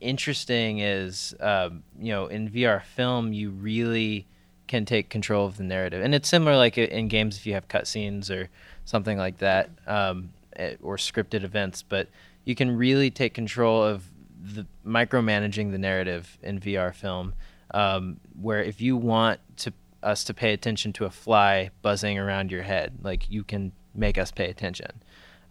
interesting 0.00 0.78
is, 0.78 1.34
um, 1.40 1.82
you 1.98 2.12
know, 2.12 2.26
in 2.26 2.48
VR 2.48 2.80
film, 2.80 3.32
you 3.32 3.50
really 3.50 4.28
can 4.68 4.84
take 4.84 5.10
control 5.10 5.46
of 5.46 5.56
the 5.56 5.64
narrative, 5.64 6.00
and 6.00 6.14
it's 6.14 6.28
similar 6.28 6.56
like 6.56 6.78
in 6.78 7.08
games 7.08 7.36
if 7.36 7.44
you 7.44 7.54
have 7.54 7.66
cutscenes 7.66 8.30
or 8.30 8.48
something 8.84 9.18
like 9.18 9.38
that, 9.38 9.68
um, 9.88 10.30
eh, 10.54 10.76
or 10.80 10.96
scripted 10.96 11.42
events. 11.42 11.82
But 11.82 12.08
you 12.44 12.54
can 12.54 12.76
really 12.76 13.10
take 13.10 13.34
control 13.34 13.82
of 13.82 14.04
the 14.40 14.64
micromanaging 14.86 15.72
the 15.72 15.78
narrative 15.78 16.38
in 16.40 16.60
VR 16.60 16.94
film, 16.94 17.34
um, 17.72 18.20
where 18.40 18.62
if 18.62 18.80
you 18.80 18.96
want 18.96 19.40
to 19.58 19.72
us 20.02 20.24
to 20.24 20.34
pay 20.34 20.52
attention 20.52 20.92
to 20.94 21.04
a 21.04 21.10
fly 21.10 21.70
buzzing 21.82 22.18
around 22.18 22.50
your 22.50 22.62
head, 22.62 22.98
like 23.02 23.30
you 23.30 23.44
can 23.44 23.72
make 23.94 24.18
us 24.18 24.30
pay 24.30 24.48
attention. 24.48 25.02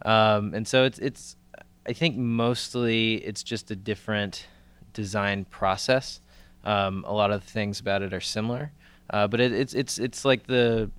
Um, 0.06 0.54
and 0.54 0.68
so 0.68 0.86
it's 0.86 1.00
it's 1.00 1.36
I 1.88 1.94
think 1.94 2.18
mostly 2.18 3.16
it's 3.16 3.44
just 3.44 3.72
a 3.72 3.76
different 3.76 4.48
design 4.94 5.46
process. 5.46 6.22
Um, 6.64 7.06
a 7.08 7.14
lot 7.14 7.32
of 7.32 7.44
the 7.46 7.52
things 7.52 7.80
about 7.80 8.02
it 8.02 8.14
are 8.14 8.22
similar, 8.22 8.72
uh, 9.10 9.28
but 9.28 9.40
it, 9.40 9.52
it's 9.52 9.74
it's 9.74 9.98
it's 9.98 10.26
like 10.26 10.48
the 10.48 10.92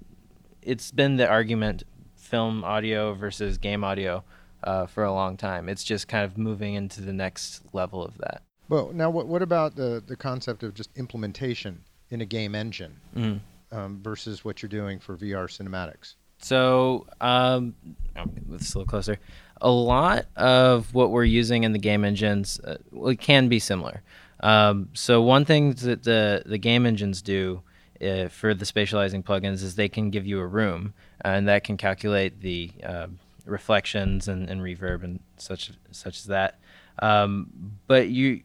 it's 0.62 0.91
been 0.91 1.16
the 1.16 1.29
argument 1.29 1.85
film 2.16 2.64
audio 2.64 3.14
versus 3.14 3.59
game 3.59 3.85
audio 3.85 4.23
uh, 4.64 4.87
for 4.87 5.05
a 5.05 5.12
long 5.12 5.37
time. 5.37 5.68
It's 5.68 5.85
just 5.85 6.09
kind 6.09 6.25
of 6.25 6.39
moving 6.39 6.75
into 6.75 7.01
the 7.01 7.12
next 7.12 7.62
level 7.73 8.05
of 8.05 8.18
that. 8.18 8.43
Well, 8.71 8.93
now, 8.95 9.11
what, 9.11 9.27
what 9.27 9.43
about 9.43 9.75
the, 9.77 10.03
the 10.07 10.16
concept 10.16 10.62
of 10.62 10.73
just 10.75 10.89
implementation 10.97 11.83
in 12.09 12.21
a 12.23 12.25
game 12.25 12.55
engine 12.55 12.97
Mhm. 13.16 13.41
um, 13.73 14.01
versus 14.03 14.45
what 14.45 14.62
you're 14.62 14.68
doing 14.71 15.01
for 15.01 15.16
VR 15.16 15.47
cinematics? 15.49 16.14
So, 16.39 17.07
um, 17.21 17.75
oh, 18.16 18.25
let's 18.49 18.73
a 18.75 18.79
little 18.79 18.89
closer. 18.89 19.18
A 19.61 19.68
lot 19.71 20.25
of 20.37 20.95
what 20.95 21.11
we're 21.11 21.25
using 21.25 21.64
in 21.64 21.73
the 21.73 21.79
game 21.79 22.05
engines 22.05 22.59
uh, 22.61 22.77
well, 22.93 23.14
can 23.16 23.49
be 23.49 23.59
similar. 23.59 24.03
Um, 24.39 24.89
so 24.95 25.21
one 25.21 25.45
thing 25.45 25.75
that 25.75 26.05
the 26.05 26.43
the 26.47 26.57
game 26.57 26.87
engines 26.87 27.21
do 27.21 27.61
uh, 28.01 28.29
for 28.29 28.55
the 28.55 28.64
spatializing 28.64 29.23
plugins 29.23 29.62
is 29.62 29.75
they 29.75 29.91
can 29.91 30.09
give 30.09 30.27
you 30.27 30.41
a 30.41 30.47
room, 30.47 30.95
and 31.21 31.47
that 31.47 31.62
can 31.64 31.77
calculate 31.77 32.41
the 32.41 32.71
uh, 32.83 33.09
reflections 33.45 34.29
and, 34.29 34.49
and 34.49 34.62
reverb 34.62 35.05
and 35.05 35.21
such 35.37 35.73
such 35.91 36.16
as 36.21 36.25
that. 36.27 36.59
Um, 37.01 37.51
but 37.87 38.09
you 38.09 38.41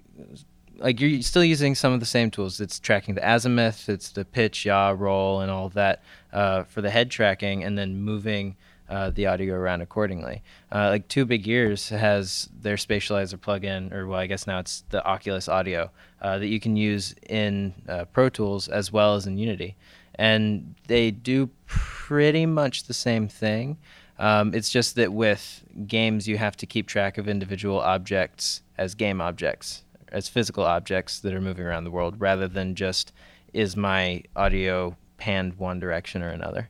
like 0.78 1.00
you're 1.00 1.22
still 1.22 1.44
using 1.44 1.76
some 1.76 1.94
of 1.94 2.00
the 2.00 2.06
same 2.06 2.32
tools. 2.32 2.60
It's 2.60 2.80
tracking 2.80 3.16
the 3.16 3.28
azimuth, 3.28 3.90
it's 3.90 4.10
the 4.10 4.26
pitch, 4.26 4.66
yaw, 4.66 4.96
roll, 4.98 5.42
and 5.42 5.52
all 5.52 5.70
that 5.70 6.04
uh, 6.34 6.64
for 6.64 6.82
the 6.82 6.90
head 6.90 7.10
tracking, 7.10 7.64
and 7.64 7.78
then 7.78 8.02
moving 8.02 8.56
uh, 8.90 9.10
the 9.10 9.26
audio 9.26 9.56
around 9.56 9.82
accordingly. 9.82 10.44
Uh, 10.72 10.90
like 10.90 11.08
Two 11.08 11.26
Big 11.26 11.48
Ears 11.48 11.90
has 11.90 12.50
their 12.62 12.76
spatializer 12.76 13.38
plugin, 13.38 13.92
or 13.92 14.08
well, 14.08 14.20
I 14.20 14.28
guess 14.28 14.48
now 14.48 14.60
it's 14.60 14.84
the 14.90 15.04
Oculus 15.06 15.50
Audio 15.50 15.92
uh, 16.22 16.38
that 16.40 16.48
you 16.48 16.60
can 16.60 16.76
use 16.76 17.16
in 17.30 17.74
uh, 17.88 18.06
Pro 18.06 18.30
Tools 18.30 18.68
as 18.68 18.92
well 18.92 19.16
as 19.16 19.26
in 19.28 19.38
Unity, 19.38 19.76
and 20.16 20.76
they 20.88 21.12
do 21.12 21.50
pretty 21.66 22.46
much 22.46 22.84
the 22.84 22.94
same 22.94 23.28
thing. 23.28 23.78
Um, 24.18 24.54
it's 24.54 24.70
just 24.70 24.96
that 24.96 25.12
with 25.12 25.64
games, 25.88 26.28
you 26.28 26.38
have 26.38 26.56
to 26.58 26.66
keep 26.66 26.88
track 26.88 27.18
of 27.18 27.28
individual 27.28 27.80
objects 27.82 28.62
as 28.78 28.96
game 28.96 29.20
objects, 29.20 29.84
as 30.12 30.30
physical 30.30 30.64
objects 30.64 31.20
that 31.20 31.34
are 31.34 31.42
moving 31.42 31.66
around 31.66 31.84
the 31.84 31.92
world, 31.92 32.20
rather 32.20 32.48
than 32.48 32.76
just 32.76 33.12
is 33.54 33.76
my 33.76 34.24
audio 34.36 34.96
panned 35.18 35.56
one 35.56 35.80
direction 35.80 36.22
or 36.22 36.30
another. 36.30 36.70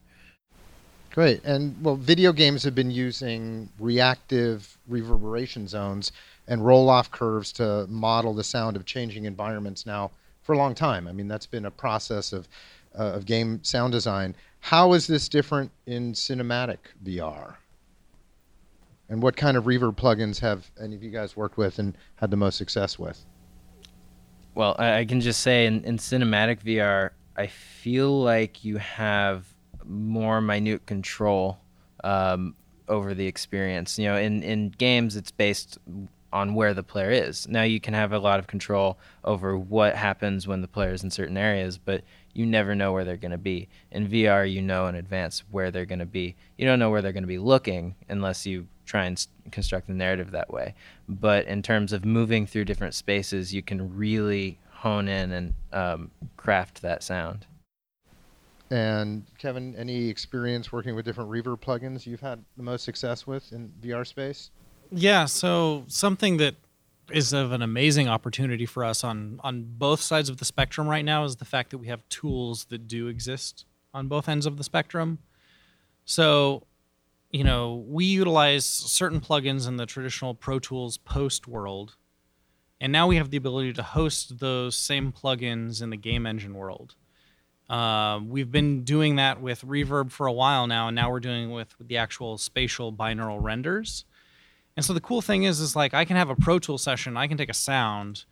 Great. 1.12 1.44
And 1.46 1.82
well, 1.82 1.96
video 1.96 2.34
games 2.34 2.64
have 2.64 2.76
been 2.76 2.92
using 2.92 3.70
reactive 3.80 4.78
reverberation 4.88 5.68
zones 5.68 6.12
and 6.48 6.66
roll 6.66 6.90
off 6.90 7.10
curves 7.10 7.54
to 7.54 7.88
model 7.88 8.34
the 8.34 8.44
sound 8.44 8.76
of 8.76 8.86
changing 8.86 9.24
environments 9.24 9.86
now 9.86 10.12
for 10.44 10.54
a 10.54 10.58
long 10.58 10.76
time. 10.76 11.08
I 11.08 11.14
mean, 11.14 11.28
that's 11.28 11.46
been 11.46 11.66
a 11.66 11.72
process 11.72 12.34
of, 12.34 12.48
uh, 13.00 13.14
of 13.14 13.26
game 13.26 13.64
sound 13.64 13.94
design. 13.94 14.36
How 14.60 14.94
is 14.94 15.08
this 15.08 15.30
different 15.30 15.72
in 15.86 16.12
cinematic 16.14 16.80
VR? 17.04 17.56
And 19.10 19.22
what 19.22 19.36
kind 19.36 19.56
of 19.56 19.66
reverb 19.66 19.96
plugins 19.96 20.40
have 20.40 20.72
any 20.82 20.96
of 20.96 21.04
you 21.04 21.12
guys 21.12 21.36
worked 21.36 21.58
with 21.58 21.80
and 21.80 21.96
had 22.16 22.32
the 22.32 22.38
most 22.38 22.58
success 22.58 22.98
with? 22.98 23.24
Well, 24.56 24.76
I, 24.80 25.06
can 25.06 25.22
just 25.22 25.42
say 25.42 25.66
in, 25.66 25.84
in 25.84 25.98
cinematic 25.98 26.64
VR, 26.64 27.12
I 27.36 27.48
feel 27.48 28.22
like 28.22 28.64
you 28.64 28.78
have 28.78 29.46
more 29.84 30.42
minute 30.42 30.86
control 30.86 31.60
um, 32.04 32.56
over 32.88 33.14
the 33.14 33.28
experience. 33.28 34.00
You 34.00 34.06
know, 34.06 34.18
in, 34.18 34.42
in 34.44 34.70
games, 34.70 35.16
it's 35.18 35.32
based 35.32 35.78
on 36.32 36.54
where 36.54 36.74
the 36.74 36.84
player 36.84 37.12
is. 37.12 37.48
Now 37.48 37.64
you 37.64 37.80
can 37.80 37.94
have 37.94 38.12
a 38.12 38.20
lot 38.20 38.40
of 38.40 38.48
control 38.48 38.98
over 39.24 39.58
what 39.58 39.96
happens 39.96 40.48
when 40.48 40.62
the 40.62 40.68
player 40.68 40.94
is 40.94 41.04
in 41.04 41.12
certain 41.12 41.38
areas, 41.38 41.78
but 41.78 42.04
you 42.34 42.46
never 42.46 42.76
know 42.76 42.92
where 42.92 43.06
they're 43.06 43.16
going 43.18 43.32
to 43.32 43.38
be. 43.38 43.70
In 43.92 44.08
VR, 44.08 44.52
you 44.52 44.62
know 44.62 44.88
in 44.88 44.96
advance 44.96 45.44
where 45.52 45.72
they're 45.72 45.86
going 45.86 46.00
to 46.00 46.06
be. 46.06 46.36
You 46.58 46.66
don't 46.66 46.80
know 46.80 46.90
where 46.90 47.02
they're 47.02 47.14
going 47.14 47.24
to 47.24 47.28
be 47.28 47.38
looking 47.38 47.96
unless 48.10 48.46
you 48.46 48.68
try 48.86 49.06
and 49.06 49.26
construct 49.52 49.88
the 49.88 49.94
narrative 49.94 50.32
that 50.32 50.52
way. 50.52 50.76
But 51.08 51.46
in 51.48 51.62
terms 51.62 51.94
of 51.94 52.06
moving 52.06 52.46
through 52.46 52.66
different 52.66 52.94
spaces, 52.94 53.54
you 53.54 53.62
can 53.62 53.96
really 53.96 54.58
hone 54.70 55.08
in 55.08 55.32
and 55.32 55.54
um, 55.74 56.12
craft 56.38 56.82
that 56.82 57.04
sound. 57.04 57.46
And 58.72 59.26
Kevin, 59.38 59.76
any 59.76 60.10
experience 60.10 60.72
working 60.72 60.96
with 60.96 61.06
different 61.06 61.30
reverb 61.30 61.60
plugins 61.60 62.06
you've 62.06 62.22
had 62.22 62.44
the 62.58 62.64
most 62.64 62.84
success 62.84 63.28
with 63.28 63.52
in 63.52 63.72
VR 63.82 64.06
space? 64.06 64.50
Yeah, 64.92 65.26
so 65.26 65.84
something 65.88 66.38
that 66.38 66.56
is 67.12 67.34
of 67.34 67.52
an 67.52 67.62
amazing 67.62 68.08
opportunity 68.08 68.66
for 68.66 68.84
us 68.84 69.04
on 69.04 69.40
on 69.44 69.64
both 69.78 70.02
sides 70.02 70.28
of 70.28 70.38
the 70.38 70.46
spectrum 70.46 70.88
right 70.88 71.06
now 71.06 71.24
is 71.24 71.36
the 71.36 71.46
fact 71.46 71.70
that 71.70 71.78
we 71.78 71.88
have 71.88 72.08
tools 72.10 72.66
that 72.66 72.88
do 72.88 73.08
exist 73.08 73.66
on 73.94 74.08
both 74.08 74.28
ends 74.28 74.46
of 74.46 74.58
the 74.58 74.64
spectrum. 74.64 75.20
So, 76.04 76.64
you 77.36 77.44
know, 77.44 77.84
we 77.86 78.06
utilize 78.06 78.66
certain 78.66 79.20
plugins 79.20 79.68
in 79.68 79.76
the 79.76 79.86
traditional 79.86 80.34
Pro 80.34 80.58
Tools 80.58 80.98
post 80.98 81.50
world, 81.50 81.98
and 82.80 82.94
now 82.94 83.08
we 83.08 83.18
have 83.18 83.30
the 83.30 83.36
ability 83.36 83.74
to 83.74 83.84
host 83.84 84.40
those 84.40 84.78
same 84.78 85.12
plugins 85.12 85.82
in 85.84 85.90
the 85.90 85.98
game 85.98 86.26
engine 86.26 86.54
world. 86.54 86.96
Uh, 87.70 88.22
we've 88.26 88.54
been 88.54 88.86
doing 88.86 89.18
that 89.18 89.42
with 89.42 89.64
Reverb 89.64 90.14
for 90.14 90.28
a 90.28 90.32
while 90.32 90.66
now, 90.66 90.88
and 90.88 90.96
now 90.96 91.12
we're 91.12 91.20
doing 91.20 91.50
it 91.50 91.54
with, 91.54 91.76
the 91.78 91.98
actual 91.98 92.38
spatial 92.38 92.94
binaural 92.94 93.44
renders. 93.44 94.06
And 94.78 94.86
so 94.86 94.94
the 94.94 95.02
cool 95.02 95.22
thing 95.22 95.44
is, 95.44 95.60
is 95.60 95.76
like 95.76 95.94
I 95.94 96.06
can 96.06 96.16
have 96.16 96.30
a 96.30 96.38
Pro 96.38 96.58
Tool 96.58 96.78
session, 96.78 97.18
I 97.18 97.28
can 97.28 97.38
take 97.38 97.50
a 97.50 97.54
sound, 97.54 98.24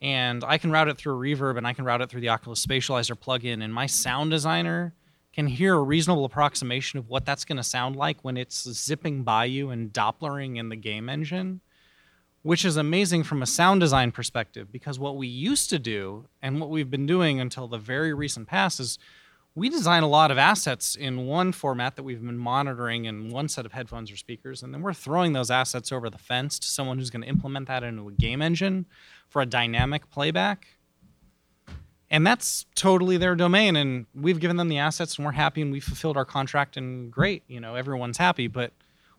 and 0.00 0.42
I 0.44 0.56
can 0.56 0.70
route 0.70 0.88
it 0.88 0.96
through 0.96 1.18
Reverb, 1.18 1.58
and 1.58 1.66
I 1.66 1.74
can 1.74 1.84
route 1.84 2.00
it 2.00 2.08
through 2.08 2.22
the 2.22 2.30
Oculus 2.30 2.64
Spatializer 2.64 3.18
plugin, 3.18 3.62
and 3.62 3.74
my 3.74 3.84
sound 3.84 4.30
designer 4.30 4.94
can 5.40 5.48
hear 5.48 5.74
a 5.74 5.82
reasonable 5.82 6.26
approximation 6.26 6.98
of 6.98 7.08
what 7.08 7.24
that's 7.24 7.46
going 7.46 7.56
to 7.56 7.64
sound 7.64 7.96
like 7.96 8.22
when 8.22 8.36
it's 8.36 8.70
zipping 8.70 9.22
by 9.22 9.46
you 9.46 9.70
and 9.70 9.90
Dopplering 9.90 10.58
in 10.58 10.68
the 10.68 10.76
game 10.76 11.08
engine, 11.08 11.62
which 12.42 12.62
is 12.62 12.76
amazing 12.76 13.22
from 13.22 13.40
a 13.40 13.46
sound 13.46 13.80
design 13.80 14.12
perspective 14.12 14.70
because 14.70 14.98
what 14.98 15.16
we 15.16 15.26
used 15.26 15.70
to 15.70 15.78
do 15.78 16.26
and 16.42 16.60
what 16.60 16.68
we've 16.68 16.90
been 16.90 17.06
doing 17.06 17.40
until 17.40 17.68
the 17.68 17.78
very 17.78 18.12
recent 18.12 18.48
past 18.48 18.80
is 18.80 18.98
we 19.54 19.70
design 19.70 20.02
a 20.02 20.08
lot 20.08 20.30
of 20.30 20.36
assets 20.36 20.94
in 20.94 21.26
one 21.26 21.52
format 21.52 21.96
that 21.96 22.02
we've 22.02 22.22
been 22.22 22.36
monitoring 22.36 23.06
in 23.06 23.30
one 23.30 23.48
set 23.48 23.64
of 23.64 23.72
headphones 23.72 24.12
or 24.12 24.16
speakers, 24.16 24.62
and 24.62 24.74
then 24.74 24.82
we're 24.82 24.92
throwing 24.92 25.32
those 25.32 25.50
assets 25.50 25.90
over 25.90 26.10
the 26.10 26.18
fence 26.18 26.58
to 26.58 26.68
someone 26.68 26.98
who's 26.98 27.08
going 27.08 27.22
to 27.22 27.28
implement 27.28 27.66
that 27.66 27.82
into 27.82 28.06
a 28.08 28.12
game 28.12 28.42
engine 28.42 28.84
for 29.30 29.40
a 29.40 29.46
dynamic 29.46 30.10
playback. 30.10 30.66
And 32.10 32.26
that's 32.26 32.66
totally 32.74 33.18
their 33.18 33.36
domain, 33.36 33.76
and 33.76 34.06
we've 34.14 34.40
given 34.40 34.56
them 34.56 34.68
the 34.68 34.78
assets, 34.78 35.16
and 35.16 35.24
we're 35.24 35.32
happy, 35.32 35.62
and 35.62 35.70
we 35.70 35.78
fulfilled 35.78 36.16
our 36.16 36.24
contract, 36.24 36.76
and 36.76 37.10
great, 37.12 37.44
you 37.46 37.60
know, 37.60 37.76
everyone's 37.76 38.18
happy. 38.18 38.48
But 38.48 38.72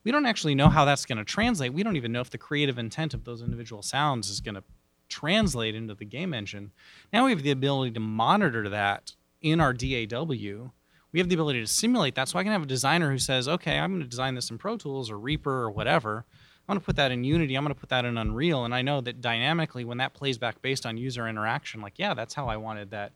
we 0.03 0.11
don't 0.11 0.25
actually 0.25 0.55
know 0.55 0.67
how 0.67 0.83
that's 0.83 1.05
going 1.05 1.17
to 1.17 1.23
translate. 1.23 1.73
We 1.73 1.83
don't 1.83 1.95
even 1.95 2.11
know 2.11 2.21
if 2.21 2.31
the 2.31 2.37
creative 2.37 2.77
intent 2.77 3.13
of 3.13 3.23
those 3.23 3.41
individual 3.41 3.81
sounds 3.81 4.29
is 4.29 4.41
going 4.41 4.55
to 4.55 4.63
translate 5.07 5.75
into 5.75 5.93
the 5.93 6.05
game 6.05 6.33
engine. 6.33 6.71
Now 7.13 7.25
we 7.25 7.31
have 7.31 7.43
the 7.43 7.51
ability 7.51 7.91
to 7.91 7.99
monitor 7.99 8.67
that 8.69 9.13
in 9.41 9.61
our 9.61 9.73
DAW, 9.73 10.71
we 11.13 11.19
have 11.19 11.29
the 11.29 11.35
ability 11.35 11.59
to 11.59 11.67
simulate 11.67 12.15
that. 12.15 12.29
So 12.29 12.39
I 12.39 12.43
can 12.43 12.51
have 12.51 12.63
a 12.63 12.67
designer 12.67 13.11
who 13.11 13.17
says, 13.17 13.47
okay, 13.47 13.77
I'm 13.77 13.91
going 13.91 14.01
to 14.01 14.07
design 14.07 14.35
this 14.35 14.49
in 14.49 14.57
Pro 14.57 14.77
Tools 14.77 15.11
or 15.11 15.19
Reaper 15.19 15.63
or 15.63 15.71
whatever. 15.71 16.25
I'm 16.67 16.73
going 16.73 16.79
to 16.79 16.85
put 16.85 16.95
that 16.95 17.11
in 17.11 17.23
Unity. 17.23 17.55
I'm 17.55 17.63
going 17.63 17.73
to 17.73 17.79
put 17.79 17.89
that 17.89 18.05
in 18.05 18.17
Unreal. 18.17 18.65
And 18.65 18.73
I 18.73 18.81
know 18.81 19.01
that 19.01 19.19
dynamically, 19.19 19.83
when 19.83 19.97
that 19.97 20.13
plays 20.13 20.37
back 20.37 20.61
based 20.61 20.85
on 20.85 20.95
user 20.95 21.27
interaction, 21.27 21.81
like, 21.81 21.93
yeah, 21.97 22.13
that's 22.13 22.33
how 22.33 22.47
I 22.47 22.57
wanted 22.57 22.91
that 22.91 23.13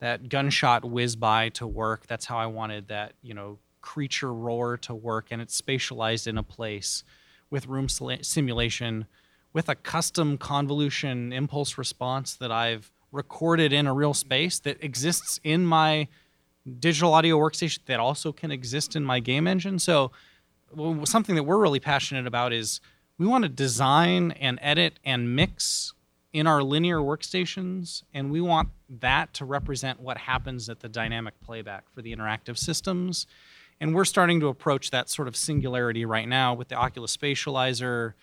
that 0.00 0.28
gunshot 0.28 0.84
whiz 0.84 1.16
by 1.16 1.48
to 1.50 1.66
work. 1.66 2.06
That's 2.06 2.26
how 2.26 2.36
I 2.36 2.46
wanted 2.46 2.88
that, 2.88 3.14
you 3.22 3.32
know, 3.32 3.58
creature 3.80 4.32
roar 4.32 4.76
to 4.78 4.94
work. 4.94 5.28
And 5.30 5.40
it's 5.40 5.60
spatialized 5.60 6.26
in 6.26 6.36
a 6.36 6.42
place 6.42 7.04
with 7.48 7.66
room 7.66 7.88
simulation, 7.88 9.06
with 9.52 9.68
a 9.68 9.74
custom 9.74 10.36
convolution 10.36 11.32
impulse 11.32 11.78
response 11.78 12.34
that 12.34 12.50
I've 12.50 12.90
recorded 13.12 13.72
in 13.72 13.86
a 13.86 13.94
real 13.94 14.12
space 14.12 14.58
that 14.60 14.82
exists 14.82 15.38
in 15.44 15.64
my 15.64 16.08
digital 16.78 17.14
audio 17.14 17.38
workstation 17.38 17.78
that 17.86 18.00
also 18.00 18.32
can 18.32 18.50
exist 18.50 18.96
in 18.96 19.04
my 19.04 19.20
game 19.20 19.46
engine. 19.46 19.78
So, 19.78 20.10
well, 20.76 21.06
something 21.06 21.34
that 21.34 21.44
we're 21.44 21.58
really 21.58 21.80
passionate 21.80 22.26
about 22.26 22.52
is 22.52 22.80
we 23.18 23.26
want 23.26 23.42
to 23.42 23.48
design 23.48 24.32
and 24.32 24.58
edit 24.62 24.98
and 25.04 25.34
mix 25.34 25.92
in 26.32 26.48
our 26.48 26.62
linear 26.62 26.98
workstations, 26.98 28.02
and 28.12 28.30
we 28.30 28.40
want 28.40 28.68
that 28.88 29.32
to 29.34 29.44
represent 29.44 30.00
what 30.00 30.18
happens 30.18 30.68
at 30.68 30.80
the 30.80 30.88
dynamic 30.88 31.40
playback 31.40 31.84
for 31.94 32.02
the 32.02 32.14
interactive 32.14 32.58
systems. 32.58 33.26
And 33.80 33.94
we're 33.94 34.04
starting 34.04 34.40
to 34.40 34.48
approach 34.48 34.90
that 34.90 35.08
sort 35.08 35.28
of 35.28 35.36
singularity 35.36 36.04
right 36.04 36.28
now 36.28 36.54
with 36.54 36.68
the 36.68 36.74
Oculus 36.74 37.16
Spatializer, 37.16 38.14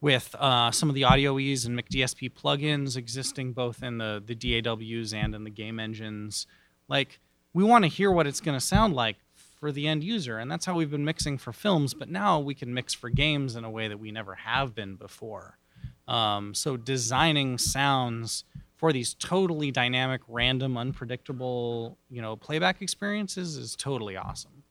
with 0.00 0.34
uh, 0.38 0.70
some 0.70 0.88
of 0.88 0.94
the 0.94 1.02
AudioEase 1.02 1.66
and 1.66 1.78
McDSP 1.78 2.32
plugins 2.32 2.96
existing 2.96 3.52
both 3.52 3.82
in 3.82 3.98
the, 3.98 4.22
the 4.24 4.34
DAWs 4.34 5.14
and 5.14 5.34
in 5.34 5.44
the 5.44 5.50
game 5.50 5.80
engines. 5.80 6.46
Like, 6.86 7.18
we 7.54 7.64
want 7.64 7.84
to 7.84 7.88
hear 7.88 8.10
what 8.10 8.26
it's 8.26 8.40
going 8.40 8.58
to 8.58 8.64
sound 8.64 8.94
like 8.94 9.16
for 9.58 9.72
the 9.72 9.86
end 9.86 10.04
user. 10.04 10.38
And 10.38 10.50
that's 10.50 10.66
how 10.66 10.74
we've 10.74 10.90
been 10.90 11.04
mixing 11.04 11.38
for 11.38 11.52
films, 11.52 11.94
but 11.94 12.08
now 12.08 12.38
we 12.38 12.54
can 12.54 12.72
mix 12.72 12.94
for 12.94 13.10
games 13.10 13.56
in 13.56 13.64
a 13.64 13.70
way 13.70 13.88
that 13.88 13.98
we 13.98 14.10
never 14.10 14.34
have 14.34 14.74
been 14.74 14.96
before. 14.96 15.58
Um, 16.06 16.54
so, 16.54 16.76
designing 16.76 17.58
sounds 17.58 18.44
for 18.76 18.92
these 18.92 19.14
totally 19.14 19.70
dynamic, 19.70 20.22
random, 20.28 20.78
unpredictable, 20.78 21.98
you 22.08 22.22
know, 22.22 22.36
playback 22.36 22.80
experiences 22.80 23.56
is 23.56 23.74
totally 23.74 24.16
awesome. 24.16 24.62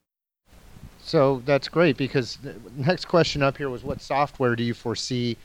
So 1.08 1.42
that's 1.46 1.70
great 1.70 1.96
because 1.96 2.38
the 2.38 2.56
next 2.76 3.06
question 3.06 3.42
up 3.42 3.58
here 3.58 3.70
was 3.70 3.84
what 3.84 4.02
software 4.02 4.56
do 4.56 4.64
you 4.64 4.74
foresee 4.74 5.38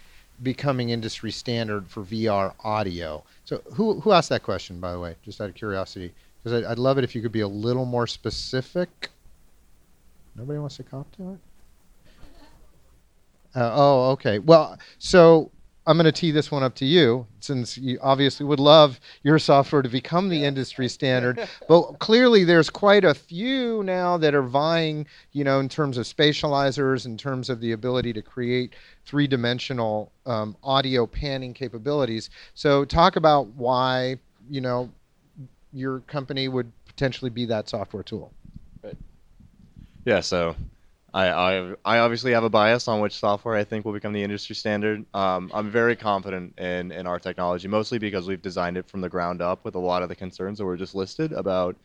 becoming 0.42 0.90
industry 0.90 1.30
standard 1.30 1.88
for 1.88 2.02
VR 2.02 2.52
audio? 2.64 3.22
So 3.44 3.62
who 3.74 4.00
who 4.00 4.12
asked 4.12 4.28
that 4.30 4.42
question 4.42 4.80
by 4.80 4.92
the 4.92 4.98
way? 4.98 5.14
Just 5.24 5.40
out 5.40 5.48
of 5.48 5.54
curiosity, 5.54 6.12
because 6.42 6.64
I'd 6.64 6.78
love 6.78 6.98
it 6.98 7.04
if 7.04 7.14
you 7.14 7.22
could 7.22 7.32
be 7.32 7.40
a 7.40 7.48
little 7.48 7.84
more 7.84 8.06
specific. 8.06 9.10
Nobody 10.36 10.58
wants 10.58 10.76
to 10.76 10.82
cop 10.82 11.14
to 11.16 11.32
it. 11.32 11.38
Uh, 13.54 13.70
oh, 13.74 14.10
okay. 14.12 14.38
Well, 14.38 14.78
so 14.98 15.50
I'm 15.86 15.96
going 15.96 16.04
to 16.04 16.12
tee 16.12 16.30
this 16.30 16.50
one 16.50 16.62
up 16.62 16.74
to 16.76 16.84
you, 16.84 17.26
since 17.40 17.76
you 17.76 17.98
obviously 18.00 18.46
would 18.46 18.60
love 18.60 19.00
your 19.24 19.38
software 19.38 19.82
to 19.82 19.88
become 19.88 20.28
the 20.28 20.44
industry 20.44 20.88
standard. 20.88 21.46
but 21.68 21.98
clearly, 21.98 22.44
there's 22.44 22.70
quite 22.70 23.04
a 23.04 23.12
few 23.12 23.82
now 23.82 24.16
that 24.16 24.34
are 24.34 24.42
vying, 24.42 25.06
you 25.32 25.42
know, 25.42 25.58
in 25.58 25.68
terms 25.68 25.98
of 25.98 26.06
spatializers, 26.06 27.04
in 27.04 27.18
terms 27.18 27.50
of 27.50 27.60
the 27.60 27.72
ability 27.72 28.12
to 28.12 28.22
create 28.22 28.74
three-dimensional 29.04 30.12
um, 30.24 30.56
audio 30.62 31.06
panning 31.06 31.52
capabilities. 31.52 32.30
So, 32.54 32.84
talk 32.84 33.16
about 33.16 33.48
why, 33.48 34.16
you 34.48 34.60
know, 34.60 34.88
your 35.72 36.00
company 36.00 36.46
would 36.46 36.70
potentially 36.86 37.30
be 37.30 37.44
that 37.46 37.68
software 37.68 38.04
tool. 38.04 38.32
Yeah, 40.04 40.20
so 40.20 40.56
I, 41.14 41.28
I, 41.28 41.74
I 41.84 41.98
obviously 41.98 42.32
have 42.32 42.44
a 42.44 42.50
bias 42.50 42.88
on 42.88 43.00
which 43.00 43.16
software 43.18 43.54
I 43.56 43.64
think 43.64 43.84
will 43.84 43.92
become 43.92 44.12
the 44.12 44.22
industry 44.22 44.56
standard. 44.56 45.04
Um, 45.14 45.50
I'm 45.54 45.70
very 45.70 45.94
confident 45.94 46.58
in, 46.58 46.90
in 46.90 47.06
our 47.06 47.18
technology, 47.18 47.68
mostly 47.68 47.98
because 47.98 48.26
we've 48.26 48.42
designed 48.42 48.76
it 48.76 48.88
from 48.88 49.00
the 49.00 49.08
ground 49.08 49.40
up 49.40 49.64
with 49.64 49.74
a 49.74 49.78
lot 49.78 50.02
of 50.02 50.08
the 50.08 50.16
concerns 50.16 50.58
that 50.58 50.64
were 50.64 50.76
just 50.76 50.94
listed 50.94 51.32
about 51.32 51.76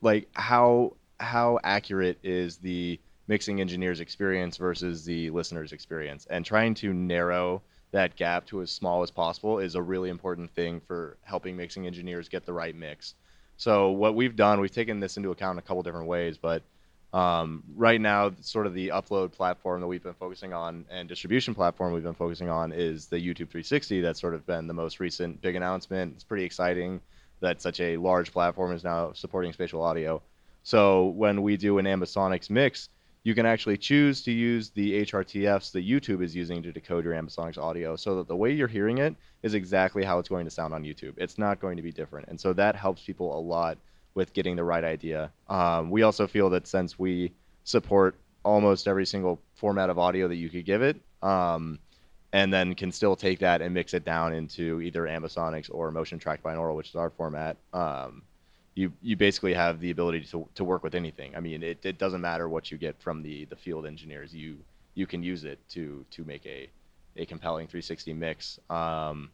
like 0.00 0.28
how 0.32 0.96
how 1.20 1.60
accurate 1.62 2.18
is 2.24 2.56
the 2.56 2.98
mixing 3.28 3.60
engineer's 3.60 4.00
experience 4.00 4.56
versus 4.56 5.04
the 5.04 5.30
listener's 5.30 5.72
experience, 5.72 6.26
and 6.30 6.44
trying 6.44 6.74
to 6.74 6.92
narrow 6.92 7.62
that 7.92 8.16
gap 8.16 8.44
to 8.46 8.62
as 8.62 8.70
small 8.70 9.02
as 9.02 9.10
possible 9.10 9.58
is 9.60 9.76
a 9.76 9.82
really 9.82 10.08
important 10.10 10.50
thing 10.50 10.80
for 10.80 11.16
helping 11.22 11.56
mixing 11.56 11.86
engineers 11.86 12.28
get 12.28 12.44
the 12.44 12.52
right 12.52 12.74
mix. 12.74 13.14
So 13.56 13.90
what 13.90 14.16
we've 14.16 14.34
done, 14.34 14.60
we've 14.60 14.72
taken 14.72 14.98
this 14.98 15.16
into 15.16 15.30
account 15.30 15.56
in 15.56 15.58
a 15.60 15.62
couple 15.62 15.82
different 15.82 16.08
ways, 16.08 16.36
but 16.38 16.62
um, 17.12 17.62
right 17.76 18.00
now, 18.00 18.32
sort 18.40 18.66
of 18.66 18.72
the 18.72 18.88
upload 18.88 19.32
platform 19.32 19.80
that 19.82 19.86
we've 19.86 20.02
been 20.02 20.14
focusing 20.14 20.54
on 20.54 20.86
and 20.90 21.08
distribution 21.08 21.54
platform 21.54 21.92
we've 21.92 22.02
been 22.02 22.14
focusing 22.14 22.48
on 22.48 22.72
is 22.72 23.06
the 23.06 23.16
YouTube 23.16 23.50
360. 23.50 24.00
That's 24.00 24.20
sort 24.20 24.34
of 24.34 24.46
been 24.46 24.66
the 24.66 24.74
most 24.74 24.98
recent 24.98 25.42
big 25.42 25.54
announcement. 25.54 26.14
It's 26.14 26.24
pretty 26.24 26.44
exciting 26.44 27.00
that 27.40 27.60
such 27.60 27.80
a 27.80 27.98
large 27.98 28.32
platform 28.32 28.72
is 28.72 28.82
now 28.82 29.12
supporting 29.12 29.52
spatial 29.52 29.82
audio. 29.82 30.22
So 30.62 31.06
when 31.08 31.42
we 31.42 31.56
do 31.56 31.78
an 31.78 31.84
Ambisonics 31.84 32.48
mix, 32.48 32.88
you 33.24 33.34
can 33.34 33.46
actually 33.46 33.76
choose 33.76 34.22
to 34.22 34.32
use 34.32 34.70
the 34.70 35.04
HRTFs 35.04 35.72
that 35.72 35.86
YouTube 35.86 36.22
is 36.22 36.34
using 36.34 36.62
to 36.62 36.72
decode 36.72 37.04
your 37.04 37.14
Ambisonics 37.14 37.58
audio 37.58 37.94
so 37.94 38.16
that 38.16 38.26
the 38.26 38.36
way 38.36 38.52
you're 38.52 38.68
hearing 38.68 38.98
it 38.98 39.14
is 39.42 39.54
exactly 39.54 40.02
how 40.02 40.18
it's 40.18 40.28
going 40.28 40.44
to 40.44 40.50
sound 40.50 40.72
on 40.72 40.82
YouTube. 40.82 41.14
It's 41.18 41.36
not 41.36 41.60
going 41.60 41.76
to 41.76 41.82
be 41.82 41.92
different. 41.92 42.28
And 42.28 42.40
so 42.40 42.52
that 42.54 42.74
helps 42.74 43.02
people 43.02 43.38
a 43.38 43.40
lot 43.40 43.76
with 44.14 44.32
getting 44.32 44.56
the 44.56 44.64
right 44.64 44.84
idea. 44.84 45.32
Um, 45.48 45.90
we 45.90 46.02
also 46.02 46.26
feel 46.26 46.50
that 46.50 46.66
since 46.66 46.98
we 46.98 47.32
support 47.64 48.16
almost 48.44 48.88
every 48.88 49.06
single 49.06 49.40
format 49.54 49.90
of 49.90 49.98
audio 49.98 50.28
that 50.28 50.36
you 50.36 50.48
could 50.48 50.64
give 50.64 50.82
it, 50.82 51.00
um, 51.22 51.78
and 52.32 52.52
then 52.52 52.74
can 52.74 52.90
still 52.90 53.14
take 53.14 53.38
that 53.40 53.60
and 53.62 53.74
mix 53.74 53.94
it 53.94 54.04
down 54.04 54.32
into 54.32 54.80
either 54.80 55.02
Ambisonics 55.02 55.68
or 55.72 55.90
Motion 55.90 56.18
Tracked 56.18 56.42
Binaural, 56.42 56.76
which 56.76 56.88
is 56.88 56.96
our 56.96 57.10
format. 57.10 57.56
Um, 57.72 58.22
you 58.74 58.92
you 59.02 59.16
basically 59.16 59.52
have 59.52 59.80
the 59.80 59.90
ability 59.90 60.24
to, 60.24 60.48
to 60.54 60.64
work 60.64 60.82
with 60.82 60.94
anything. 60.94 61.36
I 61.36 61.40
mean, 61.40 61.62
it, 61.62 61.84
it 61.84 61.98
doesn't 61.98 62.22
matter 62.22 62.48
what 62.48 62.70
you 62.70 62.78
get 62.78 63.00
from 63.00 63.22
the, 63.22 63.44
the 63.46 63.56
field 63.56 63.86
engineers. 63.86 64.34
You 64.34 64.58
you 64.94 65.06
can 65.06 65.22
use 65.22 65.44
it 65.44 65.58
to 65.70 66.04
to 66.10 66.24
make 66.24 66.46
a 66.46 66.70
a 67.16 67.26
compelling 67.26 67.66
360 67.66 68.14
mix. 68.14 68.58
Um, 68.70 69.30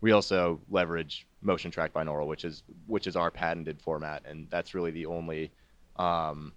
we 0.00 0.12
also 0.12 0.60
leverage 0.70 1.26
motion 1.44 1.70
track 1.70 1.92
binaural, 1.92 2.26
which 2.26 2.44
is 2.44 2.62
which 2.86 3.06
is 3.06 3.16
our 3.16 3.30
patented 3.30 3.80
format, 3.80 4.22
and 4.26 4.48
that's 4.50 4.74
really 4.74 4.90
the 4.90 5.06
only. 5.06 5.52
Um, 5.96 6.52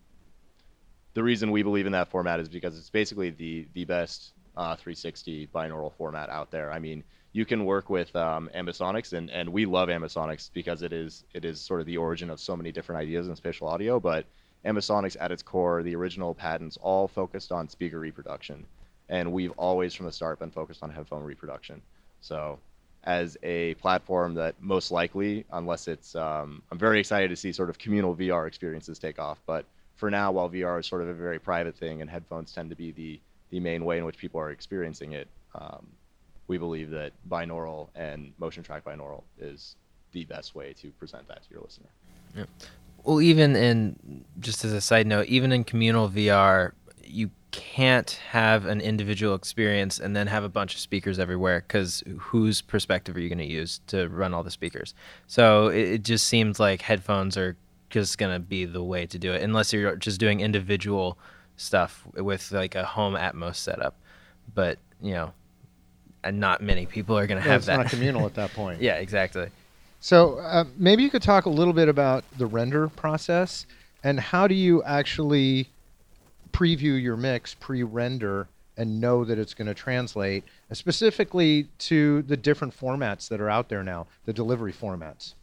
the 1.13 1.23
reason 1.23 1.51
we 1.51 1.63
believe 1.63 1.85
in 1.85 1.91
that 1.93 2.09
format 2.09 2.39
is 2.39 2.49
because 2.49 2.77
it's 2.77 2.89
basically 2.89 3.29
the 3.31 3.67
the 3.73 3.85
best 3.85 4.33
uh, 4.55 4.75
360 4.75 5.47
binaural 5.47 5.93
format 5.93 6.29
out 6.29 6.51
there. 6.51 6.71
I 6.71 6.79
mean, 6.79 7.03
you 7.31 7.45
can 7.45 7.65
work 7.65 7.89
with 7.89 8.15
um, 8.15 8.49
Ambisonics, 8.55 9.13
and, 9.13 9.29
and 9.29 9.49
we 9.49 9.65
love 9.65 9.89
Ambisonics 9.89 10.49
because 10.53 10.81
it 10.81 10.91
is 10.91 11.23
it 11.33 11.45
is 11.45 11.61
sort 11.61 11.79
of 11.79 11.85
the 11.85 11.97
origin 11.97 12.29
of 12.29 12.39
so 12.39 12.55
many 12.55 12.71
different 12.71 13.01
ideas 13.01 13.27
in 13.27 13.35
spatial 13.35 13.67
audio. 13.67 13.99
But 13.99 14.25
Ambisonics, 14.65 15.15
at 15.19 15.31
its 15.31 15.43
core, 15.43 15.83
the 15.83 15.95
original 15.95 16.33
patents 16.33 16.77
all 16.81 17.07
focused 17.07 17.51
on 17.51 17.69
speaker 17.69 17.99
reproduction, 17.99 18.65
and 19.09 19.31
we've 19.31 19.51
always 19.51 19.93
from 19.93 20.07
the 20.07 20.11
start 20.11 20.39
been 20.39 20.51
focused 20.51 20.81
on 20.81 20.89
headphone 20.89 21.23
reproduction. 21.23 21.81
So 22.21 22.59
as 23.07 23.37
a 23.41 23.73
platform 23.75 24.33
that 24.33 24.53
most 24.59 24.91
likely, 24.91 25.45
unless 25.53 25.87
it's, 25.87 26.13
um, 26.13 26.61
I'm 26.69 26.77
very 26.77 26.99
excited 26.99 27.29
to 27.29 27.37
see 27.37 27.53
sort 27.53 27.69
of 27.69 27.79
communal 27.79 28.13
VR 28.13 28.45
experiences 28.45 28.99
take 28.99 29.17
off. 29.17 29.39
But 29.45 29.65
for 29.95 30.11
now, 30.11 30.33
while 30.33 30.49
VR 30.49 30.77
is 30.81 30.87
sort 30.87 31.01
of 31.01 31.07
a 31.07 31.13
very 31.13 31.39
private 31.39 31.77
thing 31.77 32.01
and 32.01 32.09
headphones 32.09 32.51
tend 32.51 32.69
to 32.69 32.75
be 32.75 32.91
the, 32.91 33.21
the 33.49 33.61
main 33.61 33.85
way 33.85 33.97
in 33.97 34.03
which 34.03 34.17
people 34.17 34.41
are 34.41 34.51
experiencing 34.51 35.13
it, 35.13 35.29
um, 35.55 35.87
we 36.47 36.57
believe 36.57 36.89
that 36.89 37.13
binaural 37.29 37.87
and 37.95 38.33
motion 38.39 38.61
track 38.61 38.83
binaural 38.83 39.23
is 39.39 39.77
the 40.11 40.25
best 40.25 40.53
way 40.53 40.73
to 40.73 40.91
present 40.91 41.25
that 41.29 41.43
to 41.43 41.49
your 41.49 41.61
listener. 41.61 41.89
Yeah. 42.35 42.43
Well, 43.05 43.21
even 43.21 43.55
in, 43.55 44.25
just 44.41 44.65
as 44.65 44.73
a 44.73 44.81
side 44.81 45.07
note, 45.07 45.27
even 45.27 45.53
in 45.53 45.63
communal 45.63 46.09
VR, 46.09 46.73
you 47.05 47.31
can't 47.51 48.11
have 48.29 48.65
an 48.65 48.81
individual 48.81 49.33
experience 49.35 49.99
and 49.99 50.15
then 50.15 50.27
have 50.27 50.43
a 50.43 50.49
bunch 50.49 50.73
of 50.73 50.79
speakers 50.79 51.17
everywhere 51.17 51.63
because 51.67 52.03
whose 52.19 52.61
perspective 52.61 53.15
are 53.15 53.19
you 53.19 53.29
going 53.29 53.37
to 53.39 53.45
use 53.45 53.79
to 53.87 54.07
run 54.09 54.33
all 54.33 54.43
the 54.43 54.51
speakers? 54.51 54.93
So 55.27 55.67
it, 55.67 55.87
it 55.87 56.03
just 56.03 56.27
seems 56.27 56.59
like 56.59 56.81
headphones 56.81 57.37
are 57.37 57.55
just 57.89 58.17
going 58.17 58.33
to 58.33 58.39
be 58.39 58.65
the 58.65 58.83
way 58.83 59.05
to 59.05 59.17
do 59.17 59.31
it, 59.33 59.41
unless 59.41 59.71
you're 59.71 59.95
just 59.95 60.19
doing 60.19 60.41
individual 60.41 61.17
stuff 61.55 62.03
with 62.15 62.51
like 62.51 62.75
a 62.75 62.83
home 62.83 63.15
Atmos 63.15 63.55
setup. 63.55 63.95
But 64.53 64.77
you 65.01 65.13
know, 65.13 65.33
and 66.23 66.39
not 66.39 66.61
many 66.61 66.85
people 66.85 67.17
are 67.17 67.27
going 67.27 67.41
to 67.41 67.47
Yeah, 67.47 67.53
have 67.53 67.61
it's 67.61 67.67
that. 67.67 67.79
It's 67.79 67.93
not 67.93 67.97
communal 67.97 68.25
at 68.25 68.33
that 68.35 68.51
point. 68.55 68.81
yeah, 68.81 68.95
exactly. 68.95 69.49
So 69.99 70.37
uh, 70.39 70.65
maybe 70.77 71.03
you 71.03 71.09
could 71.09 71.21
talk 71.23 71.45
a 71.45 71.49
little 71.49 71.73
bit 71.73 71.87
about 71.89 72.23
the 72.37 72.45
render 72.45 72.87
process 72.89 73.65
and 74.03 74.19
how 74.19 74.47
do 74.47 74.53
you 74.55 74.83
actually 74.83 75.69
preview 76.57 77.01
your 77.01 77.15
mix 77.15 77.53
pre-render 77.53 78.47
and 78.77 78.99
know 78.99 79.23
that 79.23 79.37
it's 79.37 79.53
going 79.53 79.67
to 79.67 79.73
translate 79.73 80.43
uh, 80.71 80.73
specifically 80.73 81.67
to 81.77 82.23
the 82.23 82.37
different 82.37 82.75
formats 82.75 83.27
that 83.29 83.39
are 83.39 83.49
out 83.49 83.69
there 83.69 83.83
now, 83.83 84.07
the 84.25 84.33
delivery 84.33 84.73
formats. 84.73 85.33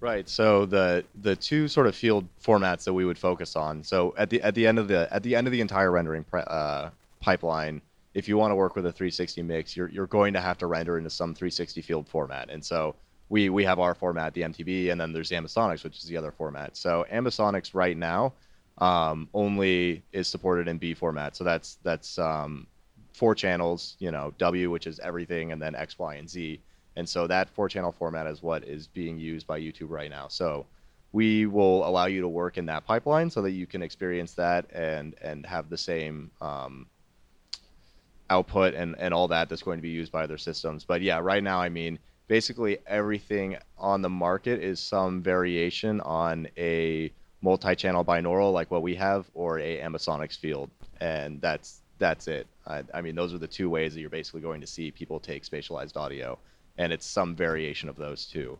Right. 0.00 0.28
So 0.28 0.66
the 0.66 1.02
the 1.22 1.34
two 1.34 1.66
sort 1.66 1.86
of 1.86 1.94
field 1.96 2.28
formats 2.42 2.84
that 2.84 2.92
we 2.92 3.06
would 3.06 3.16
focus 3.16 3.56
on. 3.56 3.82
So 3.82 4.14
at 4.18 4.28
the 4.28 4.42
at 4.42 4.54
the 4.54 4.66
end 4.66 4.78
of 4.78 4.86
the 4.86 5.08
at 5.10 5.22
the 5.22 5.34
end 5.34 5.46
of 5.46 5.52
the 5.52 5.62
entire 5.62 5.90
rendering 5.90 6.24
pre, 6.24 6.42
uh, 6.46 6.90
pipeline, 7.20 7.80
if 8.12 8.28
you 8.28 8.36
want 8.36 8.50
to 8.50 8.54
work 8.54 8.76
with 8.76 8.84
a 8.84 8.92
360 8.92 9.42
mix, 9.42 9.74
you're 9.74 9.88
you're 9.88 10.06
going 10.06 10.34
to 10.34 10.42
have 10.42 10.58
to 10.58 10.66
render 10.66 10.98
into 10.98 11.08
some 11.08 11.34
360 11.34 11.80
field 11.80 12.06
format. 12.06 12.50
And 12.50 12.62
so 12.62 12.94
we 13.30 13.48
we 13.48 13.64
have 13.64 13.78
our 13.78 13.94
format, 13.94 14.34
the 14.34 14.42
MTB, 14.42 14.92
and 14.92 15.00
then 15.00 15.14
there's 15.14 15.30
Ambisonics, 15.30 15.84
which 15.84 15.96
is 15.96 16.04
the 16.04 16.18
other 16.18 16.32
format. 16.32 16.76
So 16.76 17.06
Ambisonics 17.10 17.70
right 17.72 17.96
now 17.96 18.34
um, 18.78 19.28
only 19.34 20.02
is 20.12 20.28
supported 20.28 20.68
in 20.68 20.78
B 20.78 20.94
format. 20.94 21.36
So 21.36 21.44
that's 21.44 21.78
that's 21.82 22.18
um, 22.18 22.66
four 23.12 23.34
channels. 23.34 23.96
You 23.98 24.10
know, 24.10 24.34
W, 24.38 24.70
which 24.70 24.86
is 24.86 24.98
everything, 25.00 25.52
and 25.52 25.60
then 25.60 25.74
X, 25.74 25.98
Y, 25.98 26.14
and 26.14 26.28
Z. 26.28 26.60
And 26.96 27.08
so 27.08 27.26
that 27.26 27.48
four 27.50 27.68
channel 27.68 27.92
format 27.92 28.26
is 28.26 28.42
what 28.42 28.64
is 28.64 28.86
being 28.86 29.18
used 29.18 29.46
by 29.46 29.60
YouTube 29.60 29.90
right 29.90 30.10
now. 30.10 30.28
So 30.28 30.66
we 31.12 31.46
will 31.46 31.86
allow 31.86 32.06
you 32.06 32.20
to 32.20 32.28
work 32.28 32.58
in 32.58 32.66
that 32.66 32.84
pipeline 32.84 33.30
so 33.30 33.42
that 33.42 33.52
you 33.52 33.66
can 33.66 33.82
experience 33.82 34.34
that 34.34 34.66
and 34.72 35.14
and 35.22 35.46
have 35.46 35.70
the 35.70 35.78
same 35.78 36.30
um, 36.40 36.86
output 38.30 38.74
and 38.74 38.96
and 38.98 39.14
all 39.14 39.28
that 39.28 39.48
that's 39.48 39.62
going 39.62 39.78
to 39.78 39.82
be 39.82 39.90
used 39.90 40.10
by 40.10 40.24
other 40.24 40.38
systems. 40.38 40.84
But 40.84 41.02
yeah, 41.02 41.20
right 41.20 41.42
now, 41.42 41.60
I 41.60 41.68
mean, 41.68 41.98
basically 42.26 42.78
everything 42.86 43.56
on 43.78 44.02
the 44.02 44.08
market 44.08 44.60
is 44.60 44.80
some 44.80 45.22
variation 45.22 46.00
on 46.00 46.48
a 46.56 47.12
multi-channel 47.44 48.04
binaural 48.04 48.52
like 48.52 48.70
what 48.70 48.82
we 48.82 48.94
have 48.94 49.26
or 49.34 49.58
a 49.58 49.78
Ambisonics 49.80 50.36
field, 50.36 50.70
and 51.00 51.40
that's 51.40 51.82
that's 51.98 52.26
it. 52.26 52.46
I, 52.66 52.82
I 52.92 53.00
mean, 53.02 53.14
those 53.14 53.32
are 53.32 53.38
the 53.38 53.46
two 53.46 53.70
ways 53.70 53.94
that 53.94 54.00
you're 54.00 54.10
basically 54.10 54.40
going 54.40 54.60
to 54.60 54.66
see 54.66 54.90
people 54.90 55.20
take 55.20 55.44
spatialized 55.44 55.96
audio 55.96 56.38
and 56.78 56.92
it's 56.92 57.06
some 57.06 57.36
variation 57.36 57.88
of 57.88 57.96
those 57.96 58.26
two. 58.26 58.58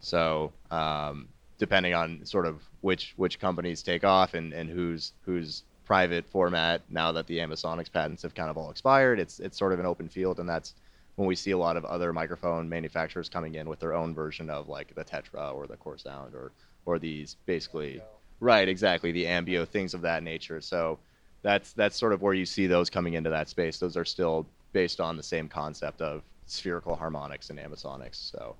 So 0.00 0.52
um, 0.70 1.28
depending 1.58 1.94
on 1.94 2.24
sort 2.24 2.46
of 2.46 2.62
which 2.80 3.12
which 3.16 3.38
companies 3.38 3.82
take 3.82 4.04
off 4.04 4.34
and, 4.34 4.52
and 4.52 4.70
whose 4.70 5.12
whose 5.22 5.64
private 5.84 6.26
format 6.26 6.82
now 6.88 7.12
that 7.12 7.26
the 7.26 7.38
Ambisonics 7.38 7.92
patents 7.92 8.22
have 8.22 8.34
kind 8.34 8.48
of 8.48 8.56
all 8.56 8.70
expired, 8.70 9.18
it's 9.20 9.40
it's 9.40 9.58
sort 9.58 9.72
of 9.72 9.80
an 9.80 9.86
open 9.86 10.08
field, 10.08 10.40
and 10.40 10.48
that's 10.48 10.74
when 11.16 11.28
we 11.28 11.34
see 11.34 11.50
a 11.50 11.58
lot 11.58 11.76
of 11.76 11.84
other 11.84 12.12
microphone 12.12 12.68
manufacturers 12.68 13.28
coming 13.28 13.56
in 13.56 13.68
with 13.68 13.80
their 13.80 13.92
own 13.92 14.14
version 14.14 14.48
of 14.48 14.68
like 14.68 14.94
the 14.94 15.04
Tetra 15.04 15.52
or 15.54 15.66
the 15.66 15.76
Core 15.76 15.98
Sound 15.98 16.34
or 16.34 16.52
or 16.86 16.98
these 16.98 17.36
basically 17.44 18.00
right 18.40 18.68
exactly 18.68 19.12
the 19.12 19.24
Ambeo 19.24 19.66
things 19.66 19.94
of 19.94 20.02
that 20.02 20.22
nature. 20.22 20.60
So 20.60 20.98
that's 21.42 21.72
that's 21.72 21.98
sort 21.98 22.12
of 22.12 22.22
where 22.22 22.34
you 22.34 22.46
see 22.46 22.66
those 22.66 22.90
coming 22.90 23.14
into 23.14 23.30
that 23.30 23.48
space. 23.48 23.78
Those 23.78 23.96
are 23.96 24.04
still 24.04 24.46
based 24.72 25.00
on 25.00 25.16
the 25.16 25.22
same 25.22 25.48
concept 25.48 26.00
of 26.00 26.22
spherical 26.46 26.96
harmonics 26.96 27.50
and 27.50 27.58
ambisonics. 27.58 28.30
So 28.30 28.56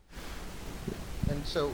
And 1.29 1.45
so, 1.47 1.73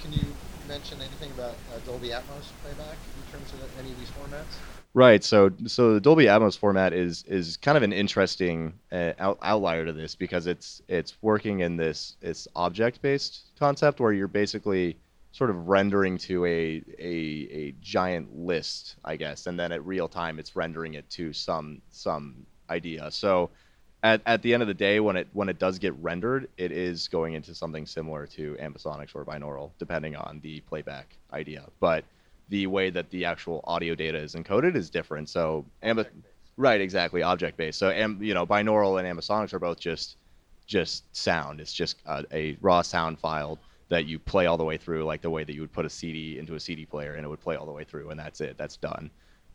can 0.00 0.12
you 0.12 0.22
mention 0.68 1.00
anything 1.00 1.30
about 1.32 1.54
uh, 1.74 1.78
Dolby 1.86 2.08
Atmos 2.08 2.50
playback 2.62 2.96
in 3.16 3.32
terms 3.32 3.52
of 3.52 3.80
any 3.80 3.90
of 3.90 3.98
these 3.98 4.10
formats? 4.10 4.56
Right. 4.94 5.24
So 5.24 5.50
so 5.66 5.94
the 5.94 6.00
Dolby 6.00 6.26
Atmos 6.26 6.56
format 6.56 6.92
is 6.92 7.24
is 7.24 7.56
kind 7.56 7.76
of 7.76 7.82
an 7.82 7.92
interesting 7.92 8.72
uh, 8.92 9.12
out, 9.18 9.38
outlier 9.42 9.84
to 9.84 9.92
this 9.92 10.14
because 10.14 10.46
it's 10.46 10.80
it's 10.88 11.14
working 11.20 11.60
in 11.60 11.76
this 11.76 12.16
it's 12.22 12.46
object 12.54 13.02
based 13.02 13.40
concept 13.58 13.98
where 14.00 14.12
you're 14.12 14.28
basically 14.28 14.96
sort 15.34 15.50
of 15.50 15.66
rendering 15.66 16.16
to 16.16 16.44
a, 16.46 16.80
a 17.00 17.48
a 17.50 17.74
giant 17.80 18.32
list, 18.32 18.94
I 19.04 19.16
guess, 19.16 19.46
and 19.48 19.58
then 19.58 19.72
at 19.72 19.84
real 19.84 20.08
time 20.08 20.38
it's 20.38 20.54
rendering 20.54 20.94
it 20.94 21.10
to 21.10 21.32
some 21.32 21.82
some 21.90 22.46
idea. 22.70 23.10
So 23.10 23.50
at, 24.04 24.22
at 24.26 24.42
the 24.42 24.54
end 24.54 24.62
of 24.62 24.68
the 24.68 24.74
day, 24.74 25.00
when 25.00 25.16
it 25.16 25.26
when 25.32 25.48
it 25.48 25.58
does 25.58 25.80
get 25.80 25.92
rendered, 25.98 26.48
it 26.56 26.70
is 26.70 27.08
going 27.08 27.34
into 27.34 27.52
something 27.52 27.84
similar 27.84 28.28
to 28.28 28.56
ambisonics 28.60 29.16
or 29.16 29.24
binaural, 29.24 29.72
depending 29.80 30.14
on 30.14 30.38
the 30.40 30.60
playback 30.60 31.18
idea. 31.32 31.66
But 31.80 32.04
the 32.48 32.68
way 32.68 32.90
that 32.90 33.10
the 33.10 33.24
actual 33.24 33.60
audio 33.64 33.96
data 33.96 34.18
is 34.18 34.36
encoded 34.36 34.76
is 34.76 34.88
different. 34.88 35.30
So, 35.30 35.66
amb- 35.82 36.06
right, 36.56 36.80
exactly, 36.80 37.22
object 37.24 37.56
based. 37.56 37.80
So, 37.80 37.90
am- 37.90 38.22
you 38.22 38.34
know, 38.34 38.46
binaural 38.46 39.00
and 39.02 39.18
ambisonics 39.18 39.52
are 39.52 39.58
both 39.58 39.80
just 39.80 40.16
just 40.68 41.04
sound. 41.16 41.60
It's 41.60 41.72
just 41.72 41.96
a, 42.06 42.24
a 42.32 42.56
raw 42.60 42.82
sound 42.82 43.18
file 43.18 43.58
that 43.94 44.06
you 44.06 44.18
play 44.18 44.46
all 44.46 44.56
the 44.58 44.64
way 44.64 44.76
through, 44.78 45.04
like 45.04 45.22
the 45.22 45.30
way 45.30 45.44
that 45.44 45.54
you 45.54 45.60
would 45.62 45.72
put 45.72 45.86
a 45.86 45.90
CD 45.90 46.38
into 46.38 46.54
a 46.56 46.60
CD 46.60 46.86
player 46.86 47.14
and 47.14 47.24
it 47.24 47.28
would 47.28 47.40
play 47.40 47.56
all 47.56 47.66
the 47.66 47.72
way 47.72 47.84
through, 47.84 48.10
and 48.10 48.20
that's 48.20 48.40
it. 48.40 48.58
That's 48.58 48.76
done. 48.76 49.10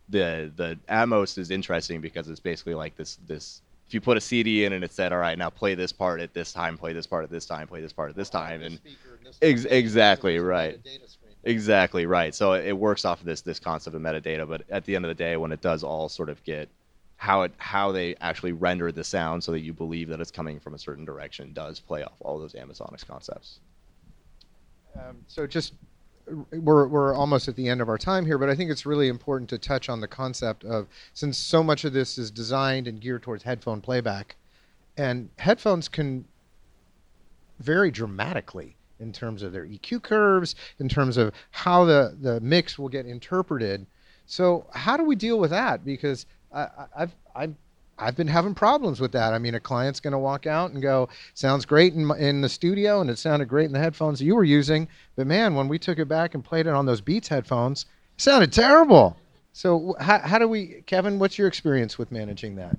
The 0.10 0.52
the 0.56 0.80
Atmos 0.90 1.38
is 1.38 1.52
interesting 1.52 2.02
because 2.02 2.30
it's 2.30 2.40
basically 2.40 2.76
like 2.76 2.96
this 2.96 3.18
this. 3.28 3.62
If 3.88 3.94
you 3.96 4.02
put 4.02 4.18
a 4.18 4.22
CD 4.22 4.66
in 4.66 4.74
and 4.74 4.84
it 4.84 4.92
said, 4.94 5.14
"All 5.14 5.20
right, 5.20 5.38
now 5.38 5.50
play 5.50 5.76
this 5.76 5.92
part 5.92 6.22
at 6.22 6.34
this 6.34 6.54
time, 6.54 6.78
play 6.78 6.94
this 6.94 7.08
part 7.08 7.24
at 7.24 7.32
this 7.32 7.46
time, 7.46 7.68
play 7.68 7.82
this 7.82 7.94
part 7.94 8.10
at 8.12 8.16
this 8.16 8.30
time," 8.30 8.62
and 8.62 8.80
Ex- 9.42 9.66
exactly 9.66 10.40
right. 10.40 10.80
Exactly 11.44 12.06
right. 12.06 12.36
So 12.36 12.54
it 12.54 12.74
works 12.74 13.06
off 13.06 13.20
of 13.22 13.26
this 13.26 13.42
this 13.42 13.60
concept 13.60 13.96
of 13.96 14.02
metadata, 14.02 14.48
but 14.48 14.64
at 14.70 14.86
the 14.86 14.96
end 14.96 15.06
of 15.06 15.10
the 15.10 15.16
day, 15.16 15.38
when 15.38 15.52
it 15.52 15.62
does 15.62 15.84
all 15.84 16.10
sort 16.10 16.30
of 16.30 16.44
get 16.44 16.70
how 17.18 17.44
it 17.44 17.54
how 17.58 17.92
they 17.92 18.16
actually 18.22 18.54
render 18.54 18.92
the 18.92 19.04
sound 19.04 19.44
so 19.44 19.52
that 19.52 19.62
you 19.62 19.74
believe 19.74 20.10
that 20.10 20.22
it's 20.22 20.32
coming 20.32 20.60
from 20.60 20.74
a 20.74 20.80
certain 20.80 21.06
direction 21.06 21.54
does 21.54 21.80
play 21.80 22.04
off 22.04 22.18
all 22.22 22.40
those 22.40 22.54
Ambisonics 22.54 23.06
concepts. 23.06 23.60
Um, 24.96 25.18
so 25.28 25.48
just 25.48 25.74
we're 26.52 26.88
we're 26.88 27.14
almost 27.16 27.48
at 27.48 27.56
the 27.56 27.68
end 27.68 27.82
of 27.82 27.90
our 27.90 27.98
time 27.98 28.26
here, 28.26 28.38
but 28.38 28.50
I 28.50 28.56
think 28.56 28.70
it's 28.70 28.86
really 28.86 29.08
important 29.08 29.50
to 29.50 29.58
touch 29.58 29.90
on 29.90 30.00
the 30.00 30.08
concept 30.08 30.64
of 30.64 30.88
since 31.14 31.38
so 31.38 31.64
much 31.64 31.86
of 31.86 31.94
this 31.94 32.18
is 32.18 32.32
designed 32.32 32.88
and 32.88 33.02
geared 33.02 33.24
towards 33.24 33.44
headphone 33.44 33.82
playback, 33.82 34.36
and 34.98 35.30
headphones 35.38 35.88
can 35.88 36.26
vary 37.60 37.92
dramatically 37.92 38.76
in 39.00 39.12
terms 39.12 39.44
of 39.44 39.52
their 39.52 39.66
EQ 39.66 40.02
curves, 40.04 40.56
in 40.80 40.90
terms 40.90 41.18
of 41.18 41.34
how 41.52 41.86
the, 41.86 42.18
the 42.22 42.40
mix 42.42 42.78
will 42.78 42.90
get 42.90 43.06
interpreted. 43.06 43.86
So 44.26 44.68
how 44.74 44.98
do 44.98 45.04
we 45.04 45.16
deal 45.16 45.40
with 45.40 45.52
that? 45.52 45.84
Because 45.86 46.26
I, 46.54 46.68
I've 46.96 47.16
I've 47.36 47.56
I've 48.00 48.16
been 48.16 48.28
having 48.28 48.56
problems 48.56 49.00
with 49.00 49.12
that. 49.12 49.34
I 49.34 49.39
mean, 49.39 49.56
a 49.56 49.60
client's 49.60 50.00
going 50.00 50.14
to 50.14 50.20
walk 50.20 50.47
out 50.47 50.72
and 50.72 50.82
go, 50.82 51.10
"Sounds 51.34 51.66
great 51.66 51.93
in 51.93 52.10
in 52.18 52.41
the 52.41 52.50
studio, 52.50 53.02
and 53.02 53.10
it 53.10 53.20
sounded 53.20 53.47
great 53.47 53.66
in 53.66 53.74
the 53.74 53.80
headphones 53.80 54.22
you 54.22 54.36
were 54.36 54.43
using, 54.43 54.88
but 55.16 55.28
man, 55.28 55.56
when 55.56 55.68
we 55.68 55.78
took 55.78 56.00
it 56.00 56.08
back 56.08 56.34
and 56.34 56.43
played 56.43 56.68
it 56.68 56.74
on 56.74 56.86
those 56.86 57.02
Beats 57.02 57.28
headphones, 57.28 57.86
it 58.16 58.22
sounded 58.22 58.54
terrible." 58.54 59.18
So 59.54 59.95
how 60.00 60.20
how 60.20 60.39
do 60.39 60.47
we, 60.47 60.84
Kevin? 60.86 61.20
What's 61.20 61.38
your 61.38 61.47
experience 61.47 61.97
with 61.97 62.12
managing 62.12 62.56
that? 62.56 62.78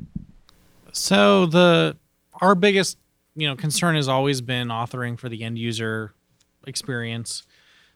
So 0.93 1.47
the 1.47 1.97
our 2.41 2.55
biggest 2.55 2.99
you 3.37 3.49
know 3.49 3.57
concern 3.57 3.97
has 3.97 4.09
always 4.09 4.41
been 4.41 4.68
authoring 4.68 5.18
for 5.18 5.29
the 5.29 5.43
end 5.43 5.59
user 5.59 6.14
experience. 6.66 7.43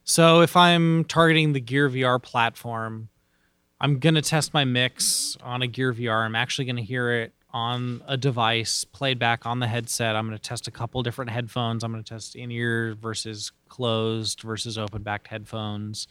So 0.05 0.43
if 0.43 0.57
I'm 0.57 1.05
targeting 1.05 1.55
the 1.55 1.61
Gear 1.61 1.89
VR 1.89 2.23
platform, 2.23 3.09
I'm 3.81 3.99
to 4.15 4.23
test 4.23 4.55
my 4.55 4.65
mix 4.65 5.37
on 5.43 5.63
a 5.63 5.67
Gear 5.67 5.93
VR. 5.93 6.25
I'm 6.25 6.37
actually 6.37 6.65
to 6.77 6.83
hear 6.83 7.11
it 7.13 7.33
on 7.55 8.03
a 8.09 8.17
device 8.17 8.85
played 8.85 9.19
back 9.19 9.47
on 9.47 9.61
the 9.61 9.67
headset. 9.69 10.17
I'm 10.17 10.31
to 10.31 10.39
test 10.39 10.67
a 10.67 10.73
couple 10.73 11.03
different 11.03 11.31
headphones. 11.31 11.85
I'm 11.85 11.93
to 12.03 12.09
test 12.09 12.35
in 12.35 12.51
ear 12.51 12.97
versus 13.01 13.53
closed 13.69 14.41
versus 14.41 14.77
open 14.77 15.03
backed 15.03 15.29
headphones. 15.29 16.09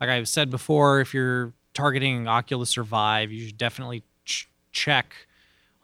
Like 0.00 0.08
I've 0.08 0.28
said 0.28 0.50
before, 0.50 1.00
if 1.00 1.12
you're 1.12 1.52
targeting 1.74 2.26
Oculus 2.26 2.78
or 2.78 2.82
Vive, 2.82 3.30
you 3.30 3.46
should 3.46 3.58
definitely 3.58 4.02
ch- 4.24 4.48
check 4.72 5.14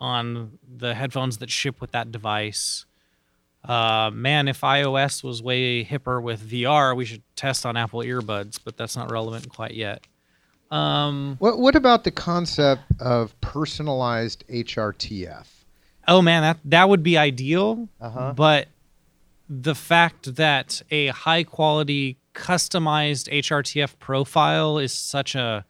on 0.01 0.59
the 0.79 0.95
headphones 0.95 1.39
that 1.39 1.51
ship 1.51 1.81
with 1.81 1.93
that 1.93 2.11
device. 2.11 2.87
Uh, 3.65 4.11
man, 4.13 4.49
if 4.49 4.63
iOS 4.63 5.23
was 5.23 5.43
way 5.43 5.85
hipper 5.85 6.23
with 6.23 6.51
VR, 6.51 6.97
we 6.97 7.05
should 7.05 7.23
test 7.37 7.65
on 7.65 7.77
Apple 7.77 8.01
earbuds, 8.01 8.59
but 8.63 8.77
that's 8.77 8.97
not 8.97 9.11
relevant 9.11 9.49
quite 9.51 9.75
yet. 9.75 10.05
Um, 10.73 11.37
what 11.39 11.59
What 11.59 11.77
about 11.77 12.05
the 12.05 12.11
concept 12.11 12.83
of 12.99 13.39
personalized 13.43 14.45
HRTF? 14.49 15.47
Oh 16.09 16.23
man, 16.23 16.43
that 16.43 16.59
that 16.65 16.89
would 16.89 17.03
be 17.03 17.19
ideal. 17.19 17.89
Uh-huh. 18.01 18.33
But 18.35 18.69
the 19.49 19.75
fact 19.75 20.37
that 20.37 20.81
a 20.91 21.09
high 21.09 21.45
quality 21.45 22.17
customized 22.35 23.31
HRTF 23.31 23.99
profile 23.99 24.79
is 24.79 24.95
such 24.95 25.35
a 25.35 25.67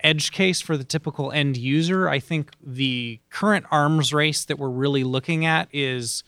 edge 0.00 0.30
case 0.30 0.60
for 0.60 0.76
the 0.76 0.84
typical 0.84 1.32
end 1.32 1.56
user, 1.56 2.08
I 2.08 2.20
think 2.20 2.52
the 2.62 3.18
current 3.30 3.66
arms 3.70 4.14
race 4.14 4.44
that 4.44 4.58
we're 4.58 4.68
really 4.68 5.04
looking 5.04 5.44
at 5.44 5.68
is 5.72 6.22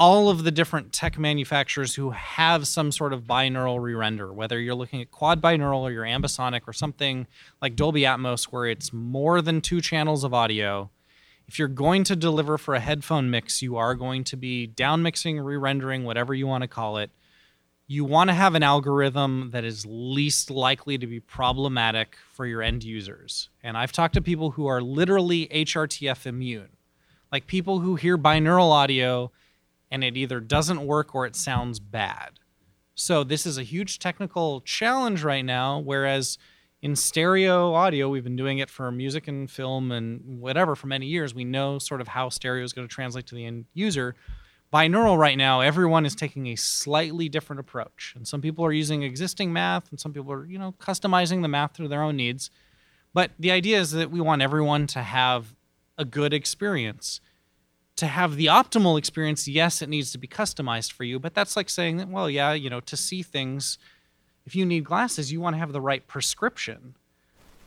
all 0.00 0.30
of 0.30 0.44
the 0.44 0.50
different 0.50 0.94
tech 0.94 1.18
manufacturers 1.18 1.94
who 1.94 2.10
have 2.12 2.66
some 2.66 2.90
sort 2.90 3.12
of 3.12 3.24
binaural 3.24 3.78
re-render, 3.82 4.32
whether 4.32 4.58
you're 4.58 4.74
looking 4.74 5.02
at 5.02 5.10
quad 5.10 5.42
binaural 5.42 5.82
or 5.82 5.90
your 5.90 6.04
ambisonic 6.04 6.62
or 6.66 6.72
something 6.72 7.26
like 7.60 7.76
Dolby 7.76 8.00
Atmos, 8.00 8.44
where 8.44 8.64
it's 8.64 8.94
more 8.94 9.42
than 9.42 9.60
two 9.60 9.82
channels 9.82 10.24
of 10.24 10.32
audio. 10.32 10.88
If 11.46 11.58
you're 11.58 11.68
going 11.68 12.04
to 12.04 12.16
deliver 12.16 12.56
for 12.56 12.74
a 12.74 12.80
headphone 12.80 13.30
mix, 13.30 13.60
you 13.60 13.76
are 13.76 13.94
going 13.94 14.24
to 14.24 14.38
be 14.38 14.66
down 14.66 15.02
mixing, 15.02 15.38
re-rendering, 15.38 16.04
whatever 16.04 16.32
you 16.32 16.46
want 16.46 16.62
to 16.62 16.68
call 16.68 16.96
it. 16.96 17.10
You 17.86 18.06
want 18.06 18.30
to 18.30 18.34
have 18.34 18.54
an 18.54 18.62
algorithm 18.62 19.50
that 19.50 19.64
is 19.64 19.84
least 19.84 20.50
likely 20.50 20.96
to 20.96 21.06
be 21.06 21.20
problematic 21.20 22.16
for 22.32 22.46
your 22.46 22.62
end 22.62 22.84
users. 22.84 23.50
And 23.62 23.76
I've 23.76 23.92
talked 23.92 24.14
to 24.14 24.22
people 24.22 24.52
who 24.52 24.66
are 24.66 24.80
literally 24.80 25.46
HRTF 25.48 26.24
immune, 26.24 26.70
like 27.30 27.46
people 27.46 27.80
who 27.80 27.96
hear 27.96 28.16
binaural 28.16 28.70
audio 28.70 29.30
and 29.90 30.04
it 30.04 30.16
either 30.16 30.40
doesn't 30.40 30.86
work 30.86 31.14
or 31.14 31.26
it 31.26 31.36
sounds 31.36 31.80
bad. 31.80 32.38
So 32.94 33.24
this 33.24 33.46
is 33.46 33.58
a 33.58 33.62
huge 33.62 33.98
technical 33.98 34.60
challenge 34.60 35.22
right 35.22 35.44
now. 35.44 35.78
Whereas 35.78 36.38
in 36.82 36.96
stereo 36.96 37.74
audio, 37.74 38.08
we've 38.08 38.24
been 38.24 38.36
doing 38.36 38.58
it 38.58 38.70
for 38.70 38.90
music 38.90 39.28
and 39.28 39.50
film 39.50 39.92
and 39.92 40.40
whatever 40.40 40.74
for 40.74 40.86
many 40.86 41.06
years. 41.06 41.34
We 41.34 41.44
know 41.44 41.78
sort 41.78 42.00
of 42.00 42.08
how 42.08 42.28
stereo 42.28 42.64
is 42.64 42.72
going 42.72 42.88
to 42.88 42.94
translate 42.94 43.26
to 43.26 43.34
the 43.34 43.44
end 43.44 43.66
user. 43.74 44.14
Binaural 44.72 45.18
right 45.18 45.36
now, 45.36 45.60
everyone 45.60 46.06
is 46.06 46.14
taking 46.14 46.46
a 46.46 46.54
slightly 46.54 47.28
different 47.28 47.58
approach, 47.58 48.12
and 48.14 48.26
some 48.26 48.40
people 48.40 48.64
are 48.64 48.72
using 48.72 49.02
existing 49.02 49.52
math, 49.52 49.90
and 49.90 49.98
some 49.98 50.12
people 50.12 50.30
are, 50.32 50.46
you 50.46 50.60
know, 50.60 50.72
customizing 50.78 51.42
the 51.42 51.48
math 51.48 51.72
to 51.72 51.88
their 51.88 52.02
own 52.02 52.16
needs. 52.16 52.50
But 53.12 53.32
the 53.36 53.50
idea 53.50 53.80
is 53.80 53.90
that 53.92 54.12
we 54.12 54.20
want 54.20 54.42
everyone 54.42 54.86
to 54.88 55.02
have 55.02 55.56
a 55.98 56.04
good 56.04 56.32
experience 56.32 57.20
to 58.00 58.06
have 58.06 58.36
the 58.36 58.46
optimal 58.46 58.98
experience, 58.98 59.46
yes, 59.46 59.82
it 59.82 59.88
needs 59.90 60.10
to 60.12 60.18
be 60.18 60.26
customized 60.26 60.92
for 60.92 61.04
you, 61.04 61.18
but 61.18 61.34
that's 61.34 61.54
like 61.54 61.68
saying 61.68 61.98
that, 61.98 62.08
well, 62.08 62.30
yeah, 62.30 62.54
you 62.54 62.70
know, 62.70 62.80
to 62.80 62.96
see 62.96 63.22
things, 63.22 63.76
if 64.46 64.56
you 64.56 64.64
need 64.64 64.84
glasses, 64.84 65.30
you 65.30 65.38
want 65.38 65.54
to 65.54 65.58
have 65.58 65.72
the 65.72 65.82
right 65.82 66.06
prescription. 66.06 66.94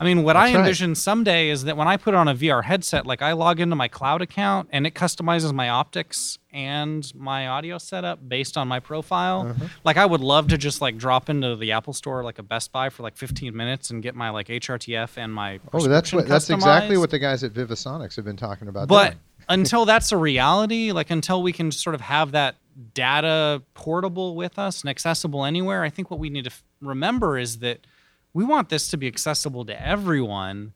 I 0.00 0.04
mean, 0.04 0.24
what 0.24 0.32
That's 0.32 0.50
I 0.50 0.54
right. 0.54 0.60
envision 0.60 0.96
someday 0.96 1.50
is 1.50 1.64
that 1.64 1.76
when 1.76 1.86
I 1.86 1.96
put 1.96 2.14
on 2.14 2.26
a 2.26 2.34
VR 2.34 2.64
headset, 2.64 3.06
like 3.06 3.22
I 3.22 3.32
log 3.32 3.60
into 3.60 3.76
my 3.76 3.86
cloud 3.86 4.22
account 4.22 4.68
and 4.72 4.88
it 4.88 4.94
customizes 4.94 5.52
my 5.52 5.68
optics 5.68 6.38
and 6.52 7.10
my 7.14 7.46
audio 7.46 7.78
setup 7.78 8.28
based 8.28 8.56
on 8.56 8.66
my 8.66 8.80
profile. 8.80 9.48
Uh-huh. 9.48 9.66
Like 9.84 9.96
I 9.96 10.04
would 10.04 10.20
love 10.20 10.48
to 10.48 10.58
just 10.58 10.80
like 10.80 10.98
drop 10.98 11.30
into 11.30 11.54
the 11.54 11.72
Apple 11.72 11.92
store 11.92 12.24
like 12.24 12.40
a 12.40 12.42
Best 12.42 12.72
Buy 12.72 12.90
for 12.90 13.04
like 13.04 13.16
15 13.16 13.56
minutes 13.56 13.90
and 13.90 14.02
get 14.02 14.16
my 14.16 14.30
like 14.30 14.48
HRTF 14.48 15.16
and 15.16 15.32
my 15.32 15.60
Oh, 15.72 15.86
that's 15.86 16.12
what 16.12 16.26
that's 16.26 16.50
exactly 16.50 16.96
what 16.96 17.10
the 17.10 17.20
guys 17.20 17.44
at 17.44 17.52
VisiSonics 17.52 18.16
have 18.16 18.24
been 18.24 18.36
talking 18.36 18.66
about. 18.66 18.88
But 18.88 19.10
doing. 19.10 19.20
Until 19.48 19.84
that's 19.84 20.12
a 20.12 20.16
reality, 20.16 20.92
like 20.92 21.10
until 21.10 21.42
we 21.42 21.52
can 21.52 21.70
sort 21.72 21.94
of 21.94 22.00
have 22.00 22.32
that 22.32 22.56
data 22.94 23.62
portable 23.74 24.34
with 24.34 24.58
us 24.58 24.80
and 24.80 24.90
accessible 24.90 25.44
anywhere, 25.44 25.82
I 25.82 25.90
think 25.90 26.10
what 26.10 26.20
we 26.20 26.30
need 26.30 26.44
to 26.44 26.50
f- 26.50 26.64
remember 26.80 27.38
is 27.38 27.58
that 27.58 27.86
we 28.32 28.44
want 28.44 28.68
this 28.68 28.88
to 28.88 28.96
be 28.96 29.06
accessible 29.06 29.64
to 29.66 29.86
everyone. 29.86 30.72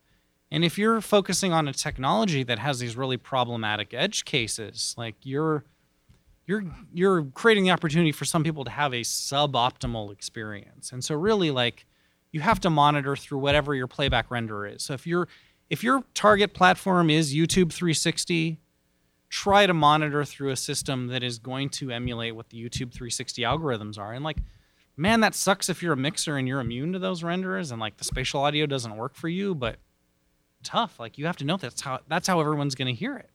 And 0.51 0.64
if 0.64 0.79
you're 0.79 1.01
focusing 1.01 1.53
on 1.53 1.69
a 1.69 1.73
technology 1.73 2.43
that 2.45 2.59
has 2.59 2.79
these 2.79 2.97
really 2.97 3.16
problematic 3.16 3.93
edge 3.93 4.25
cases, 4.25 4.95
like 4.97 5.16
you're 5.23 5.64
you're 6.47 6.64
you're 6.95 7.25
creating 7.35 7.64
the 7.64 7.71
opportunity 7.71 8.12
for 8.12 8.25
some 8.25 8.43
people 8.43 8.64
to 8.64 8.71
have 8.71 8.95
a 8.95 9.01
suboptimal 9.01 10.11
experience. 10.11 10.93
And 10.93 11.05
so 11.05 11.14
really 11.14 11.51
like 11.51 11.85
you 12.33 12.41
have 12.41 12.61
to 12.61 12.71
monitor 12.71 13.16
through 13.16 13.39
whatever 13.39 13.75
your 13.75 13.87
playback 13.87 14.31
render 14.31 14.66
is. 14.66 14.83
So 14.83 14.95
if 14.95 15.07
your 15.07 15.29
if 15.71 15.83
your 15.83 16.05
target 16.14 16.55
platform 16.55 17.11
is 17.11 17.35
YouTube 17.35 17.73
360, 17.73 18.59
try 19.29 19.66
to 19.66 19.75
monitor 19.75 20.25
through 20.25 20.51
a 20.51 20.57
system 20.57 21.09
that 21.09 21.23
is 21.23 21.39
going 21.39 21.69
to 21.69 21.91
emulate 21.91 22.35
what 22.35 22.49
the 22.51 22.57
YouTube 22.57 22.93
360 22.93 23.43
algorithms 23.43 23.99
are. 23.99 24.12
And 24.12 24.25
like 24.25 24.39
man, 24.99 25.21
that 25.21 25.35
sucks 25.35 25.69
if 25.69 25.83
you're 25.83 25.93
a 25.93 25.97
mixer 25.97 26.37
and 26.37 26.47
you're 26.47 26.61
immune 26.61 26.93
to 26.93 26.99
those 26.99 27.23
renderers 27.23 27.71
and 27.71 27.81
like 27.81 27.97
the 27.97 28.05
spatial 28.05 28.43
audio 28.43 28.66
doesn't 28.66 28.97
work 28.97 29.14
for 29.14 29.29
you, 29.29 29.55
but 29.55 29.77
tough. 30.64 30.99
Like 30.99 31.16
you 31.16 31.27
have 31.27 31.37
to 31.37 31.45
know 31.45 31.57
that's 31.57 31.81
how 31.81 32.01
that's 32.09 32.27
how 32.27 32.41
everyone's 32.41 32.75
going 32.75 32.93
to 32.93 32.99
hear 32.99 33.16
it. 33.16 33.31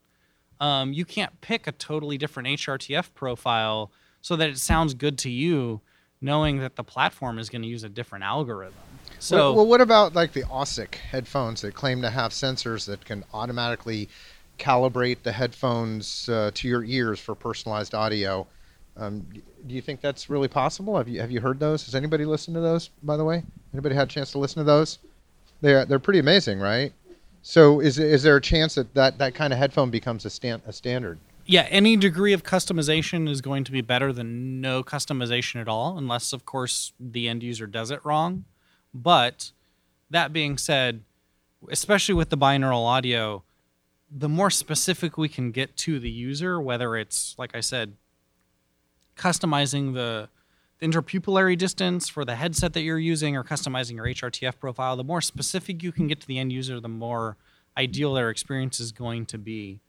Um, 0.60 0.94
you 0.94 1.06
can't 1.06 1.42
pick 1.42 1.66
a 1.66 1.72
totally 1.72 2.18
different 2.18 2.50
HRTF 2.50 3.14
profile 3.16 3.92
so 4.22 4.36
that 4.36 4.50
it 4.50 4.60
sounds 4.60 4.94
good 4.94 5.18
to 5.20 5.30
you, 5.30 5.82
knowing 6.22 6.60
that 6.60 6.76
the 6.76 6.84
platform 6.84 7.40
is 7.40 7.50
going 7.50 7.64
to 7.64 7.68
use 7.68 7.84
a 7.84 7.90
different 7.90 8.24
algorithm. 8.24 8.93
So, 9.20 9.38
well, 9.38 9.56
well, 9.56 9.68
what 9.68 9.82
about 9.82 10.14
like 10.14 10.34
the 10.34 10.44
OSSIC 10.44 10.96
headphones 10.96 11.62
that 11.62 11.74
claim 11.74 12.02
to 12.02 12.10
have 12.10 12.32
sensors 12.32 12.86
that 12.88 13.06
can 13.06 13.24
automatically 13.34 14.10
calibrate 14.60 15.24
the 15.24 15.32
headphones 15.32 16.28
uh, 16.30 16.52
to 16.54 16.68
your 16.68 16.84
ears 16.84 17.20
for 17.20 17.36
personalized 17.36 17.96
audio? 17.96 18.46
Um, 18.96 19.26
do 19.66 19.74
you 19.74 19.82
think 19.82 20.02
that's 20.02 20.30
really 20.30 20.48
possible? 20.48 20.98
Have 20.98 21.08
you 21.08 21.20
have 21.20 21.32
you 21.32 21.42
heard 21.42 21.60
those? 21.60 21.86
Has 21.86 21.96
anybody 21.96 22.26
listened 22.26 22.56
to 22.56 22.62
those? 22.62 22.90
By 23.02 23.18
the 23.18 23.24
way, 23.24 23.44
anybody 23.74 23.96
had 23.96 24.08
a 24.08 24.12
chance 24.12 24.32
to 24.32 24.40
listen 24.40 24.60
to 24.60 24.66
those? 24.66 25.00
They're 25.62 25.86
they're 25.86 26.00
pretty 26.00 26.20
amazing, 26.20 26.60
right? 26.60 26.94
So 27.42 27.80
is 27.80 27.98
is 27.98 28.24
there 28.24 28.38
a 28.38 28.42
chance 28.42 28.76
that 28.76 28.94
that, 28.94 29.18
that 29.18 29.36
kind 29.36 29.52
of 29.52 29.60
headphone 29.60 29.90
becomes 29.90 30.26
a 30.26 30.30
stand 30.30 30.62
a 30.68 30.74
standard? 30.74 31.18
Yeah, 31.46 31.68
any 31.70 31.98
degree 31.98 32.32
of 32.32 32.44
customization 32.44 33.28
is 33.28 33.42
going 33.42 33.66
to 33.66 33.72
be 33.72 33.82
better 33.82 34.14
than 34.14 34.62
no 34.62 34.84
customization 34.84 35.60
at 35.60 35.68
all, 35.68 35.98
unless 35.98 36.32
of 36.32 36.46
course 36.46 36.94
the 37.00 37.28
end 37.28 37.44
user 37.44 37.68
does 37.68 37.92
it 37.92 38.00
wrong. 38.06 38.46
But 38.94 39.52
that 40.10 40.34
being 40.34 40.58
said, 40.58 41.04
especially 41.70 42.16
with 42.16 42.30
the 42.30 42.38
binaural 42.38 42.86
audio, 42.86 43.44
the 44.12 44.30
more 44.30 44.50
specific 44.50 45.18
we 45.18 45.30
can 45.30 45.52
get 45.52 45.76
to 45.78 46.00
the 46.00 46.12
user, 46.12 46.62
whether 46.62 46.96
it's 46.96 47.36
like 47.38 47.56
I 47.56 47.62
said, 47.62 47.94
customizing 49.16 49.94
the, 49.94 50.30
interpupillary 50.84 51.58
distance 51.58 52.10
for 52.10 52.26
the 52.26 52.36
headset 52.36 52.74
that 52.74 52.82
you're 52.82 53.00
using 53.00 53.38
or 53.38 53.44
customizing 53.44 53.96
your 53.96 54.06
HRTF 54.06 54.60
profile, 54.60 54.98
the 54.98 55.04
more 55.04 55.22
specific 55.22 55.82
you 55.82 55.94
can 55.94 56.08
get 56.08 56.20
to 56.20 56.28
the 56.28 56.38
end 56.38 56.52
user, 56.52 56.80
the 56.80 56.90
more 56.90 57.38
ideal 57.78 58.14
their 58.14 58.30
experience 58.30 58.80
is 58.82 58.92
going 58.92 59.26
to 59.28 59.38
be. 59.38 59.80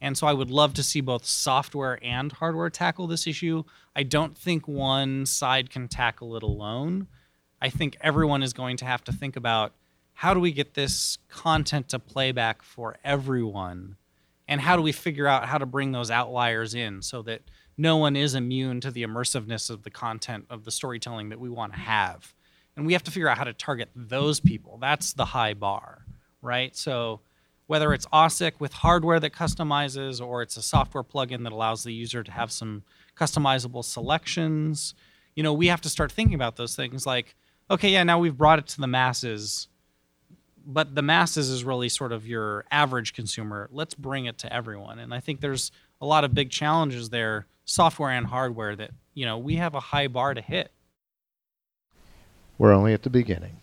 And 0.00 0.16
so 0.16 0.26
I 0.26 0.32
would 0.32 0.50
love 0.50 0.72
to 0.74 0.82
see 0.82 1.00
both 1.00 1.24
software 1.24 1.98
and 2.02 2.30
hardware 2.30 2.70
tackle 2.70 3.06
this 3.08 3.26
issue. 3.26 3.64
I 3.96 4.04
don't 4.04 4.38
think 4.38 4.68
one 4.68 5.26
side 5.26 5.70
can 5.70 5.88
tackle 5.88 6.36
it 6.36 6.42
alone. 6.42 7.08
I 7.60 7.70
think 7.70 7.96
everyone 8.00 8.42
is 8.42 8.52
going 8.52 8.76
to 8.78 8.84
have 8.84 9.04
to 9.04 9.12
think 9.12 9.36
about 9.36 9.72
how 10.14 10.34
do 10.34 10.40
we 10.40 10.52
get 10.52 10.74
this 10.74 11.18
content 11.28 11.88
to 11.90 11.98
playback 11.98 12.62
for 12.62 12.96
everyone? 13.04 13.96
And 14.46 14.60
how 14.60 14.76
do 14.76 14.82
we 14.82 14.92
figure 14.92 15.26
out 15.26 15.46
how 15.46 15.58
to 15.58 15.66
bring 15.66 15.92
those 15.92 16.10
outliers 16.10 16.74
in 16.74 17.02
so 17.02 17.22
that 17.22 17.42
no 17.76 17.96
one 17.96 18.16
is 18.16 18.34
immune 18.34 18.80
to 18.82 18.90
the 18.90 19.02
immersiveness 19.02 19.70
of 19.70 19.82
the 19.82 19.90
content 19.90 20.46
of 20.48 20.64
the 20.64 20.70
storytelling 20.70 21.30
that 21.30 21.40
we 21.40 21.48
want 21.48 21.72
to 21.72 21.78
have. 21.78 22.34
And 22.76 22.86
we 22.86 22.92
have 22.92 23.02
to 23.04 23.10
figure 23.10 23.28
out 23.28 23.38
how 23.38 23.44
to 23.44 23.52
target 23.52 23.88
those 23.94 24.40
people. 24.40 24.78
That's 24.80 25.12
the 25.12 25.24
high 25.24 25.54
bar, 25.54 26.04
right? 26.42 26.76
So 26.76 27.20
whether 27.66 27.92
it's 27.92 28.06
OSSIC 28.06 28.52
with 28.58 28.72
hardware 28.72 29.18
that 29.20 29.32
customizes 29.32 30.24
or 30.24 30.42
it's 30.42 30.56
a 30.56 30.62
software 30.62 31.04
plugin 31.04 31.44
that 31.44 31.52
allows 31.52 31.82
the 31.82 31.92
user 31.92 32.22
to 32.22 32.30
have 32.30 32.52
some 32.52 32.82
customizable 33.16 33.84
selections, 33.84 34.94
you 35.34 35.42
know, 35.42 35.52
we 35.52 35.68
have 35.68 35.80
to 35.80 35.88
start 35.88 36.12
thinking 36.12 36.34
about 36.34 36.56
those 36.56 36.76
things 36.76 37.06
like, 37.06 37.34
okay, 37.70 37.90
yeah, 37.90 38.02
now 38.02 38.18
we've 38.18 38.36
brought 38.36 38.58
it 38.58 38.66
to 38.68 38.80
the 38.80 38.86
masses, 38.86 39.68
but 40.66 40.94
the 40.94 41.02
masses 41.02 41.50
is 41.50 41.64
really 41.64 41.88
sort 41.88 42.12
of 42.12 42.26
your 42.26 42.64
average 42.70 43.12
consumer. 43.12 43.68
Let's 43.72 43.94
bring 43.94 44.26
it 44.26 44.38
to 44.38 44.52
everyone. 44.52 44.98
And 44.98 45.12
I 45.12 45.20
think 45.20 45.40
there's 45.40 45.72
a 46.00 46.06
lot 46.06 46.24
of 46.24 46.34
big 46.34 46.50
challenges 46.50 47.10
there 47.10 47.46
software 47.64 48.10
and 48.10 48.26
hardware 48.26 48.76
that 48.76 48.90
you 49.14 49.24
know 49.24 49.38
we 49.38 49.56
have 49.56 49.74
a 49.74 49.80
high 49.80 50.06
bar 50.06 50.34
to 50.34 50.40
hit. 50.40 50.70
We're 52.58 52.72
only 52.72 52.92
at 52.92 53.02
the 53.02 53.10
beginning. 53.10 53.56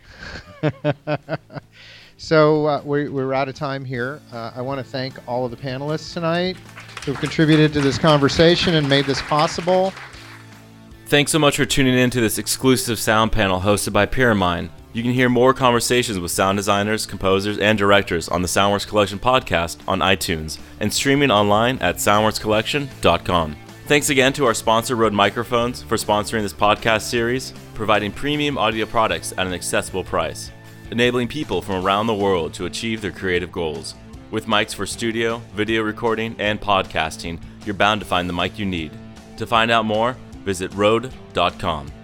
so 2.17 2.65
uh, 2.65 2.81
we're, 2.83 3.09
we're 3.09 3.33
out 3.33 3.47
of 3.47 3.55
time 3.55 3.85
here. 3.85 4.19
Uh, 4.33 4.51
I 4.53 4.61
want 4.61 4.79
to 4.79 4.83
thank 4.83 5.15
all 5.29 5.45
of 5.45 5.51
the 5.51 5.57
panelists 5.57 6.13
tonight 6.13 6.57
who've 7.05 7.17
contributed 7.17 7.71
to 7.73 7.79
this 7.79 7.97
conversation 7.97 8.75
and 8.75 8.89
made 8.89 9.05
this 9.05 9.21
possible. 9.21 9.93
Thanks 11.11 11.33
so 11.33 11.39
much 11.39 11.57
for 11.57 11.65
tuning 11.65 11.97
in 11.97 12.09
to 12.11 12.21
this 12.21 12.37
exclusive 12.37 12.97
sound 12.97 13.33
panel 13.33 13.59
hosted 13.59 13.91
by 13.91 14.05
Pyramind. 14.05 14.69
You 14.93 15.03
can 15.03 15.11
hear 15.11 15.27
more 15.27 15.53
conversations 15.53 16.17
with 16.17 16.31
sound 16.31 16.55
designers, 16.55 17.05
composers, 17.05 17.57
and 17.57 17.77
directors 17.77 18.29
on 18.29 18.41
the 18.41 18.47
Soundworks 18.47 18.87
Collection 18.87 19.19
podcast 19.19 19.79
on 19.89 19.99
iTunes 19.99 20.57
and 20.79 20.93
streaming 20.93 21.29
online 21.29 21.79
at 21.79 21.97
soundworkscollection.com. 21.97 23.57
Thanks 23.87 24.09
again 24.09 24.31
to 24.31 24.45
our 24.45 24.53
sponsor, 24.53 24.95
Rode 24.95 25.11
Microphones, 25.11 25.83
for 25.83 25.97
sponsoring 25.97 26.43
this 26.43 26.53
podcast 26.53 27.01
series, 27.01 27.51
providing 27.73 28.13
premium 28.13 28.57
audio 28.57 28.85
products 28.85 29.33
at 29.33 29.45
an 29.45 29.53
accessible 29.53 30.05
price, 30.05 30.49
enabling 30.91 31.27
people 31.27 31.61
from 31.61 31.85
around 31.85 32.07
the 32.07 32.15
world 32.15 32.53
to 32.53 32.67
achieve 32.67 33.01
their 33.01 33.11
creative 33.11 33.51
goals. 33.51 33.95
With 34.31 34.45
mics 34.45 34.73
for 34.73 34.85
studio, 34.85 35.41
video 35.55 35.81
recording, 35.81 36.37
and 36.39 36.61
podcasting, 36.61 37.41
you're 37.65 37.75
bound 37.75 37.99
to 37.99 38.07
find 38.07 38.29
the 38.29 38.33
mic 38.33 38.57
you 38.57 38.65
need. 38.65 38.93
To 39.35 39.45
find 39.45 39.71
out 39.71 39.83
more, 39.83 40.15
visit 40.41 40.73
Rode.com. 40.73 42.00